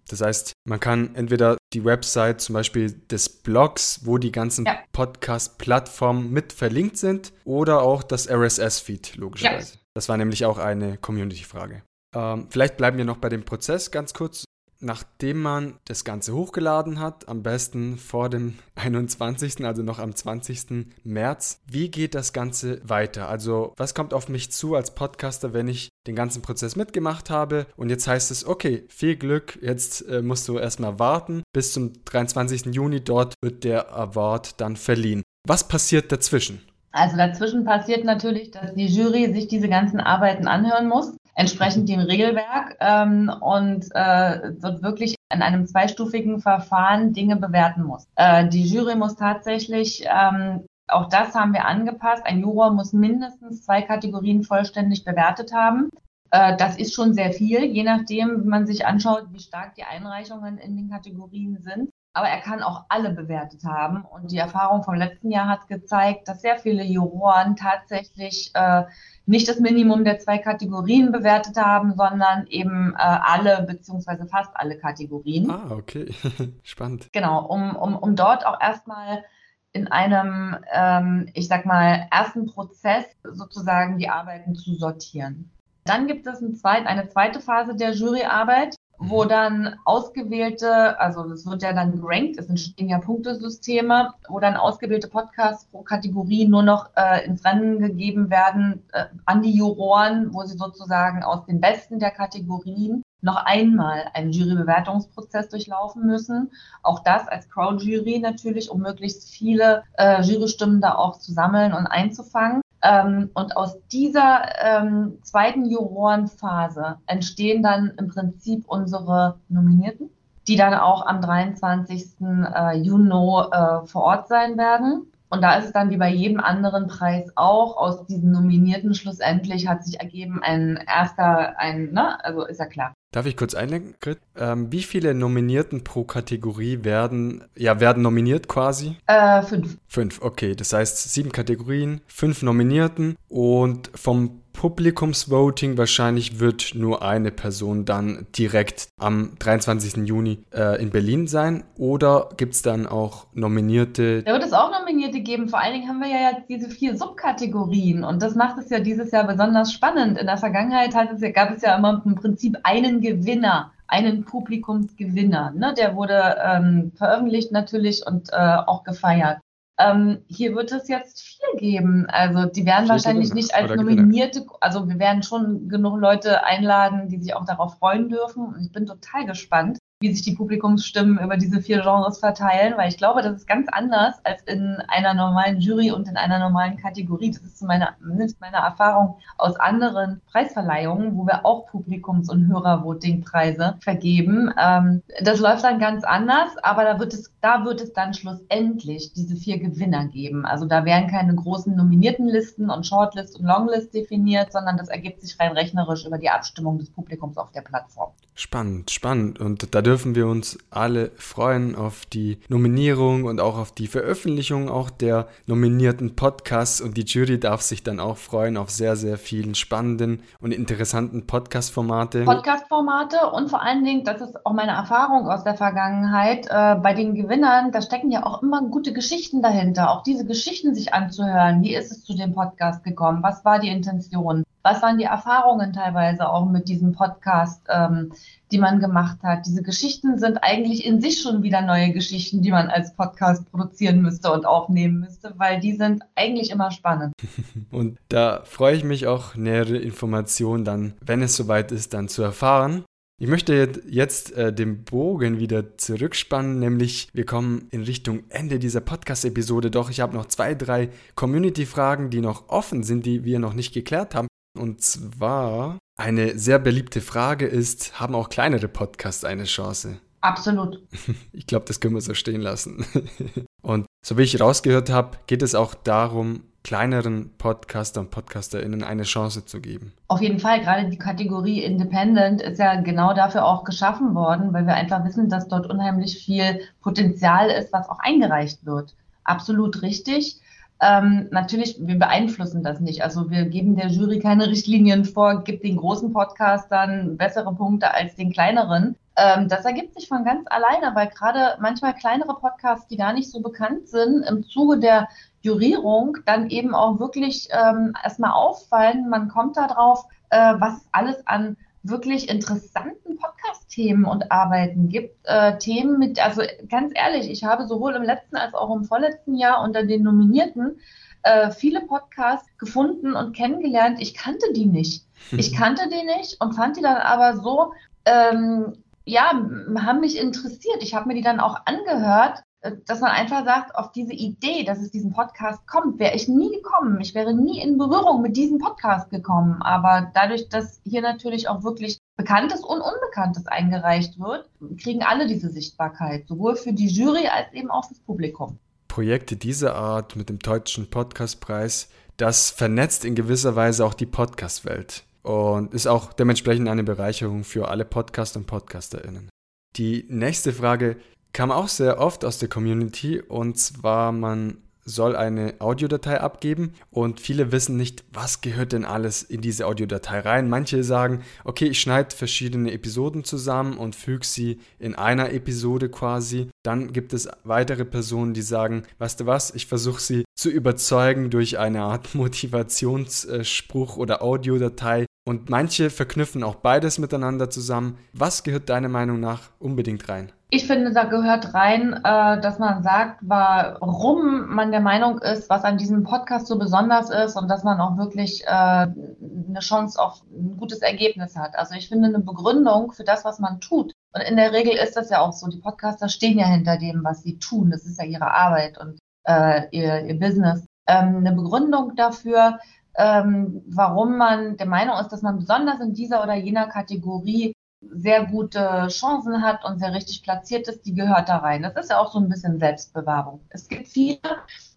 Das 0.09 0.21
heißt, 0.21 0.53
man 0.69 0.81
kann 0.81 1.15
entweder 1.15 1.57
die 1.75 1.85
Website 1.85 2.41
zum 2.41 2.55
Beispiel 2.55 2.93
des 3.11 3.29
Blogs, 3.29 4.01
wo 4.05 4.19
die 4.19 4.33
ganzen 4.33 4.65
ja. 4.65 4.79
Podcast-Plattformen 4.93 6.31
mit 6.31 6.53
verlinkt 6.53 6.97
sind, 6.97 7.33
oder 7.45 7.83
auch 7.83 8.03
das 8.03 8.31
RSS-Feed, 8.31 9.17
logischerweise. 9.17 9.75
Ja. 9.75 9.81
Das 9.95 10.09
war 10.09 10.17
nämlich 10.17 10.45
auch 10.45 10.59
eine 10.59 10.97
Community-Frage. 10.97 11.83
Ähm, 12.15 12.47
vielleicht 12.49 12.77
bleiben 12.77 12.97
wir 12.97 13.05
noch 13.05 13.19
bei 13.19 13.29
dem 13.29 13.45
Prozess 13.45 13.91
ganz 13.91 14.15
kurz 14.15 14.45
nachdem 14.85 15.43
man 15.43 15.75
das 15.87 16.05
Ganze 16.05 16.35
hochgeladen 16.35 17.01
hat, 17.01 17.29
am 17.29 17.43
besten 17.43 17.97
vor 17.99 18.29
dem 18.29 18.59
21., 18.75 19.65
also 19.65 19.83
noch 19.83 19.99
am 19.99 20.15
20. 20.15 20.87
März, 21.05 21.61
wie 21.67 21.91
geht 21.91 22.15
das 22.15 22.33
Ganze 22.33 22.81
weiter? 22.85 23.29
Also 23.29 23.73
was 23.77 23.95
kommt 23.95 24.15
auf 24.15 24.29
mich 24.29 24.53
zu 24.53 24.75
als 24.75 24.95
Podcaster, 24.95 25.53
wenn 25.53 25.69
ich 25.69 25.89
den 26.07 26.15
ganzen 26.15 26.43
Prozess 26.43 26.77
mitgemacht 26.77 27.31
habe 27.31 27.67
und 27.77 27.91
jetzt 27.91 28.07
heißt 28.07 28.31
es, 28.31 28.47
okay, 28.47 28.85
viel 28.89 29.17
Glück, 29.17 29.59
jetzt 29.63 30.03
äh, 30.03 30.23
musst 30.23 30.47
du 30.49 30.59
erstmal 30.59 30.99
warten. 30.99 31.43
Bis 31.53 31.73
zum 31.73 31.93
23. 32.05 32.67
Juni 32.67 33.03
dort 33.03 33.35
wird 33.43 33.65
der 33.65 33.95
Award 33.95 34.61
dann 34.61 34.77
verliehen. 34.77 35.23
Was 35.47 35.67
passiert 35.67 36.13
dazwischen? 36.13 36.63
Also 36.93 37.17
dazwischen 37.17 37.65
passiert 37.65 38.05
natürlich, 38.05 38.51
dass 38.53 38.75
die 38.75 38.87
Jury 38.87 39.33
sich 39.33 39.49
diese 39.49 39.69
ganzen 39.69 39.99
Arbeiten 39.99 40.47
anhören 40.47 40.89
muss 40.89 41.13
entsprechend 41.35 41.89
dem 41.89 42.01
Regelwerk 42.01 42.77
ähm, 42.81 43.31
und 43.41 43.87
äh, 43.95 44.53
dort 44.61 44.83
wirklich 44.83 45.17
in 45.33 45.43
einem 45.43 45.67
zweistufigen 45.67 46.41
Verfahren 46.41 47.13
Dinge 47.13 47.37
bewerten 47.37 47.83
muss. 47.83 48.07
Äh, 48.17 48.49
die 48.49 48.65
Jury 48.65 48.95
muss 48.95 49.17
tatsächlich, 49.17 50.05
ähm, 50.07 50.65
auch 50.87 51.09
das 51.09 51.35
haben 51.35 51.53
wir 51.53 51.65
angepasst, 51.65 52.25
ein 52.25 52.41
Juror 52.41 52.73
muss 52.73 52.93
mindestens 52.93 53.63
zwei 53.65 53.83
Kategorien 53.83 54.45
vollständig 54.45 55.05
bewertet 55.05 55.53
haben. 55.53 55.91
Äh, 56.31 56.57
das 56.57 56.77
ist 56.77 56.95
schon 56.95 57.15
sehr 57.15 57.33
viel, 57.33 57.65
je 57.65 57.83
nachdem, 57.83 58.45
wie 58.45 58.49
man 58.49 58.67
sich 58.67 58.87
anschaut, 58.87 59.27
wie 59.31 59.41
stark 59.41 59.75
die 59.75 59.85
Einreichungen 59.85 60.59
in 60.59 60.77
den 60.77 60.91
Kategorien 60.91 61.59
sind 61.61 61.91
aber 62.15 62.29
er 62.29 62.41
kann 62.41 62.63
auch 62.63 62.85
alle 62.89 63.11
bewertet 63.11 63.65
haben. 63.65 64.05
Und 64.05 64.31
die 64.31 64.39
Erfahrung 64.39 64.85
vom 64.85 64.95
letzten 64.95 65.31
Jahr 65.33 65.49
hat 65.49 65.67
gezeigt, 65.67 66.29
dass 66.29 66.41
sehr 66.41 66.59
viele 66.59 66.85
Juroren 66.85 67.57
tatsächlich 67.57 68.53
äh, 68.55 68.85
nicht 69.27 69.49
das 69.49 69.59
Minimum 69.59 70.05
der 70.05 70.19
zwei 70.19 70.39
Kategorien 70.39 71.13
bewertet 71.13 71.57
haben, 71.57 71.95
sondern 71.97 72.47
eben 72.49 72.93
äh, 72.93 72.97
alle 72.99 73.65
beziehungsweise 73.67 74.27
fast 74.27 74.51
alle 74.55 74.77
Kategorien. 74.79 75.51
Ah, 75.51 75.71
okay. 75.71 76.13
Spannend. 76.63 77.09
Genau, 77.13 77.47
um, 77.47 77.75
um, 77.77 77.97
um 77.97 78.17
dort 78.17 78.45
auch 78.45 78.61
erstmal 78.61 79.25
in 79.73 79.89
einem, 79.89 80.57
ähm, 80.73 81.29
ich 81.35 81.49
sag 81.49 81.67
mal, 81.67 82.07
ersten 82.11 82.47
Prozess 82.47 83.05
sozusagen 83.25 83.99
die 83.99 84.09
Arbeiten 84.09 84.55
zu 84.55 84.75
sortieren. 84.75 85.51
Dann 85.85 86.07
gibt 86.07 86.27
es 86.27 86.41
ein 86.41 86.55
zweit, 86.55 86.87
eine 86.87 87.09
zweite 87.09 87.41
Phase 87.41 87.75
der 87.75 87.93
Juryarbeit, 87.93 88.77
wo 88.99 89.25
mhm. 89.25 89.29
dann 89.29 89.77
ausgewählte, 89.85 90.99
also 91.01 91.25
es 91.31 91.47
wird 91.47 91.63
ja 91.63 91.73
dann 91.73 92.01
gerankt, 92.01 92.39
es 92.39 92.49
entstehen 92.49 92.89
ja 92.89 92.99
Punktesysteme, 92.99 94.15
wo 94.29 94.41
dann 94.41 94.57
ausgewählte 94.57 95.09
Podcasts 95.09 95.67
pro 95.67 95.83
Kategorie 95.83 96.47
nur 96.47 96.63
noch 96.63 96.91
äh, 96.97 97.25
ins 97.25 97.45
Rennen 97.45 97.79
gegeben 97.79 98.31
werden 98.31 98.83
äh, 98.93 99.07
an 99.25 99.43
die 99.43 99.57
Juroren, 99.57 100.33
wo 100.33 100.45
sie 100.45 100.57
sozusagen 100.57 101.23
aus 101.23 101.45
den 101.47 101.61
Besten 101.61 101.99
der 101.99 102.11
Kategorien 102.11 103.03
noch 103.25 103.37
einmal 103.37 104.05
einen 104.13 104.33
Jurybewertungsprozess 104.33 105.49
durchlaufen 105.49 106.07
müssen. 106.07 106.53
Auch 106.83 107.01
das 107.01 107.27
als 107.27 107.49
Crowd-Jury 107.49 108.19
natürlich, 108.19 108.71
um 108.71 108.83
möglichst 108.83 109.31
viele 109.31 109.83
äh, 109.95 110.21
Jurystimmen 110.21 110.83
da 110.83 110.95
auch 110.95 111.19
zu 111.19 111.33
sammeln 111.33 111.73
und 111.73 111.87
einzufangen. 111.87 112.61
Ähm, 112.85 113.31
und 113.33 113.57
aus 113.57 113.79
dieser 113.89 114.43
ähm, 114.63 115.19
zweiten 115.23 115.65
Jurorenphase 115.65 116.99
entstehen 117.07 117.63
dann 117.63 117.93
im 117.99 118.09
Prinzip 118.09 118.65
unsere 118.67 119.39
Nominierten, 119.49 120.11
die 120.47 120.57
dann 120.57 120.75
auch 120.75 121.07
am 121.07 121.23
23. 121.23 122.21
Äh, 122.21 122.77
Juni 122.77 123.15
äh, 123.53 123.87
vor 123.87 124.03
Ort 124.03 124.29
sein 124.29 124.59
werden. 124.59 125.07
Und 125.31 125.41
da 125.43 125.55
ist 125.57 125.65
es 125.67 125.73
dann 125.73 125.91
wie 125.91 125.97
bei 125.97 126.11
jedem 126.11 126.39
anderen 126.41 126.87
Preis 126.87 127.33
auch, 127.35 127.77
aus 127.79 128.07
diesen 128.07 128.31
Nominierten 128.31 128.95
schlussendlich 128.95 129.67
hat 129.67 129.83
sich 129.85 129.99
ergeben 129.99 130.41
ein 130.43 130.79
erster, 130.87 131.59
ein, 131.59 131.91
ne, 131.93 132.23
also 132.25 132.45
ist 132.45 132.61
ja 132.61 132.67
klar. 132.67 132.94
Darf 133.15 133.27
ich 133.27 133.37
kurz 133.37 133.55
einlenken, 133.55 133.95
Grit? 134.01 134.19
Ähm, 134.37 134.73
wie 134.73 134.83
viele 134.83 135.15
Nominierten 135.15 135.85
pro 135.85 136.03
Kategorie 136.03 136.83
werden, 136.83 137.45
ja, 137.57 137.79
werden 137.79 138.03
nominiert 138.03 138.49
quasi? 138.49 138.97
Äh, 139.07 139.41
fünf. 139.43 139.77
Fünf, 139.87 140.21
okay. 140.21 140.57
Das 140.57 140.73
heißt 140.73 141.13
sieben 141.13 141.31
Kategorien, 141.31 142.01
fünf 142.09 142.43
Nominierten 142.43 143.17
und 143.29 143.89
vom 143.95 144.41
Publikumsvoting 144.55 145.77
wahrscheinlich 145.77 146.41
wird 146.41 146.75
nur 146.75 147.03
eine 147.03 147.31
Person 147.31 147.85
dann 147.85 148.27
direkt 148.39 148.89
am 148.99 149.33
23. 149.39 150.07
Juni 150.07 150.45
äh, 150.55 150.81
in 150.81 150.91
Berlin 150.91 151.27
sein 151.27 151.65
oder 151.77 152.31
gibt 152.39 152.55
es 152.55 152.63
dann 152.63 152.87
auch 152.87 153.27
Nominierte? 153.35 154.23
Da 154.23 154.33
wird 154.33 154.45
es 154.45 154.55
auch 154.55 154.71
Nominierte 154.71 155.21
geben. 155.21 155.49
Vor 155.49 155.61
allen 155.61 155.75
Dingen 155.75 155.89
haben 155.89 156.01
wir 156.01 156.09
ja 156.09 156.31
jetzt 156.31 156.49
diese 156.49 156.71
vier 156.71 156.97
Subkategorien 156.97 158.05
und 158.05 158.23
das 158.23 158.35
macht 158.35 158.57
es 158.57 158.71
ja 158.71 158.81
dieses 158.81 159.11
Jahr 159.11 159.27
besonders 159.27 159.73
spannend. 159.73 160.19
In 160.19 160.27
der 160.27 160.39
Vergangenheit 160.39 160.95
es 161.13 161.21
ja, 161.21 161.31
gab 161.31 161.51
es 161.51 161.61
ja 161.61 161.77
immer 161.77 162.01
im 162.05 162.15
Prinzip 162.15 162.57
einen 162.63 163.01
Gewinner 163.01 163.73
einen 163.87 164.25
Publikumsgewinner. 164.25 165.53
Ne? 165.53 165.75
Der 165.77 165.95
wurde 165.95 166.37
ähm, 166.43 166.93
veröffentlicht 166.97 167.53
natürlich 167.53 168.07
und 168.07 168.31
äh, 168.33 168.57
auch 168.67 168.83
gefeiert. 168.83 169.39
Ähm, 169.79 170.25
hier 170.29 170.55
wird 170.55 170.71
es 170.73 170.89
jetzt 170.89 171.21
vier 171.21 171.59
geben. 171.59 172.07
Also 172.09 172.47
die 172.47 172.65
werden 172.65 172.89
wahrscheinlich 172.89 173.31
Gewinner. 173.31 173.35
nicht 173.35 173.55
als 173.55 173.75
nominierte, 173.75 174.47
also 174.61 174.89
wir 174.89 174.99
werden 174.99 175.23
schon 175.23 175.69
genug 175.69 175.99
Leute 175.99 176.45
einladen, 176.45 177.09
die 177.09 177.21
sich 177.21 177.35
auch 177.35 177.45
darauf 177.45 177.79
freuen 177.79 178.09
dürfen. 178.09 178.47
Und 178.47 178.65
ich 178.65 178.73
bin 178.73 178.87
total 178.87 179.27
gespannt 179.27 179.79
wie 180.01 180.13
sich 180.13 180.23
die 180.23 180.35
Publikumsstimmen 180.35 181.19
über 181.19 181.37
diese 181.37 181.63
vier 181.63 181.81
Genres 181.81 182.19
verteilen, 182.19 182.75
weil 182.77 182.89
ich 182.89 182.99
glaube, 182.99 183.23
das 183.23 183.37
ist 183.37 183.47
ganz 183.47 183.69
anders 183.71 184.17
als 184.25 184.43
in 184.43 184.77
einer 184.89 185.15
normalen 185.15 185.61
Jury 185.61 185.93
und 185.93 186.09
in 186.09 186.17
einer 186.17 186.39
normalen 186.39 186.77
Kategorie. 186.77 187.31
Das 187.31 187.43
ist 187.43 187.63
meiner, 187.63 187.95
zumindest 187.99 188.41
meiner 188.41 188.59
Erfahrung 188.59 189.17
aus 189.39 189.57
anderen 189.57 190.21
Preisverleihungen, 190.31 191.17
wo 191.17 191.27
wir 191.27 191.47
auch 191.47 191.67
Publikums- 191.69 192.29
und 192.29 192.49
Hörervoting-Preise 192.49 193.77
vergeben. 193.81 194.53
Ähm, 194.61 195.03
das 195.23 195.41
läuft 195.41 195.65
dann 195.65 195.79
ganz 195.79 196.05
anders, 196.05 196.51
aber 196.63 196.85
da 196.85 196.99
wird 196.99 197.15
es, 197.15 197.33
da 197.41 197.65
wird 197.65 197.81
es 197.81 197.93
dann 197.93 198.13
schlussendlich 198.13 199.13
diese 199.15 199.37
vier 199.37 199.59
Gewinner 199.59 200.07
geben. 200.07 200.45
Also 200.45 200.67
da 200.67 200.85
werden 200.85 201.09
keine 201.09 201.35
großen 201.35 201.75
Nominiertenlisten 201.75 202.69
und 202.69 202.87
Shortlist 202.87 203.39
und 203.39 203.47
Longlist 203.47 203.95
definiert, 203.95 204.53
sondern 204.53 204.77
das 204.77 204.89
ergibt 204.89 205.23
sich 205.23 205.39
rein 205.41 205.53
rechnerisch 205.53 206.05
über 206.05 206.19
die 206.19 206.29
Abstimmung 206.29 206.79
des 206.79 206.91
Publikums 206.91 207.39
auf 207.39 207.53
der 207.53 207.63
Plattform. 207.63 208.11
Spannend, 208.35 208.91
spannend. 208.91 209.39
Und 209.39 209.75
da 209.75 209.81
dürfen 209.85 210.15
wir 210.15 210.27
uns 210.27 210.59
alle 210.71 211.13
freuen 211.17 211.77
auf 211.77 212.07
die 212.07 212.39
Nominierung 212.49 213.25
und 213.25 213.41
auch 213.41 213.57
auf 213.57 213.73
die 213.73 213.87
Veröffentlichung 213.87 214.69
auch 214.69 214.91
der 214.91 215.29
nominierten 215.47 216.17
Podcasts. 216.17 216.81
Und 216.81 216.97
die 216.97 217.05
Jury 217.05 217.39
darf 217.39 217.63
sich 217.63 217.83
dann 217.83 218.01
auch 218.01 218.17
freuen 218.17 218.57
auf 218.57 218.71
sehr, 218.71 218.97
sehr 218.97 219.19
vielen 219.19 219.55
spannenden 219.55 220.23
und 220.41 220.53
interessanten 220.53 221.27
Podcast-Formate. 221.27 222.25
Podcast-Formate 222.25 223.31
und 223.33 223.51
vor 223.51 223.63
allen 223.63 223.85
Dingen, 223.85 224.05
das 224.05 224.21
ist 224.21 224.45
auch 224.45 224.53
meine 224.53 224.73
Erfahrung 224.73 225.29
aus 225.29 225.45
der 225.45 225.55
Vergangenheit, 225.55 226.47
äh, 226.51 226.75
bei 226.77 226.95
den 226.95 227.15
Gewinnern, 227.15 227.71
da 227.71 227.83
stecken 227.83 228.11
ja 228.11 228.25
auch 228.25 228.43
immer 228.43 228.63
gute 228.63 228.93
Geschichten 228.93 229.43
dahinter. 229.43 229.91
Auch 229.91 230.03
diese 230.03 230.25
Geschichten 230.25 230.75
sich 230.75 230.95
anzuhören. 230.95 231.63
Wie 231.63 231.75
ist 231.75 231.93
es 231.93 232.05
zu 232.05 232.15
dem 232.15 232.35
Podcast 232.35 232.83
gekommen? 232.83 233.23
Was 233.23 233.45
war 233.45 233.59
die 233.59 233.69
Intention? 233.69 234.45
Was 234.67 234.81
waren 234.81 234.97
die 234.97 235.05
Erfahrungen 235.05 235.75
teilweise 235.75 236.27
auch 236.27 236.49
mit 236.49 236.69
diesem 236.69 236.93
Podcast, 236.93 237.61
ähm, 237.69 238.15
die 238.51 238.57
man 238.57 238.81
gemacht 238.81 239.19
hat? 239.23 239.45
Diese 239.45 239.63
Geschichten 239.63 240.19
sind 240.19 240.39
eigentlich 240.39 240.87
in 240.87 241.03
sich 241.03 241.21
schon 241.21 241.43
wieder 241.43 241.61
neue 241.61 241.93
Geschichten, 241.93 242.41
die 242.41 242.51
man 242.51 242.69
als 242.69 242.97
Podcast 242.97 243.45
produzieren 243.51 244.01
müsste 244.01 244.33
und 244.33 244.47
aufnehmen 244.47 245.01
müsste, 245.01 245.35
weil 245.37 245.61
die 245.61 245.75
sind 245.75 246.03
eigentlich 246.15 246.51
immer 246.51 246.71
spannend. 246.71 247.13
Und 247.71 247.99
da 248.09 248.41
freue 248.45 248.75
ich 248.75 248.85
mich 248.85 249.07
auch, 249.07 249.35
nähere 249.35 249.77
Informationen 249.77 250.65
dann, 250.65 250.95
wenn 251.05 251.21
es 251.21 251.37
soweit 251.37 251.71
ist, 251.71 251.93
dann 251.93 252.09
zu 252.09 252.23
erfahren. 252.23 252.85
Ich 253.21 253.29
möchte 253.29 253.83
jetzt 253.87 254.33
äh, 254.33 254.51
den 254.51 254.85
Bogen 254.85 255.39
wieder 255.39 255.77
zurückspannen, 255.77 256.59
nämlich 256.59 257.09
wir 257.13 257.27
kommen 257.27 257.69
in 257.71 257.83
Richtung 257.83 258.25
Ende 258.31 258.59
dieser 258.59 258.81
Podcast-Episode, 258.81 259.71
doch 259.71 259.91
ich 259.91 260.01
habe 260.01 260.17
noch 260.17 260.27
zwei, 260.27 260.55
drei 260.55 260.89
Community-Fragen, 261.17 262.09
die 262.09 262.23
noch 262.23 262.49
offen 262.49 262.83
sind, 262.83 263.05
die 263.05 263.25
wir 263.25 263.39
noch 263.39 263.53
nicht 263.53 263.75
geklärt 263.75 264.15
haben. 264.15 264.27
Und 264.57 264.83
zwar, 264.83 265.79
eine 265.97 266.39
sehr 266.39 266.59
beliebte 266.59 267.01
Frage 267.01 267.47
ist, 267.47 268.01
haben 268.01 268.15
auch 268.15 268.29
kleinere 268.29 268.69
Podcasts 268.69 269.25
eine 269.25 269.45
Chance? 269.45 270.01
Absolut. 270.21 270.81
Ich 271.33 271.47
glaube, 271.47 271.67
das 271.67 271.81
können 271.81 271.95
wir 271.95 272.01
so 272.01 272.15
stehen 272.15 272.41
lassen. 272.41 272.87
Und 273.63 273.87
so 274.05 274.17
wie 274.17 274.23
ich 274.23 274.41
rausgehört 274.41 274.91
habe, 274.91 275.19
geht 275.27 275.43
es 275.43 275.55
auch 275.55 275.75
darum, 275.75 276.45
kleineren 276.63 277.31
Podcaster 277.37 278.01
und 278.01 278.11
PodcasterInnen 278.11 278.83
eine 278.83 279.03
Chance 279.03 279.45
zu 279.45 279.61
geben. 279.61 279.93
Auf 280.09 280.23
jeden 280.23 280.39
Fall, 280.39 280.61
gerade 280.61 280.89
die 280.89 280.97
Kategorie 280.97 281.63
Independent 281.63 282.41
ist 282.41 282.59
ja 282.59 282.81
genau 282.81 283.13
dafür 283.13 283.45
auch 283.45 283.65
geschaffen 283.65 284.15
worden, 284.15 284.53
weil 284.55 284.67
wir 284.67 284.75
einfach 284.75 285.05
wissen, 285.05 285.29
dass 285.29 285.47
dort 285.49 285.69
unheimlich 285.69 286.25
viel 286.25 286.61
Potenzial 286.81 287.51
ist, 287.51 287.73
was 287.73 287.89
auch 287.89 287.99
eingereicht 287.99 288.65
wird. 288.65 288.95
Absolut 289.25 289.83
richtig. 289.83 290.41
Ähm, 290.85 291.29
natürlich, 291.31 291.77
wir 291.81 291.99
beeinflussen 291.99 292.63
das 292.63 292.79
nicht. 292.79 293.03
Also 293.03 293.31
wir 293.31 293.47
geben 293.47 293.75
der 293.75 293.89
Jury 293.89 294.19
keine 294.19 294.49
Richtlinien 294.49 295.07
vor, 295.07 295.43
gibt 295.43 295.65
den 295.65 295.79
großen 295.79 296.13
Podcastern 296.13 297.17
bessere 297.17 297.55
Punkte 297.55 297.95
als 297.95 298.17
den 298.17 298.31
kleineren. 298.31 298.95
Ähm, 299.17 299.49
das 299.49 299.65
ergibt 299.65 299.95
sich 299.95 300.09
von 300.09 300.25
ganz 300.25 300.47
alleine, 300.51 300.95
weil 300.95 301.09
gerade 301.09 301.57
manchmal 301.59 301.95
kleinere 301.95 302.35
Podcasts, 302.35 302.87
die 302.89 302.99
gar 302.99 303.15
nicht 303.15 303.31
so 303.31 303.41
bekannt 303.41 303.89
sind, 303.89 304.25
im 304.29 304.45
Zuge 304.45 304.79
der 304.79 305.09
Jurierung 305.41 306.19
dann 306.27 306.51
eben 306.51 306.75
auch 306.75 307.01
wirklich 307.01 307.49
ähm, 307.51 307.95
erstmal 308.03 308.33
auffallen. 308.33 309.09
Man 309.09 309.29
kommt 309.29 309.57
da 309.57 309.69
drauf, 309.69 310.05
äh, 310.29 310.55
was 310.59 310.87
alles 310.93 311.27
an 311.27 311.57
wirklich 311.85 312.29
interessanten 312.29 313.17
Podcast-Themen 313.19 314.05
und 314.07 314.33
Arbeiten 314.33 314.89
gibt. 314.89 315.17
Äh, 315.25 315.59
Themen 315.59 315.99
mit, 315.99 316.25
also 316.25 316.43
ganz 316.69 316.93
ehrlich, 316.95 317.31
ich 317.31 317.45
habe 317.45 317.67
sowohl 317.67 317.95
im 317.95 318.03
letzten 318.03 318.37
als 318.37 318.55
auch 318.55 318.75
im 318.75 318.85
vorletzten 318.85 319.37
Jahr 319.37 319.63
unter 319.63 319.85
den 319.85 320.03
Nominierten 320.03 320.81
äh, 321.23 321.51
viele 321.51 321.83
Podcasts 321.83 322.49
gefunden 322.59 323.15
und 323.15 323.37
kennengelernt. 323.37 324.01
Ich 324.01 324.15
kannte 324.15 324.53
die 324.53 324.67
nicht. 324.67 325.05
Ich 325.31 325.55
kannte 325.55 325.89
die 325.89 326.05
nicht 326.05 326.41
und 326.41 326.55
fand 326.55 326.77
die 326.77 326.83
dann 326.83 326.97
aber 326.97 327.39
so, 327.39 327.73
ähm, 328.05 328.85
ja, 329.07 329.33
haben 329.33 330.01
mich 330.01 330.19
interessiert. 330.19 330.83
Ich 330.83 330.95
habe 330.95 331.09
mir 331.09 331.15
die 331.15 331.23
dann 331.23 331.41
auch 331.41 331.57
angehört 331.65 332.43
dass 332.87 333.01
man 333.01 333.11
einfach 333.11 333.45
sagt, 333.45 333.75
auf 333.75 333.93
diese 333.93 334.13
Idee, 334.13 334.65
dass 334.65 334.81
es 334.81 334.91
diesen 334.91 335.13
Podcast 335.13 335.67
kommt, 335.67 335.99
wäre 335.99 336.15
ich 336.15 336.29
nie 336.29 336.51
gekommen. 336.51 337.01
Ich 337.01 337.15
wäre 337.15 337.35
nie 337.35 337.61
in 337.61 337.77
Berührung 337.77 338.23
mit 338.23 338.37
diesem 338.37 338.59
Podcast 338.59 339.11
gekommen. 339.11 339.61
Aber 339.61 340.11
dadurch, 340.15 340.49
dass 340.49 340.81
hier 340.85 341.03
natürlich 341.03 341.49
auch 341.49 341.63
wirklich 341.63 341.99
Bekanntes 342.17 342.61
und 342.61 342.81
Unbekanntes 342.81 343.47
eingereicht 343.47 344.19
wird, 344.19 344.49
kriegen 344.83 345.03
alle 345.03 345.27
diese 345.27 345.51
Sichtbarkeit, 345.51 346.27
sowohl 346.27 346.57
für 346.57 346.73
die 346.73 346.89
Jury 346.89 347.27
als 347.27 347.53
eben 347.53 347.71
auch 347.71 347.87
fürs 347.87 348.01
Publikum. 348.01 348.59
Projekte 348.89 349.37
dieser 349.37 349.75
Art 349.75 350.17
mit 350.17 350.29
dem 350.29 350.39
Deutschen 350.39 350.89
Podcastpreis, 350.89 351.89
das 352.17 352.51
vernetzt 352.51 353.05
in 353.05 353.15
gewisser 353.15 353.57
Weise 353.57 353.85
auch 353.85 353.95
die 353.95 354.07
Podcast-Welt 354.07 355.05
und 355.23 355.75
ist 355.75 355.87
auch 355.87 356.13
dementsprechend 356.13 356.69
eine 356.69 356.85
Bereicherung 356.85 357.45
für 357.45 357.69
alle 357.69 357.85
Podcaster 357.85 358.39
und 358.39 358.47
PodcasterInnen. 358.47 359.29
Die 359.77 360.07
nächste 360.09 360.53
Frage 360.53 360.97
kam 361.35 361.51
auch 361.51 361.69
sehr 361.69 362.01
oft 362.01 362.25
aus 362.25 362.39
der 362.39 362.49
Community 362.49 363.21
und 363.21 363.59
zwar 363.59 364.13
man 364.13 364.59
soll 364.87 365.17
eine 365.17 365.55
Audiodatei 365.61 366.21
abgeben 366.21 366.75
und 366.91 367.21
viele 367.21 367.53
wissen 367.53 367.77
nicht, 367.77 368.05
was 368.13 368.41
gehört 368.43 368.73
denn 368.73 368.85
alles 368.85 369.23
in 369.23 369.41
diese 369.41 369.67
Audiodatei 369.67 370.21
rein. 370.21 370.49
Manche 370.49 370.85
sagen, 370.85 371.23
okay, 371.45 371.67
ich 371.67 371.81
schneide 371.81 372.15
verschiedene 372.15 372.73
Episoden 372.73 373.25
zusammen 373.25 373.79
und 373.79 373.97
füge 373.97 374.27
sie 374.27 374.61
in 374.79 374.95
einer 374.95 375.33
Episode 375.33 375.89
quasi. 375.89 376.51
Dann 376.63 376.93
gibt 376.93 377.15
es 377.15 377.29
weitere 377.45 377.85
Personen, 377.85 378.35
die 378.35 378.43
sagen, 378.43 378.83
weißt 378.99 379.21
du 379.21 379.27
was, 379.27 379.55
ich 379.55 379.67
versuche 379.67 380.01
sie 380.01 380.25
zu 380.39 380.51
überzeugen 380.51 381.31
durch 381.31 381.59
eine 381.59 381.83
Art 381.83 382.15
Motivationsspruch 382.15 383.97
oder 383.97 384.23
Audiodatei. 384.23 385.07
Und 385.27 385.49
manche 385.49 385.89
verknüpfen 385.89 386.43
auch 386.43 386.57
beides 386.57 386.99
miteinander 386.99 387.49
zusammen. 387.49 387.99
Was 388.13 388.43
gehört 388.43 388.69
deiner 388.69 388.91
Meinung 388.91 389.21
nach 389.21 389.51
unbedingt 389.59 390.07
rein? 390.11 390.33
Ich 390.51 390.67
finde, 390.67 390.93
da 390.93 391.05
gehört 391.05 391.55
rein, 391.55 391.95
äh, 391.95 392.41
dass 392.41 392.59
man 392.59 392.83
sagt, 392.83 393.21
warum 393.23 394.55
man 394.55 394.71
der 394.71 394.83
Meinung 394.83 395.19
ist, 395.19 395.49
was 395.49 395.65
an 395.65 395.79
diesem 395.79 396.05
Podcast 396.05 396.47
so 396.47 396.59
besonders 396.59 397.09
ist 397.11 397.37
und 397.37 397.49
dass 397.49 397.65
man 397.65 397.81
auch 397.81 397.97
wirklich 397.97 398.45
äh, 398.45 398.47
eine 398.47 399.61
Chance 399.61 399.99
auf 400.01 400.23
ein 400.31 400.59
gutes 400.59 400.81
Ergebnis 400.81 401.37
hat. 401.37 401.57
Also 401.57 401.75
ich 401.75 401.89
finde 401.89 402.09
eine 402.09 402.21
Begründung 402.21 402.93
für 402.93 403.05
das, 403.05 403.25
was 403.25 403.39
man 403.39 403.61
tut. 403.61 403.95
Und 404.13 404.21
in 404.21 404.37
der 404.37 404.53
Regel 404.53 404.75
ist 404.75 404.97
das 404.97 405.11
ja 405.11 405.21
auch 405.21 405.33
so. 405.33 405.49
Die 405.49 405.59
Podcaster 405.59 406.09
stehen 406.09 406.39
ja 406.39 406.47
hinter 406.47 406.77
dem, 406.77 407.03
was 407.03 407.23
sie 407.23 407.39
tun. 407.39 407.71
Das 407.71 407.85
ist 407.85 407.99
ja 407.99 408.05
ihre 408.05 408.31
Arbeit 408.31 408.79
und 408.79 408.99
äh, 409.25 409.63
ihr, 409.71 410.19
Business. 410.21 410.67
ähm, 410.87 411.17
eine 411.17 411.33
Begründung 411.33 411.97
dafür, 411.97 412.59
ähm, 412.97 413.63
warum 413.67 414.17
man 414.17 414.57
der 414.57 414.67
Meinung 414.67 414.99
ist, 414.99 415.09
dass 415.09 415.23
man 415.23 415.39
besonders 415.39 415.81
in 415.81 415.95
dieser 415.95 416.23
oder 416.23 416.35
jener 416.35 416.67
Kategorie 416.67 417.55
sehr 417.91 418.27
gute 418.27 418.87
Chancen 418.89 419.43
hat 419.43 419.65
und 419.65 419.79
sehr 419.79 419.93
richtig 419.93 420.23
platziert 420.23 420.69
ist, 420.69 420.87
die 420.87 420.95
gehört 420.95 421.29
da 421.29 421.39
rein. 421.39 421.63
Das 421.63 421.77
ist 421.77 421.91
ja 421.91 421.99
auch 421.99 422.13
so 422.13 422.19
ein 422.19 422.29
bisschen 422.29 422.59
Selbstbewerbung. 422.59 423.41
Es 423.51 423.69
gibt 423.69 423.89
viele, 423.89 424.19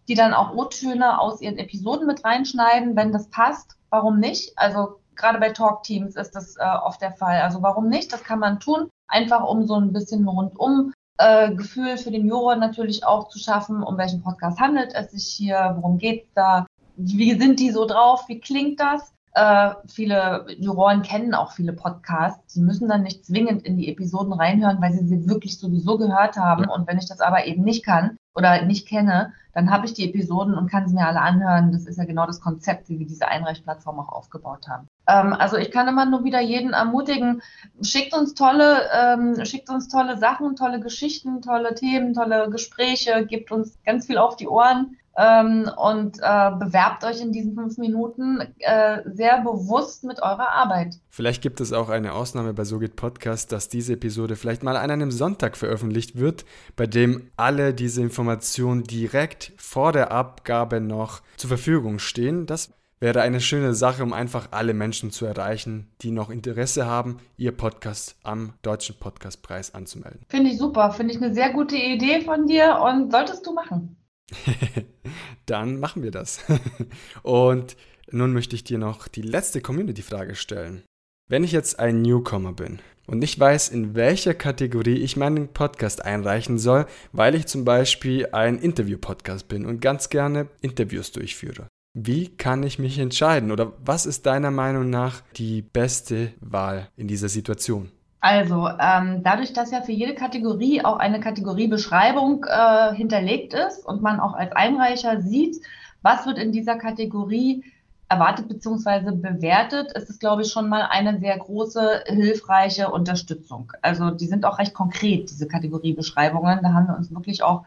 die 0.08 0.16
dann 0.16 0.34
auch 0.34 0.54
O-Töne 0.54 1.20
aus 1.20 1.42
ihren 1.42 1.58
Episoden 1.58 2.08
mit 2.08 2.24
reinschneiden, 2.24 2.96
wenn 2.96 3.12
das 3.12 3.30
passt. 3.30 3.76
Warum 3.90 4.20
nicht? 4.20 4.58
Also 4.58 5.00
gerade 5.16 5.40
bei 5.40 5.52
Talk-Teams 5.52 6.16
ist 6.16 6.36
das 6.36 6.58
äh, 6.58 6.64
oft 6.64 7.02
der 7.02 7.14
Fall. 7.14 7.42
Also 7.42 7.62
warum 7.62 7.90
nicht? 7.90 8.12
Das 8.14 8.24
kann 8.24 8.40
man 8.40 8.60
tun, 8.60 8.90
einfach 9.08 9.44
um 9.46 9.66
so 9.66 9.76
ein 9.76 9.94
bisschen 9.94 10.28
rundum 10.28 10.94
äh, 11.18 11.54
Gefühl 11.54 11.98
für 11.98 12.12
den 12.12 12.28
Juror 12.28 12.56
natürlich 12.56 13.06
auch 13.06 13.30
zu 13.30 13.40
schaffen, 13.40 13.84
um 13.84 13.98
welchen 13.98 14.22
Podcast 14.22 14.60
handelt 14.60 14.94
es 14.94 15.12
sich 15.12 15.28
hier, 15.28 15.74
worum 15.78 15.98
geht 15.98 16.26
es 16.26 16.34
da, 16.34 16.68
wie 16.98 17.40
sind 17.40 17.60
die 17.60 17.72
so 17.72 17.86
drauf, 17.86 18.28
wie 18.28 18.40
klingt 18.40 18.80
das? 18.80 19.14
Äh, 19.34 19.76
viele 19.88 20.48
Juroren 20.58 21.04
kennen 21.04 21.36
auch 21.36 21.52
viele 21.52 21.74
Podcasts. 21.74 22.56
Sie 22.56 22.62
müssen 22.62 22.90
dann 22.90 23.04
nicht 23.04 23.24
zwingend 23.24 23.64
in 23.64 23.78
die 23.78 23.88
Episoden 23.88 24.34
reinhören, 24.34 24.82
weil 24.82 24.94
sie 24.94 25.06
sie 25.06 25.30
wirklich 25.30 25.60
sowieso 25.60 26.00
gehört 26.00 26.38
haben. 26.38 26.66
Und 26.66 26.88
wenn 26.88 26.98
ich 26.98 27.08
das 27.08 27.22
aber 27.22 27.46
eben 27.46 27.64
nicht 27.64 27.86
kann 27.86 28.18
oder 28.34 28.66
nicht 28.66 28.88
kenne, 28.88 29.34
dann 29.54 29.70
habe 29.70 29.86
ich 29.86 29.94
die 29.94 30.10
Episoden 30.10 30.56
und 30.56 30.72
kann 30.72 30.88
sie 30.88 30.96
mir 30.96 31.06
alle 31.06 31.22
anhören. 31.22 31.72
Das 31.72 31.86
ist 31.86 31.98
ja 31.98 32.06
genau 32.06 32.26
das 32.26 32.42
Konzept, 32.42 32.90
wie 32.90 32.98
wir 32.98 33.06
diese 33.06 33.28
Einreichplattform 33.28 34.00
auch 34.00 34.10
aufgebaut 34.10 34.68
haben. 34.68 34.88
Ähm, 35.08 35.34
also 35.34 35.58
ich 35.58 35.70
kann 35.70 35.88
immer 35.88 36.06
nur 36.06 36.24
wieder 36.24 36.42
jeden 36.42 36.74
ermutigen, 36.74 37.44
schickt 37.82 38.16
uns 38.16 38.34
tolle, 38.34 38.90
ähm, 38.92 39.46
schickt 39.46 39.70
uns 39.70 39.88
tolle 39.88 40.18
Sachen, 40.18 40.56
tolle 40.56 40.80
Geschichten, 40.80 41.44
tolle 41.44 41.76
Themen, 41.76 42.14
tolle 42.14 42.50
Gespräche, 42.50 43.26
gebt 43.28 43.52
uns 43.52 43.78
ganz 43.86 44.08
viel 44.08 44.18
auf 44.18 44.36
die 44.36 44.48
Ohren 44.48 44.98
ähm, 45.18 45.70
und 45.78 46.18
äh, 46.20 46.52
bewerbt 46.60 47.04
euch 47.04 47.20
in 47.22 47.32
diesen 47.32 47.56
fünf 47.56 47.78
Minuten 47.78 48.40
äh, 48.60 49.02
sehr 49.06 49.42
bewusst 49.42 50.04
mit 50.04 50.22
eurer 50.22 50.50
Arbeit. 50.50 51.00
Vielleicht 51.10 51.42
gibt 51.42 51.60
es 51.60 51.74
auch 51.74 51.90
eine 51.90 52.14
Ausnahme 52.14 52.54
bei 52.54 52.64
SoGit 52.64 52.96
Podcast, 52.96 53.52
dass 53.52 53.68
diese 53.68 53.94
Episode 53.94 54.36
vielleicht 54.36 54.64
mal 54.64 54.78
an 54.78 54.92
einem 54.92 55.10
Sonntag 55.12 55.58
veröffentlicht 55.58 56.18
wird, 56.18 56.46
bei 56.76 56.86
dem 56.86 57.32
alle 57.36 57.74
diese 57.74 58.02
Informationen 58.02 58.84
direkt 58.84 59.54
vor 59.58 59.92
der 59.92 60.12
Abgabe 60.12 60.80
noch 60.80 61.22
zur 61.36 61.48
Verfügung 61.50 61.98
stehen. 61.98 62.46
Das 62.46 62.74
wäre 63.00 63.22
eine 63.22 63.42
schöne 63.42 63.74
Sache, 63.74 64.04
um 64.04 64.14
einfach 64.14 64.50
alle 64.52 64.76
Menschen 64.76 65.10
zu 65.10 65.26
erreichen, 65.26 65.90
die 66.02 66.12
noch 66.12 66.30
Interesse 66.30 66.86
haben, 66.86 67.18
ihr 67.38 67.56
Podcast 67.56 68.18
am 68.24 68.54
Deutschen 68.62 68.96
Podcastpreis 69.00 69.74
anzumelden. 69.74 70.22
Finde 70.30 70.52
ich 70.52 70.60
super, 70.60 70.92
finde 70.92 71.14
ich 71.14 71.22
eine 71.22 71.34
sehr 71.34 71.52
gute 71.54 71.76
Idee 71.76 72.22
von 72.22 72.46
dir 72.46 72.80
und 72.84 73.12
solltest 73.12 73.46
du 73.46 73.54
machen. 73.54 73.98
Dann 75.46 75.80
machen 75.80 76.04
wir 76.04 76.12
das. 76.12 76.42
Und 77.24 77.78
nun 78.12 78.34
möchte 78.34 78.56
ich 78.56 78.64
dir 78.64 78.78
noch 78.78 79.08
die 79.08 79.22
letzte 79.22 79.62
Community-Frage 79.62 80.36
stellen. 80.36 80.84
Wenn 81.30 81.44
ich 81.44 81.52
jetzt 81.52 81.80
ein 81.80 82.02
Newcomer 82.02 82.54
bin 82.54 82.80
und 83.06 83.20
nicht 83.20 83.38
weiß, 83.38 83.70
in 83.70 83.96
welcher 83.96 84.34
Kategorie 84.34 84.96
ich 84.96 85.18
meinen 85.18 85.50
Podcast 85.50 86.06
einreichen 86.06 86.58
soll, 86.58 86.86
weil 87.12 87.36
ich 87.36 87.48
zum 87.48 87.66
Beispiel 87.66 88.28
ein 88.32 88.60
Interview-Podcast 88.60 89.48
bin 89.48 89.66
und 89.66 89.82
ganz 89.82 90.10
gerne 90.10 90.48
Interviews 90.62 91.12
durchführe. 91.12 91.68
Wie 91.94 92.30
kann 92.30 92.64
ich 92.64 92.80
mich 92.80 93.00
entscheiden 93.00 93.52
oder 93.52 93.74
was 93.84 94.06
ist 94.06 94.26
deiner 94.26 94.52
Meinung 94.52 94.90
nach 94.90 95.22
die 95.36 95.62
beste 95.62 96.34
Wahl 96.40 96.90
in 96.96 97.08
dieser 97.08 97.28
Situation? 97.28 97.92
Also, 98.30 98.68
ähm, 98.68 99.24
dadurch, 99.24 99.54
dass 99.54 99.72
ja 99.72 99.82
für 99.82 99.94
jede 99.94 100.14
Kategorie 100.14 100.84
auch 100.84 100.98
eine 100.98 101.22
Kategoriebeschreibung 101.22 102.44
äh, 102.44 102.94
hinterlegt 102.94 103.54
ist 103.54 103.86
und 103.86 104.02
man 104.02 104.20
auch 104.20 104.34
als 104.34 104.52
Einreicher 104.52 105.22
sieht, 105.22 105.56
was 106.02 106.26
wird 106.26 106.38
in 106.38 106.52
dieser 106.52 106.76
Kategorie 106.76 107.64
erwartet 108.10 108.50
bzw. 108.50 109.12
bewertet, 109.12 109.94
ist 109.94 110.10
es, 110.10 110.20
glaube 110.20 110.42
ich, 110.42 110.52
schon 110.52 110.68
mal 110.68 110.90
eine 110.90 111.20
sehr 111.20 111.38
große, 111.38 112.04
hilfreiche 112.08 112.92
Unterstützung. 112.92 113.72
Also 113.82 114.12
die 114.12 114.28
sind 114.28 114.46
auch 114.46 114.60
recht 114.60 114.74
konkret, 114.74 115.30
diese 115.30 115.48
Kategoriebeschreibungen. 115.48 116.60
Da 116.64 116.74
haben 116.74 116.88
wir 116.88 116.98
uns 116.98 117.10
wirklich 117.14 117.44
auch 117.44 117.64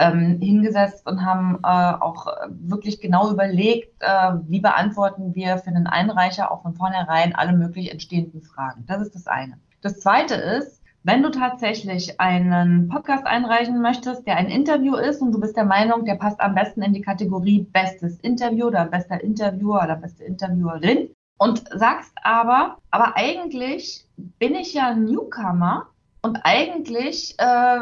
ähm, 0.00 0.40
hingesetzt 0.40 1.06
und 1.06 1.24
haben 1.24 1.60
äh, 1.62 1.68
auch 1.68 2.26
wirklich 2.50 3.00
genau 3.00 3.30
überlegt, 3.30 3.94
äh, 4.00 4.32
wie 4.48 4.58
beantworten 4.58 5.36
wir 5.36 5.58
für 5.58 5.70
den 5.70 5.86
Einreicher 5.86 6.50
auch 6.50 6.62
von 6.62 6.74
vornherein 6.74 7.32
alle 7.36 7.52
möglich 7.52 7.92
entstehenden 7.92 8.42
Fragen. 8.42 8.84
Das 8.88 9.00
ist 9.00 9.14
das 9.14 9.28
eine. 9.28 9.56
Das 9.82 10.00
zweite 10.00 10.34
ist, 10.34 10.80
wenn 11.02 11.22
du 11.22 11.30
tatsächlich 11.30 12.20
einen 12.20 12.88
Podcast 12.88 13.26
einreichen 13.26 13.80
möchtest, 13.80 14.26
der 14.26 14.36
ein 14.36 14.50
Interview 14.50 14.96
ist 14.96 15.22
und 15.22 15.32
du 15.32 15.40
bist 15.40 15.56
der 15.56 15.64
Meinung, 15.64 16.04
der 16.04 16.16
passt 16.16 16.40
am 16.40 16.54
besten 16.54 16.82
in 16.82 16.92
die 16.92 17.00
Kategorie 17.00 17.66
bestes 17.72 18.20
Interview 18.20 18.66
oder 18.66 18.84
bester 18.84 19.22
Interviewer 19.22 19.82
oder 19.82 19.96
beste 19.96 20.24
Interviewerin 20.24 21.08
und 21.38 21.64
sagst 21.74 22.12
aber, 22.22 22.76
aber 22.90 23.16
eigentlich 23.16 24.06
bin 24.38 24.54
ich 24.54 24.74
ja 24.74 24.88
ein 24.88 25.04
Newcomer 25.04 25.86
und 26.20 26.40
eigentlich 26.42 27.34
äh, 27.38 27.80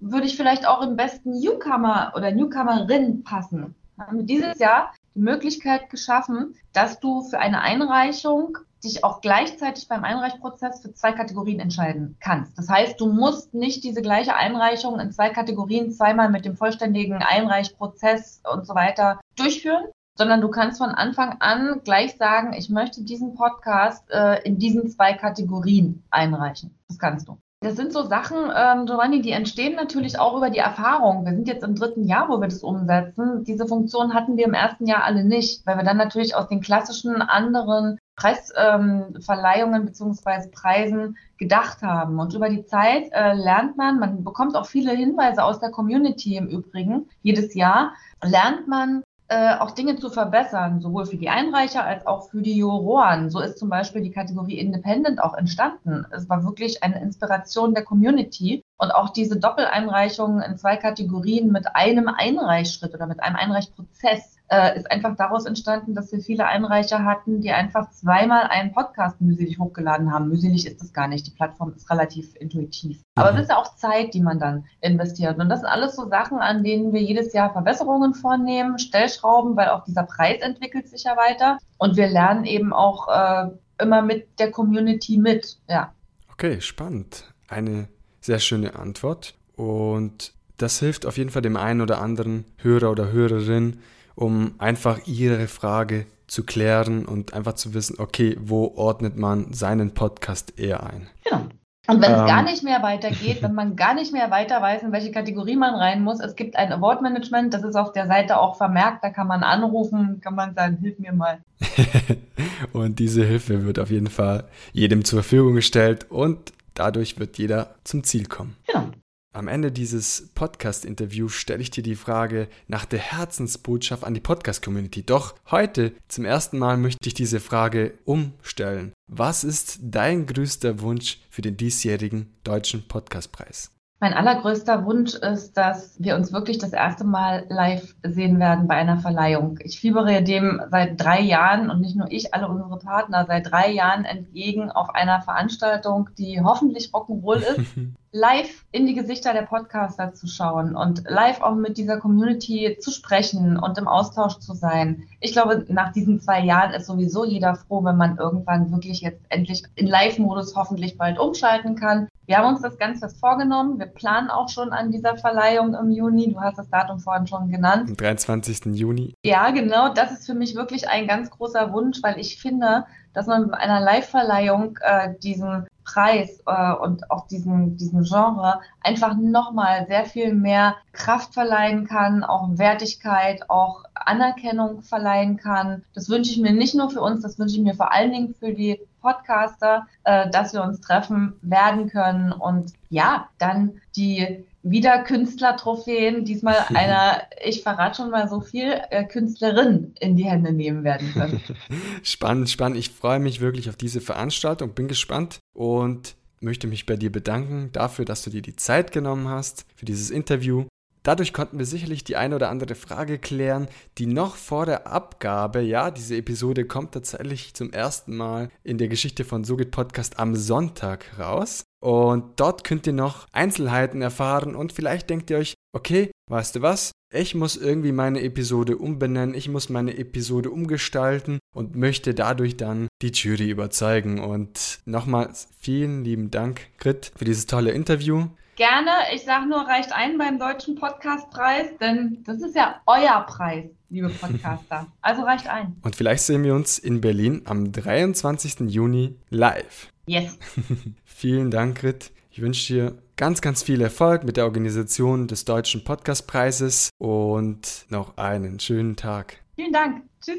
würde 0.00 0.26
ich 0.26 0.38
vielleicht 0.38 0.66
auch 0.66 0.80
im 0.80 0.96
besten 0.96 1.38
Newcomer 1.38 2.14
oder 2.16 2.32
Newcomerin 2.32 3.22
passen. 3.24 3.74
Haben 3.98 4.18
wir 4.18 4.24
dieses 4.24 4.58
Jahr 4.58 4.94
die 5.14 5.20
Möglichkeit 5.20 5.90
geschaffen, 5.90 6.54
dass 6.72 6.98
du 6.98 7.20
für 7.22 7.38
eine 7.38 7.60
Einreichung 7.60 8.56
dich 8.84 9.04
auch 9.04 9.20
gleichzeitig 9.20 9.88
beim 9.88 10.04
Einreichprozess 10.04 10.80
für 10.80 10.92
zwei 10.92 11.12
Kategorien 11.12 11.60
entscheiden 11.60 12.16
kannst. 12.20 12.56
Das 12.58 12.68
heißt, 12.68 13.00
du 13.00 13.06
musst 13.06 13.54
nicht 13.54 13.84
diese 13.84 14.02
gleiche 14.02 14.36
Einreichung 14.36 15.00
in 15.00 15.12
zwei 15.12 15.30
Kategorien 15.30 15.90
zweimal 15.90 16.30
mit 16.30 16.44
dem 16.44 16.56
vollständigen 16.56 17.22
Einreichprozess 17.22 18.42
und 18.52 18.66
so 18.66 18.74
weiter 18.74 19.20
durchführen, 19.36 19.84
sondern 20.16 20.40
du 20.40 20.48
kannst 20.48 20.78
von 20.78 20.90
Anfang 20.90 21.36
an 21.40 21.80
gleich 21.84 22.16
sagen, 22.16 22.52
ich 22.52 22.70
möchte 22.70 23.02
diesen 23.02 23.34
Podcast 23.34 24.08
äh, 24.10 24.42
in 24.44 24.58
diesen 24.58 24.88
zwei 24.88 25.14
Kategorien 25.14 26.04
einreichen. 26.10 26.78
Das 26.88 26.98
kannst 26.98 27.28
du. 27.28 27.38
Das 27.64 27.76
sind 27.76 27.94
so 27.94 28.02
Sachen, 28.02 28.36
ähm, 28.54 28.84
Giovanni, 28.84 29.22
die 29.22 29.30
entstehen 29.30 29.74
natürlich 29.74 30.18
auch 30.18 30.36
über 30.36 30.50
die 30.50 30.58
Erfahrung. 30.58 31.24
Wir 31.24 31.32
sind 31.32 31.48
jetzt 31.48 31.64
im 31.64 31.74
dritten 31.74 32.04
Jahr, 32.04 32.28
wo 32.28 32.38
wir 32.38 32.48
das 32.48 32.62
umsetzen. 32.62 33.42
Diese 33.44 33.66
Funktion 33.66 34.12
hatten 34.12 34.36
wir 34.36 34.44
im 34.44 34.52
ersten 34.52 34.86
Jahr 34.86 35.02
alle 35.02 35.24
nicht, 35.24 35.66
weil 35.66 35.78
wir 35.78 35.84
dann 35.84 35.96
natürlich 35.96 36.36
aus 36.36 36.48
den 36.48 36.60
klassischen 36.60 37.22
anderen 37.22 37.98
Preisverleihungen 38.16 39.80
ähm, 39.80 39.86
beziehungsweise 39.86 40.50
Preisen 40.50 41.16
gedacht 41.38 41.82
haben. 41.82 42.20
Und 42.20 42.34
über 42.34 42.48
die 42.48 42.64
Zeit 42.64 43.10
äh, 43.12 43.34
lernt 43.34 43.76
man, 43.76 43.98
man 43.98 44.24
bekommt 44.24 44.56
auch 44.56 44.66
viele 44.66 44.92
Hinweise 44.92 45.42
aus 45.42 45.60
der 45.60 45.70
Community 45.70 46.36
im 46.36 46.46
Übrigen, 46.46 47.08
jedes 47.22 47.54
Jahr, 47.54 47.92
lernt 48.22 48.68
man 48.68 49.02
äh, 49.28 49.56
auch 49.56 49.70
Dinge 49.70 49.96
zu 49.96 50.10
verbessern, 50.10 50.80
sowohl 50.80 51.06
für 51.06 51.16
die 51.16 51.30
Einreicher 51.30 51.82
als 51.82 52.06
auch 52.06 52.28
für 52.28 52.42
die 52.42 52.56
Juroren. 52.56 53.30
So 53.30 53.40
ist 53.40 53.58
zum 53.58 53.70
Beispiel 53.70 54.02
die 54.02 54.10
Kategorie 54.10 54.58
Independent 54.58 55.20
auch 55.20 55.34
entstanden. 55.34 56.04
Es 56.10 56.28
war 56.28 56.44
wirklich 56.44 56.82
eine 56.82 57.00
Inspiration 57.00 57.74
der 57.74 57.84
Community. 57.84 58.62
Und 58.76 58.90
auch 58.90 59.10
diese 59.10 59.38
Doppeleinreichungen 59.38 60.42
in 60.42 60.58
zwei 60.58 60.76
Kategorien 60.76 61.50
mit 61.50 61.74
einem 61.74 62.08
Einreichschritt 62.08 62.92
oder 62.92 63.06
mit 63.06 63.22
einem 63.22 63.36
Einreichprozess 63.36 64.33
äh, 64.54 64.78
ist 64.78 64.90
einfach 64.90 65.16
daraus 65.16 65.46
entstanden, 65.46 65.94
dass 65.94 66.12
wir 66.12 66.20
viele 66.20 66.46
Einreicher 66.46 67.04
hatten, 67.04 67.40
die 67.40 67.50
einfach 67.50 67.90
zweimal 67.90 68.44
einen 68.44 68.72
Podcast 68.72 69.20
mühselig 69.20 69.58
hochgeladen 69.58 70.12
haben. 70.12 70.28
Mühselig 70.28 70.66
ist 70.66 70.80
das 70.80 70.92
gar 70.92 71.08
nicht. 71.08 71.26
Die 71.26 71.32
Plattform 71.32 71.72
ist 71.74 71.90
relativ 71.90 72.34
intuitiv. 72.36 73.02
Aber 73.14 73.32
mhm. 73.32 73.38
es 73.38 73.42
ist 73.44 73.50
ja 73.50 73.56
auch 73.56 73.76
Zeit, 73.76 74.14
die 74.14 74.20
man 74.20 74.38
dann 74.38 74.66
investiert. 74.80 75.38
Und 75.38 75.48
das 75.48 75.60
sind 75.60 75.68
alles 75.68 75.96
so 75.96 76.08
Sachen, 76.08 76.38
an 76.38 76.62
denen 76.62 76.92
wir 76.92 77.02
jedes 77.02 77.32
Jahr 77.32 77.52
Verbesserungen 77.52 78.14
vornehmen, 78.14 78.78
Stellschrauben, 78.78 79.56
weil 79.56 79.68
auch 79.68 79.84
dieser 79.84 80.04
Preis 80.04 80.40
entwickelt 80.40 80.88
sich 80.88 81.04
ja 81.04 81.16
weiter. 81.16 81.58
Und 81.78 81.96
wir 81.96 82.06
lernen 82.06 82.44
eben 82.44 82.72
auch 82.72 83.08
äh, 83.08 83.50
immer 83.82 84.02
mit 84.02 84.38
der 84.38 84.50
Community 84.50 85.18
mit. 85.18 85.58
Ja. 85.68 85.92
Okay, 86.32 86.60
spannend. 86.60 87.24
Eine 87.48 87.88
sehr 88.20 88.38
schöne 88.38 88.76
Antwort. 88.76 89.34
Und 89.56 90.32
das 90.56 90.78
hilft 90.78 91.06
auf 91.06 91.18
jeden 91.18 91.30
Fall 91.30 91.42
dem 91.42 91.56
einen 91.56 91.80
oder 91.80 92.00
anderen 92.00 92.44
Hörer 92.58 92.90
oder 92.90 93.12
Hörerin, 93.12 93.80
um 94.14 94.54
einfach 94.58 95.06
ihre 95.06 95.48
Frage 95.48 96.06
zu 96.26 96.44
klären 96.44 97.04
und 97.04 97.34
einfach 97.34 97.54
zu 97.54 97.74
wissen, 97.74 97.96
okay, 97.98 98.36
wo 98.40 98.72
ordnet 98.76 99.16
man 99.16 99.52
seinen 99.52 99.92
Podcast 99.94 100.58
eher 100.58 100.82
ein. 100.82 101.08
Genau. 101.24 101.48
Und 101.86 102.00
wenn 102.00 102.12
es 102.12 102.20
ähm, 102.20 102.26
gar 102.26 102.42
nicht 102.42 102.62
mehr 102.62 102.82
weitergeht, 102.82 103.42
wenn 103.42 103.52
man 103.52 103.76
gar 103.76 103.94
nicht 103.94 104.10
mehr 104.10 104.30
weiter 104.30 104.62
weiß, 104.62 104.82
in 104.82 104.92
welche 104.92 105.10
Kategorie 105.10 105.56
man 105.56 105.74
rein 105.74 106.02
muss, 106.02 106.18
es 106.18 106.34
gibt 106.34 106.56
ein 106.56 106.72
Award 106.72 107.02
Management, 107.02 107.52
das 107.52 107.62
ist 107.62 107.76
auf 107.76 107.92
der 107.92 108.06
Seite 108.06 108.40
auch 108.40 108.56
vermerkt, 108.56 109.04
da 109.04 109.10
kann 109.10 109.26
man 109.26 109.42
anrufen, 109.42 110.20
kann 110.22 110.34
man 110.34 110.54
sagen, 110.54 110.78
hilf 110.80 110.98
mir 110.98 111.12
mal. 111.12 111.40
und 112.72 112.98
diese 112.98 113.24
Hilfe 113.24 113.66
wird 113.66 113.78
auf 113.78 113.90
jeden 113.90 114.06
Fall 114.06 114.44
jedem 114.72 115.04
zur 115.04 115.22
Verfügung 115.22 115.56
gestellt 115.56 116.10
und 116.10 116.54
dadurch 116.72 117.18
wird 117.18 117.36
jeder 117.36 117.74
zum 117.84 118.02
Ziel 118.02 118.26
kommen. 118.26 118.56
Genau. 118.66 118.86
Am 119.34 119.48
Ende 119.48 119.72
dieses 119.72 120.30
Podcast-Interviews 120.36 121.32
stelle 121.32 121.60
ich 121.60 121.72
dir 121.72 121.82
die 121.82 121.96
Frage 121.96 122.46
nach 122.68 122.84
der 122.84 123.00
Herzensbotschaft 123.00 124.04
an 124.04 124.14
die 124.14 124.20
Podcast-Community. 124.20 125.04
Doch 125.04 125.34
heute 125.50 125.90
zum 126.06 126.24
ersten 126.24 126.56
Mal 126.56 126.76
möchte 126.76 127.08
ich 127.08 127.14
diese 127.14 127.40
Frage 127.40 127.94
umstellen. 128.04 128.92
Was 129.10 129.42
ist 129.42 129.80
dein 129.82 130.26
größter 130.26 130.80
Wunsch 130.82 131.18
für 131.30 131.42
den 131.42 131.56
diesjährigen 131.56 132.32
Deutschen 132.44 132.86
Podcastpreis? 132.86 133.72
Mein 133.98 134.14
allergrößter 134.14 134.84
Wunsch 134.84 135.14
ist, 135.14 135.56
dass 135.56 136.00
wir 136.00 136.14
uns 136.14 136.32
wirklich 136.32 136.58
das 136.58 136.72
erste 136.72 137.02
Mal 137.02 137.44
live 137.48 137.96
sehen 138.04 138.38
werden 138.38 138.68
bei 138.68 138.76
einer 138.76 138.98
Verleihung. 138.98 139.58
Ich 139.64 139.80
fiebere 139.80 140.22
dem 140.22 140.62
seit 140.70 141.00
drei 141.00 141.20
Jahren 141.20 141.70
und 141.70 141.80
nicht 141.80 141.96
nur 141.96 142.12
ich, 142.12 142.34
alle 142.34 142.46
unsere 142.46 142.78
Partner 142.78 143.24
seit 143.26 143.50
drei 143.50 143.72
Jahren 143.72 144.04
entgegen 144.04 144.70
auf 144.70 144.94
einer 144.94 145.22
Veranstaltung, 145.22 146.10
die 146.18 146.40
hoffentlich 146.40 146.90
Rock'n'Roll 146.92 147.38
ist. 147.38 147.60
live 148.14 148.64
in 148.70 148.86
die 148.86 148.94
Gesichter 148.94 149.32
der 149.32 149.42
Podcaster 149.42 150.14
zu 150.14 150.28
schauen 150.28 150.76
und 150.76 151.02
live 151.08 151.40
auch 151.40 151.56
mit 151.56 151.76
dieser 151.76 151.98
Community 151.98 152.78
zu 152.80 152.92
sprechen 152.92 153.58
und 153.58 153.76
im 153.76 153.88
Austausch 153.88 154.38
zu 154.38 154.54
sein. 154.54 155.02
Ich 155.20 155.32
glaube, 155.32 155.66
nach 155.68 155.92
diesen 155.92 156.20
zwei 156.20 156.40
Jahren 156.40 156.72
ist 156.74 156.86
sowieso 156.86 157.24
jeder 157.24 157.56
froh, 157.56 157.84
wenn 157.84 157.96
man 157.96 158.16
irgendwann 158.16 158.70
wirklich 158.70 159.00
jetzt 159.00 159.20
endlich 159.30 159.64
in 159.74 159.88
Live-Modus 159.88 160.54
hoffentlich 160.54 160.96
bald 160.96 161.18
umschalten 161.18 161.74
kann. 161.74 162.06
Wir 162.26 162.38
haben 162.38 162.54
uns 162.54 162.62
das 162.62 162.78
Ganze 162.78 163.08
vorgenommen. 163.08 163.80
Wir 163.80 163.86
planen 163.86 164.30
auch 164.30 164.48
schon 164.48 164.72
an 164.72 164.92
dieser 164.92 165.16
Verleihung 165.16 165.74
im 165.74 165.90
Juni. 165.90 166.32
Du 166.32 166.40
hast 166.40 166.56
das 166.56 166.70
Datum 166.70 167.00
vorhin 167.00 167.26
schon 167.26 167.50
genannt. 167.50 167.90
Am 167.90 167.96
23. 167.96 168.66
Juni. 168.76 169.14
Ja, 169.24 169.50
genau. 169.50 169.92
Das 169.92 170.12
ist 170.12 170.24
für 170.24 170.34
mich 170.34 170.54
wirklich 170.54 170.88
ein 170.88 171.08
ganz 171.08 171.30
großer 171.30 171.72
Wunsch, 171.72 171.98
weil 172.02 172.20
ich 172.20 172.40
finde, 172.40 172.86
dass 173.12 173.26
man 173.26 173.50
bei 173.50 173.58
einer 173.58 173.80
Live-Verleihung 173.80 174.78
äh, 174.82 175.14
diesen 175.22 175.66
Preis 175.84 176.40
äh, 176.46 176.72
und 176.72 177.10
auch 177.10 177.26
diesen, 177.26 177.76
diesen 177.76 178.04
Genre 178.04 178.60
einfach 178.82 179.16
nochmal 179.16 179.86
sehr 179.86 180.04
viel 180.04 180.34
mehr 180.34 180.76
Kraft 180.92 181.34
verleihen 181.34 181.86
kann, 181.86 182.24
auch 182.24 182.48
Wertigkeit, 182.58 183.48
auch 183.50 183.84
Anerkennung 183.94 184.82
verleihen 184.82 185.36
kann. 185.36 185.84
Das 185.94 186.08
wünsche 186.08 186.30
ich 186.30 186.38
mir 186.38 186.52
nicht 186.52 186.74
nur 186.74 186.90
für 186.90 187.00
uns, 187.00 187.22
das 187.22 187.38
wünsche 187.38 187.56
ich 187.56 187.62
mir 187.62 187.74
vor 187.74 187.92
allen 187.92 188.12
Dingen 188.12 188.34
für 188.34 188.52
die 188.52 188.80
Podcaster, 189.00 189.86
äh, 190.04 190.30
dass 190.30 190.52
wir 190.52 190.62
uns 190.62 190.80
treffen 190.80 191.34
werden 191.42 191.90
können 191.90 192.32
und 192.32 192.72
ja, 192.88 193.28
dann 193.38 193.80
die 193.96 194.44
wieder 194.64 195.04
Künstlertrophäen, 195.04 196.24
diesmal 196.24 196.56
einer, 196.74 197.22
ich 197.44 197.62
verrate 197.62 197.98
schon 197.98 198.10
mal 198.10 198.28
so 198.28 198.40
viel, 198.40 198.80
äh, 198.90 199.04
Künstlerin 199.04 199.94
in 200.00 200.16
die 200.16 200.24
Hände 200.24 200.52
nehmen 200.52 200.82
werden 200.82 201.12
können. 201.12 201.40
spannend, 202.02 202.50
spannend. 202.50 202.78
Ich 202.78 202.90
freue 202.90 203.20
mich 203.20 203.40
wirklich 203.40 203.68
auf 203.68 203.76
diese 203.76 204.00
Veranstaltung, 204.00 204.74
bin 204.74 204.88
gespannt 204.88 205.38
und 205.52 206.16
möchte 206.40 206.66
mich 206.66 206.86
bei 206.86 206.96
dir 206.96 207.12
bedanken 207.12 207.70
dafür, 207.72 208.04
dass 208.04 208.22
du 208.22 208.30
dir 208.30 208.42
die 208.42 208.56
Zeit 208.56 208.90
genommen 208.90 209.28
hast 209.28 209.66
für 209.76 209.84
dieses 209.84 210.10
Interview. 210.10 210.66
Dadurch 211.02 211.34
konnten 211.34 211.58
wir 211.58 211.66
sicherlich 211.66 212.02
die 212.02 212.16
eine 212.16 212.36
oder 212.36 212.48
andere 212.48 212.74
Frage 212.74 213.18
klären, 213.18 213.68
die 213.98 214.06
noch 214.06 214.36
vor 214.36 214.64
der 214.64 214.86
Abgabe, 214.86 215.60
ja, 215.60 215.90
diese 215.90 216.16
Episode 216.16 216.64
kommt 216.64 216.92
tatsächlich 216.92 217.52
zum 217.52 217.74
ersten 217.74 218.16
Mal 218.16 218.48
in 218.62 218.78
der 218.78 218.88
Geschichte 218.88 219.24
von 219.24 219.44
Sogit 219.44 219.70
Podcast 219.70 220.18
am 220.18 220.34
Sonntag 220.34 221.18
raus. 221.18 221.63
Und 221.84 222.40
dort 222.40 222.64
könnt 222.64 222.86
ihr 222.86 222.94
noch 222.94 223.26
Einzelheiten 223.32 224.00
erfahren 224.00 224.56
und 224.56 224.72
vielleicht 224.72 225.10
denkt 225.10 225.28
ihr 225.28 225.36
euch, 225.36 225.52
okay, 225.74 226.10
weißt 226.30 226.56
du 226.56 226.62
was? 226.62 226.92
Ich 227.12 227.34
muss 227.34 227.58
irgendwie 227.58 227.92
meine 227.92 228.22
Episode 228.22 228.78
umbenennen, 228.78 229.34
ich 229.34 229.50
muss 229.50 229.68
meine 229.68 229.98
Episode 229.98 230.50
umgestalten 230.50 231.40
und 231.54 231.76
möchte 231.76 232.14
dadurch 232.14 232.56
dann 232.56 232.88
die 233.02 233.12
Jury 233.12 233.50
überzeugen. 233.50 234.18
Und 234.18 234.78
nochmals 234.86 235.48
vielen 235.60 236.04
lieben 236.04 236.30
Dank, 236.30 236.62
Grit, 236.78 237.12
für 237.16 237.26
dieses 237.26 237.44
tolle 237.44 237.72
Interview. 237.72 238.28
Gerne. 238.56 238.90
Ich 239.14 239.24
sage 239.24 239.46
nur, 239.46 239.60
reicht 239.68 239.92
ein 239.92 240.16
beim 240.16 240.38
Deutschen 240.38 240.76
Podcastpreis, 240.76 241.66
denn 241.82 242.24
das 242.24 242.40
ist 242.40 242.56
ja 242.56 242.80
euer 242.86 243.26
Preis, 243.28 243.66
liebe 243.90 244.08
Podcaster. 244.08 244.86
Also 245.02 245.20
reicht 245.24 245.48
ein. 245.48 245.76
Und 245.82 245.96
vielleicht 245.96 246.22
sehen 246.22 246.44
wir 246.44 246.54
uns 246.54 246.78
in 246.78 247.02
Berlin 247.02 247.42
am 247.44 247.72
23. 247.72 248.70
Juni 248.70 249.16
live. 249.28 249.90
Yes. 250.06 250.38
Vielen 251.04 251.50
Dank, 251.50 251.82
Rit. 251.82 252.12
Ich 252.30 252.40
wünsche 252.40 252.72
dir 252.72 253.02
ganz, 253.16 253.40
ganz 253.40 253.62
viel 253.62 253.80
Erfolg 253.80 254.24
mit 254.24 254.36
der 254.36 254.44
Organisation 254.44 255.28
des 255.28 255.44
Deutschen 255.44 255.84
Podcastpreises 255.84 256.90
und 256.98 257.86
noch 257.88 258.16
einen 258.16 258.58
schönen 258.60 258.96
Tag. 258.96 259.38
Vielen 259.54 259.72
Dank. 259.72 260.02
Tschüss. 260.20 260.38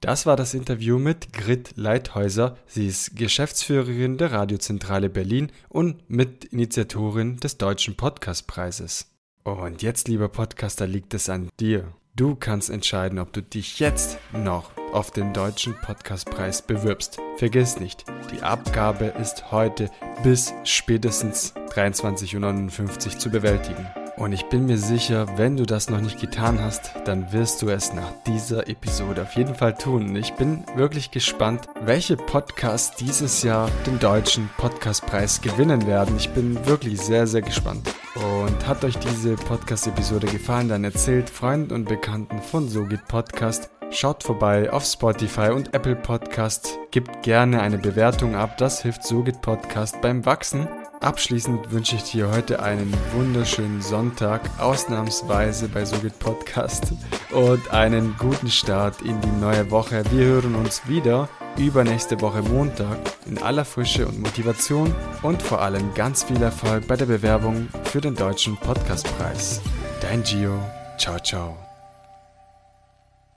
Das 0.00 0.26
war 0.26 0.36
das 0.36 0.52
Interview 0.52 0.98
mit 0.98 1.32
Grit 1.32 1.72
Leithäuser. 1.76 2.58
Sie 2.66 2.86
ist 2.86 3.16
Geschäftsführerin 3.16 4.18
der 4.18 4.32
Radiozentrale 4.32 5.08
Berlin 5.08 5.50
und 5.70 6.10
Mitinitiatorin 6.10 7.38
des 7.38 7.56
Deutschen 7.56 7.96
Podcastpreises. 7.96 9.10
Und 9.44 9.80
jetzt, 9.80 10.08
lieber 10.08 10.28
Podcaster, 10.28 10.86
liegt 10.86 11.14
es 11.14 11.30
an 11.30 11.48
dir. 11.58 11.94
Du 12.16 12.36
kannst 12.36 12.70
entscheiden, 12.70 13.18
ob 13.18 13.32
du 13.32 13.42
dich 13.42 13.80
jetzt 13.80 14.18
noch 14.32 14.70
auf 14.92 15.10
den 15.10 15.32
Deutschen 15.32 15.74
Podcastpreis 15.74 16.62
bewirbst. 16.62 17.18
Vergiss 17.38 17.80
nicht, 17.80 18.04
die 18.32 18.40
Abgabe 18.40 19.06
ist 19.06 19.50
heute 19.50 19.90
bis 20.22 20.54
spätestens 20.62 21.56
23.59 21.70 23.14
Uhr 23.14 23.18
zu 23.18 23.30
bewältigen. 23.30 24.03
Und 24.16 24.32
ich 24.32 24.44
bin 24.44 24.66
mir 24.66 24.78
sicher, 24.78 25.26
wenn 25.36 25.56
du 25.56 25.64
das 25.64 25.90
noch 25.90 26.00
nicht 26.00 26.20
getan 26.20 26.60
hast, 26.60 26.92
dann 27.04 27.32
wirst 27.32 27.62
du 27.62 27.68
es 27.68 27.92
nach 27.92 28.12
dieser 28.26 28.68
Episode 28.68 29.22
auf 29.22 29.34
jeden 29.34 29.56
Fall 29.56 29.74
tun. 29.74 30.14
Ich 30.14 30.34
bin 30.34 30.64
wirklich 30.76 31.10
gespannt, 31.10 31.66
welche 31.82 32.16
Podcasts 32.16 32.96
dieses 32.96 33.42
Jahr 33.42 33.68
den 33.86 33.98
deutschen 33.98 34.48
Podcastpreis 34.56 35.40
gewinnen 35.40 35.86
werden. 35.88 36.16
Ich 36.16 36.30
bin 36.30 36.64
wirklich 36.64 37.00
sehr, 37.00 37.26
sehr 37.26 37.42
gespannt. 37.42 37.92
Und 38.14 38.68
hat 38.68 38.84
euch 38.84 38.96
diese 38.98 39.34
Podcast-Episode 39.34 40.28
gefallen, 40.28 40.68
dann 40.68 40.84
erzählt 40.84 41.28
Freunden 41.28 41.72
und 41.72 41.86
Bekannten 41.86 42.40
von 42.40 42.68
So 42.68 42.84
geht 42.84 43.06
Podcast. 43.08 43.70
Schaut 43.90 44.22
vorbei 44.22 44.72
auf 44.72 44.84
Spotify 44.84 45.50
und 45.50 45.74
Apple 45.74 45.96
Podcast. 45.96 46.78
Gebt 46.92 47.22
gerne 47.22 47.60
eine 47.60 47.78
Bewertung 47.78 48.36
ab, 48.36 48.58
das 48.58 48.82
hilft 48.82 49.02
So 49.02 49.24
geht 49.24 49.42
Podcast 49.42 50.00
beim 50.00 50.24
Wachsen. 50.24 50.68
Abschließend 51.04 51.70
wünsche 51.70 51.96
ich 51.96 52.04
dir 52.04 52.30
heute 52.30 52.62
einen 52.62 52.90
wunderschönen 53.12 53.82
Sonntag, 53.82 54.40
ausnahmsweise 54.58 55.68
bei 55.68 55.84
Sogit 55.84 56.18
Podcast 56.18 56.94
und 57.30 57.70
einen 57.70 58.16
guten 58.18 58.48
Start 58.48 59.02
in 59.02 59.20
die 59.20 59.38
neue 59.38 59.70
Woche. 59.70 60.02
Wir 60.10 60.24
hören 60.24 60.54
uns 60.54 60.88
wieder 60.88 61.28
übernächste 61.58 62.18
Woche 62.22 62.40
Montag 62.40 62.96
in 63.26 63.36
aller 63.36 63.66
Frische 63.66 64.06
und 64.06 64.20
Motivation 64.20 64.94
und 65.20 65.42
vor 65.42 65.60
allem 65.60 65.92
ganz 65.92 66.24
viel 66.24 66.40
Erfolg 66.40 66.88
bei 66.88 66.96
der 66.96 67.06
Bewerbung 67.06 67.68
für 67.82 68.00
den 68.00 68.14
Deutschen 68.14 68.56
Podcastpreis. 68.56 69.60
Dein 70.00 70.22
Gio. 70.22 70.58
Ciao, 70.96 71.18
ciao. 71.18 71.63